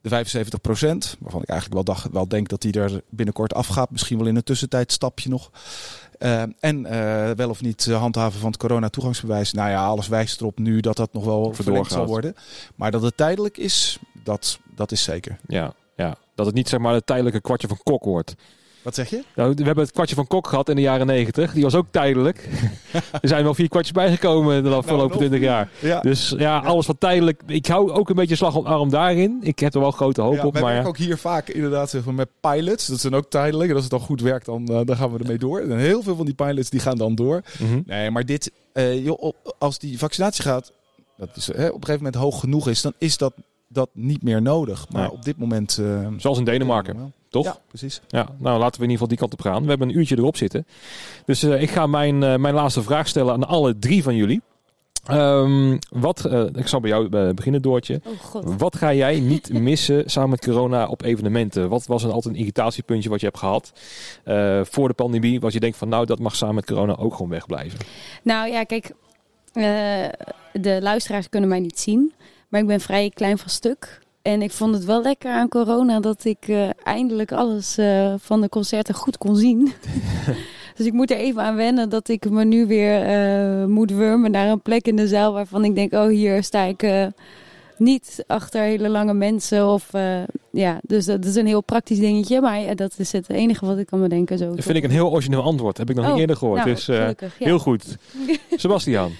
[0.00, 3.90] De 75% waarvan ik eigenlijk wel, dacht, wel denk dat die er binnenkort afgaat.
[3.90, 5.50] Misschien wel in een tussentijd stapje nog.
[6.60, 9.52] En eh, wel of niet handhaven van het corona-toegangsbewijs.
[9.52, 12.34] Nou ja, alles wijst erop nu dat dat nog wel verlengd zal worden.
[12.74, 15.38] Maar dat het tijdelijk is, dat, dat is zeker.
[15.46, 15.74] Ja,
[16.38, 18.34] dat het niet zeg maar het tijdelijke kwartje van kok wordt.
[18.82, 19.22] Wat zeg je?
[19.34, 21.52] Nou, we hebben het kwartje van kok gehad in de jaren negentig.
[21.52, 22.48] Die was ook tijdelijk.
[23.22, 25.16] er zijn wel vier kwartjes bijgekomen de afgelopen Nou, nog.
[25.18, 25.70] twintig jaar.
[25.78, 26.00] Ja.
[26.00, 27.42] Dus ja, alles wat tijdelijk.
[27.46, 29.38] Ik hou ook een beetje slag om arm daarin.
[29.42, 30.60] Ik heb er wel grote hoop Ja, op.
[30.60, 32.86] Maar ook hier vaak inderdaad zeg maar, met pilots.
[32.86, 33.68] Dat zijn ook tijdelijk.
[33.68, 35.60] En als het dan goed werkt, dan, eh, dan gaan we ermee door.
[35.60, 37.42] En heel veel van die pilots die gaan dan door.
[37.58, 37.80] Mhm.
[37.86, 40.72] Nee, maar dit, eh, joh, als die vaccinatie gaat,
[41.16, 43.32] dat is, hè, op een gegeven moment hoog genoeg is, dan is dat,
[43.68, 44.86] dat niet meer nodig.
[44.90, 45.10] Maar Nee.
[45.12, 45.78] op dit moment.
[45.78, 47.44] eh, Zoals in Denemarken, toch?
[47.44, 48.00] Ja, precies.
[48.08, 49.62] Ja, nou laten we in ieder geval die kant op gaan.
[49.62, 50.66] We hebben een uurtje erop zitten.
[51.24, 54.40] Dus eh, ik ga mijn, eh, mijn laatste vraag stellen aan alle drie van jullie.
[55.06, 58.00] Ehm, wat, eh, ik zal bij jou beginnen, Doortje.
[58.04, 58.54] Oh god.
[58.58, 61.68] Wat ga jij niet missen samen met corona op evenementen?
[61.68, 63.72] Wat was een altijd een irritatiepuntje wat je hebt gehad
[64.24, 65.40] eh, voor de pandemie?
[65.40, 67.78] Wat je denkt van nou, dat mag samen met corona ook gewoon wegblijven.
[68.22, 68.90] Nou ja, kijk,
[69.52, 69.62] eh,
[70.52, 72.12] de luisteraars kunnen mij niet zien,
[72.48, 74.00] maar ik ben vrij klein van stuk.
[74.22, 78.40] En ik vond het wel lekker aan corona dat ik eh, eindelijk alles eh, van
[78.40, 79.72] de concerten goed kon zien.
[80.76, 84.30] dus ik moet er even aan wennen dat ik me nu weer eh, moet wurmen
[84.30, 87.10] naar een plek in de zaal waarvan ik denk, oh hier sta ik
[87.76, 89.68] niet achter hele lange mensen.
[89.68, 89.90] Of,
[90.50, 93.86] ja, dus dat is een heel praktisch dingetje, maar dat is het enige wat ik
[93.86, 94.38] kan bedenken.
[94.38, 95.78] Zo Dat vind ik een heel origineel antwoord.
[95.78, 96.58] Heb ik nog niet Oh, eerder gehoord.
[96.58, 97.44] nou, dus gelukkig, ja.
[97.44, 97.96] heel goed.
[98.56, 99.12] Sebastian.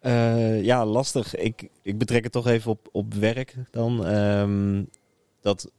[0.00, 1.34] Eh, ja, lastig.
[1.36, 4.06] Ik, ik betrek het toch even op, op werk dan.
[4.06, 4.82] Ehm,
[5.40, 5.70] dat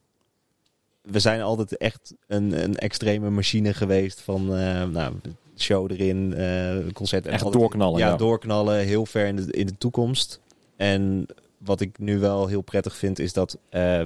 [1.01, 5.13] we zijn altijd echt een, een extreme machine geweest van eh, nou,
[5.57, 7.26] show erin, eh concert.
[7.26, 8.15] en Echt altijd- doorknallen, Ja, ja.
[8.15, 10.39] doorknallen, heel ver in de, in de toekomst.
[10.76, 11.26] En
[11.57, 13.57] wat ik nu wel heel prettig vind, is dat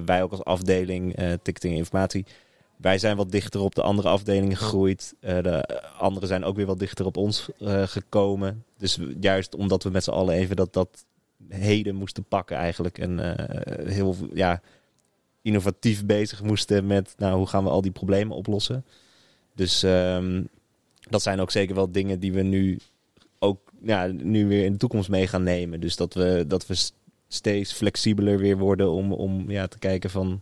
[0.06, 2.26] wij ook als afdeling ticketing en informatie,
[2.78, 5.14] wij zijn wat dichter op de andere afdelingen gegroeid.
[5.20, 7.50] De anderen zijn ook weer wat dichter op ons
[7.86, 8.64] gekomen.
[8.84, 11.06] Dus juist omdat we met z'n allen even dat, dat
[11.50, 12.98] heden moesten pakken eigenlijk.
[12.98, 14.62] En eh, heel ja,
[15.42, 18.86] innovatief bezig moesten met nou, hoe gaan we al die problemen oplossen.
[19.56, 20.44] Dus ehm,
[21.10, 22.80] dat zijn ook zeker wel dingen die we nu
[23.40, 25.80] ook ja, nu weer in de toekomst mee gaan nemen.
[25.80, 26.90] Dus dat we, dat we
[27.28, 30.42] steeds flexibeler weer worden om, om ja, te kijken van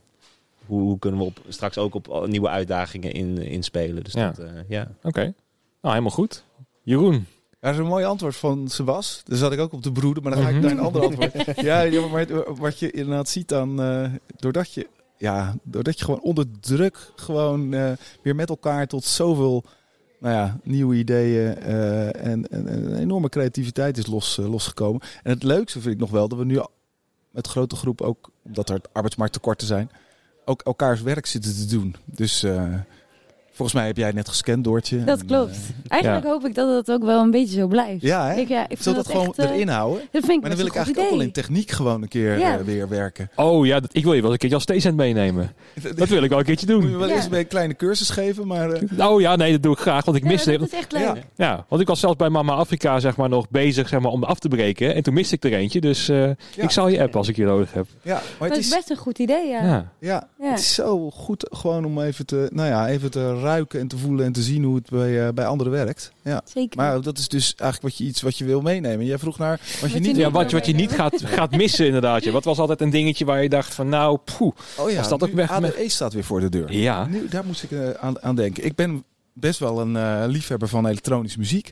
[0.65, 4.03] hoe, hoe kunnen we op, straks ook op nieuwe uitdagingen in, inspelen.
[4.03, 4.31] Dus Ja.
[4.31, 4.91] dat, eh, ja.
[5.03, 5.21] Oké.
[5.21, 5.33] Nou,
[5.81, 6.43] helemaal goed.
[6.83, 7.25] Jeroen.
[7.61, 9.21] Ja, dat is een mooi antwoord van Sebas.
[9.25, 10.63] Daar zat ik ook op de broeden, maar dan ga ik Mhm.
[10.63, 11.33] naar een ander antwoord.
[11.69, 14.87] ja, maar wat je inderdaad ziet dan, eh, doordat je,
[15.17, 17.91] ja, doordat je gewoon onder druk gewoon eh,
[18.23, 19.63] weer met elkaar tot zoveel,
[20.19, 25.01] nou ja, nieuwe ideeën eh, en, en, enorme creativiteit is los, losgekomen.
[25.23, 26.61] En het leukste vind ik nog wel dat we nu
[27.31, 29.89] met grote groep ook, omdat er arbeidsmarkttekorten zijn,
[30.45, 31.95] ook elkaars werk zitten te doen.
[32.05, 32.45] Dus
[33.51, 35.03] volgens mij heb jij net gescand, Doortje.
[35.03, 35.51] Dat En, klopt.
[35.55, 38.01] eh, Eigenlijk hoop ik dat het ook wel een beetje zo blijft.
[38.01, 38.39] ja, hè?
[38.39, 39.99] Ik, ja, ik we dat gewoon echt, eh, erin houden?
[39.99, 42.39] Dat vind ik Maar dan wil ik eigenlijk ook wel in techniek gewoon een keer
[42.39, 42.57] Ja.
[42.57, 43.29] eh, weer werken.
[43.35, 45.51] Oh ja, dat, ik wil je wel een keertje als theecent meenemen.
[45.95, 46.99] Dat wil ik wel een keertje Moet je doen.
[46.99, 48.71] wel bij een kleine cursus geven, maar...
[48.71, 50.51] eh, Oh ja, nee, dat doe ik graag, want ik Ja, miste...
[50.57, 51.01] dat is echt leuk.
[51.01, 51.15] Ja.
[51.35, 54.23] Ja, want ik was zelfs bij Mama Afrika zeg maar, nog bezig zeg maar, om
[54.23, 54.95] af te breken.
[54.95, 55.81] En toen miste ik er eentje.
[55.81, 56.35] Dus eh, Ja.
[56.55, 57.85] ik zal je app als ik je nodig heb.
[58.01, 60.27] ja, maar Dat het is is, best een goed idee, ja, Ja.
[60.41, 63.97] het is zo goed gewoon om even te, nou ja, even te ruiken en te
[63.97, 66.11] voelen en te zien hoe het bij, eh, bij anderen werkt.
[66.21, 66.41] Ja.
[66.45, 66.77] Zeker.
[66.77, 69.05] Maar dat is dus eigenlijk wat je, iets wat je wil meenemen.
[69.05, 71.85] Jij vroeg naar wat je je niet Ja, wat, wat je niet gaat, gaat missen
[71.85, 72.25] inderdaad.
[72.25, 74.51] Wat was altijd een dingetje waar je dacht van nou, poeh.
[74.77, 76.73] Oh ja, dat ook weg- ADE staat weer voor de deur.
[76.73, 77.05] Ja.
[77.05, 78.65] Nu, daar moest ik eh, aan, aan denken.
[78.65, 81.71] Ik ben best wel een eh, liefhebber van elektronische muziek.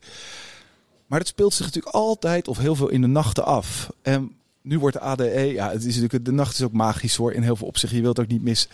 [1.07, 3.89] Maar het speelt zich natuurlijk altijd of heel veel in de nachten af.
[4.01, 7.33] En nu wordt de ADE, ja, het is natuurlijk, de nacht is ook magisch hoor,
[7.33, 7.97] in heel veel opzichten.
[7.97, 8.69] Je wilt het ook niet missen.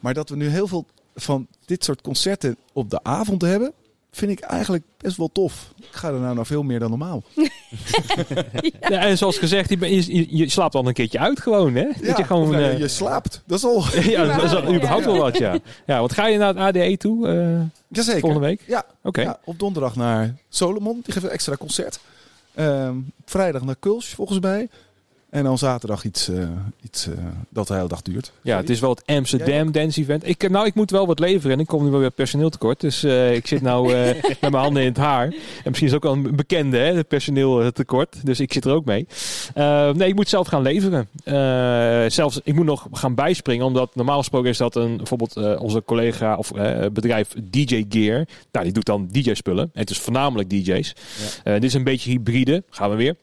[0.00, 0.86] Maar dat we nu heel veel
[1.20, 3.72] van dit soort concerten op de avond hebben,
[4.10, 5.72] vind ik eigenlijk best wel tof.
[5.76, 7.22] Ik ga er nou naar veel meer dan normaal.
[8.80, 11.74] Ja, en zoals gezegd, je, slaapt dan een keertje uit gewoon.
[11.74, 11.86] Hè?
[12.02, 13.42] Dat je gewoon, nou, eh, je slaapt.
[13.46, 13.84] Dat is al.
[14.02, 14.74] ja, dat is al Ja.
[14.76, 15.58] überhaupt wel wat, ja.
[15.86, 15.98] ja.
[15.98, 18.20] Want ga je naar het ADE toe eh, Jazeker.
[18.20, 18.62] volgende week?
[18.66, 19.20] Ja, Oké.
[19.20, 21.00] Ja, op donderdag naar Solomon.
[21.04, 22.00] Die geeft een extra concert.
[22.54, 22.94] Ehm,
[23.24, 24.68] vrijdag naar Kulsch, volgens mij.
[25.30, 26.48] En dan zaterdag iets, eh,
[26.82, 27.14] iets eh,
[27.48, 28.32] dat de hele dag duurt.
[28.42, 30.28] Ja, het is wel het Amsterdam Dance Event.
[30.28, 32.80] Ik, nou, ik moet wel wat leveren en ik kom nu wel weer personeel tekort.
[32.80, 35.24] Dus eh, ik zit nou eh, met mijn handen in het haar.
[35.24, 38.26] En misschien is het ook wel een bekende, hè, het personeel eh, tekort.
[38.26, 39.06] Dus ik zit er ook mee.
[39.54, 41.08] Eh, nee, ik moet zelf gaan leveren.
[41.24, 41.34] Eh,
[42.10, 45.82] zelfs, ik moet nog gaan bijspringen, omdat normaal gesproken is dat een, bijvoorbeeld eh, onze
[45.84, 48.26] collega of eh, bedrijf DJ Gear.
[48.52, 49.64] Nou, die doet dan DJ-spullen.
[49.72, 50.92] En het is voornamelijk DJ's.
[51.44, 52.62] Eh, dit is een beetje hybride.
[52.70, 53.16] Gaan we weer.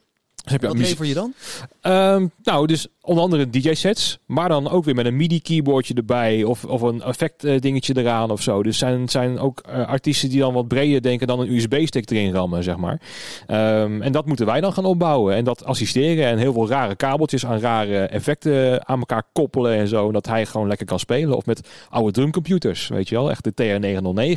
[0.46, 1.34] Dus heb je Wat lever je dan?
[1.82, 6.66] Ehm, nou, dus onder andere DJ-sets, maar dan ook weer met een MIDI-keyboardje erbij of,
[6.66, 8.64] of een effect-dingetje eraan of zo.
[8.64, 12.34] Dus zijn, zijn ook eh, artiesten die dan wat breder denken dan een USB-stick erin
[12.34, 13.02] rammen, zeg maar.
[13.48, 16.96] Ehm, en dat moeten wij dan gaan opbouwen en dat assisteren en heel veel rare
[16.96, 20.08] kabeltjes aan rare effecten aan elkaar koppelen en zo.
[20.08, 21.38] En dat hij gewoon lekker kan spelen.
[21.38, 23.30] Of met oude drumcomputers, weet je wel.
[23.30, 23.54] Echt de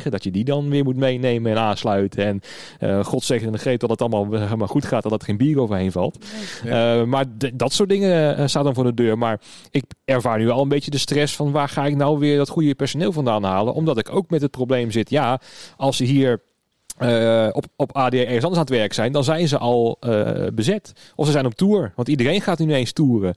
[0.03, 2.25] TR-909, dat je die dan weer moet meenemen en aansluiten.
[2.25, 2.41] En
[2.79, 5.59] eh God zegen de greep dat het allemaal eh, goed gaat dat er geen bier
[5.59, 6.25] overheen valt.
[6.65, 9.17] Eh, maar dat soort dingen eh, dan voor de deur.
[9.17, 9.41] Maar
[9.71, 12.49] ik ervaar nu al een beetje de stress van waar ga ik nou weer dat
[12.49, 13.73] goede personeel vandaan halen.
[13.73, 15.09] Omdat ik ook met het probleem zit.
[15.09, 15.41] Ja,
[15.77, 16.41] als ze hier
[16.99, 20.47] eh, op, op ADR ergens anders aan het werk zijn, dan zijn ze al eh,
[20.53, 20.93] bezet.
[21.15, 21.91] Of ze zijn op tour.
[21.95, 23.35] Want iedereen gaat nu ineens toeren.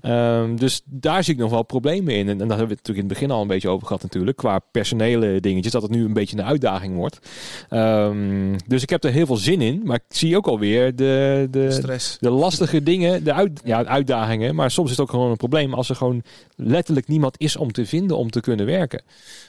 [0.00, 2.28] Ehm, dus daar zie ik nog wel problemen in.
[2.28, 4.02] En, en daar hebben we het natuurlijk in het begin al een beetje over gehad
[4.02, 4.36] natuurlijk.
[4.36, 5.72] Qua personele dingetjes.
[5.72, 7.18] Dat het nu een beetje een uitdaging wordt.
[7.68, 9.80] Ehm, dus ik heb er heel veel zin in.
[9.84, 12.16] Maar ik zie ook alweer de, de, Stress.
[12.20, 14.54] de lastige dingen, de uit, ja, uitdagingen.
[14.54, 16.22] Maar soms is het ook gewoon een probleem als er gewoon
[16.56, 19.02] letterlijk niemand is om te vinden om te kunnen werken.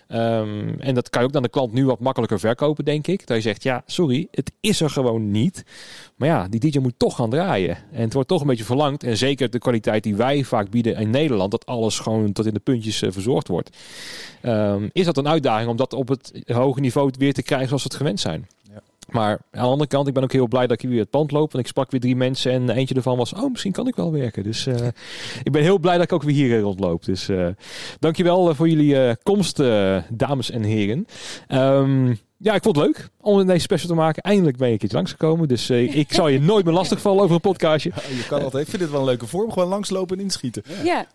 [0.08, 3.28] Ehm, en dat kan je ook aan de klant nu wat makkelijker verkopen, denk ik.
[3.28, 5.64] Dat je zegt, ja, sorry, het is er gewoon niet.
[6.16, 7.78] Maar ja, die DJ moet toch gaan draaien.
[7.92, 9.04] En het wordt toch een beetje verlangd.
[9.04, 12.54] En zeker de kwaliteit die wij vaak bieden in Nederland, dat alles gewoon tot in
[12.54, 13.78] de puntjes eh, verzorgd wordt.
[14.42, 17.84] Ehm, is dat een uitdaging om dat op het hoge niveau weer te krijgen zoals
[17.84, 18.48] we het gewend zijn?
[18.74, 18.82] Ja.
[19.10, 21.10] Maar aan de andere kant, ik ben ook heel blij dat ik hier weer het
[21.10, 21.52] pand loop.
[21.52, 24.12] Want ik sprak weer drie mensen en eentje ervan was, oh, misschien kan ik wel
[24.12, 24.44] werken.
[24.44, 24.88] Dus eh,
[25.44, 27.06] ik ben heel blij dat ik ook weer hier rondloop.
[27.06, 27.48] Dus eh
[28.00, 31.08] dankjewel eh, voor jullie eh, komst, eh, dames en heren.
[31.48, 34.24] Ehm, ja, ik vond het leuk om deze special te maken.
[34.24, 35.48] Eindelijk ben je een keertje langsgekomen.
[35.48, 37.92] Dus eh, ik zal je nooit meer lastigvallen over een podcastje.
[37.96, 38.64] Ja, je kan altijd.
[38.64, 39.52] Ik vind dit wel een leuke vorm.
[39.52, 40.64] Gewoon langslopen en inschieten.
[40.84, 41.06] Ja,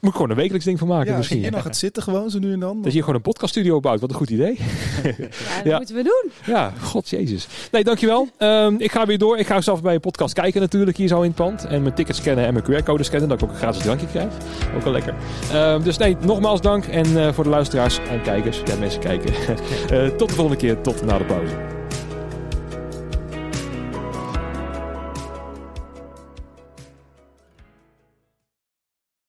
[0.00, 1.40] Moet ik gewoon een wekelijks ding van maken Ja, misschien.
[1.40, 2.82] je nog het zitten gewoon zo nu en dan.
[2.82, 4.00] Dat je gewoon een podcaststudio bouwt.
[4.00, 4.58] Wat een goed idee.
[5.02, 5.76] ja, dat Ja.
[5.76, 6.30] moeten we doen.
[6.54, 7.46] Ja, god jezus.
[7.72, 8.28] Nee, dankjewel.
[8.38, 9.38] Ehm ik ga weer door.
[9.38, 11.64] Ik ga zelf bij je podcast kijken natuurlijk hier zo in het pand.
[11.64, 13.28] En mijn tickets scannen en mijn QR-code scannen.
[13.28, 14.32] Dat ik ook een gratis drankje krijg.
[14.76, 15.14] Ook wel lekker.
[15.52, 16.84] Ehm, dus nee, nogmaals dank.
[16.84, 18.60] En eh, voor de luisteraars en kijkers.
[18.64, 19.32] Ja, mensen kijken.
[19.90, 21.77] Eh, tot de volgende Tot na de pauze.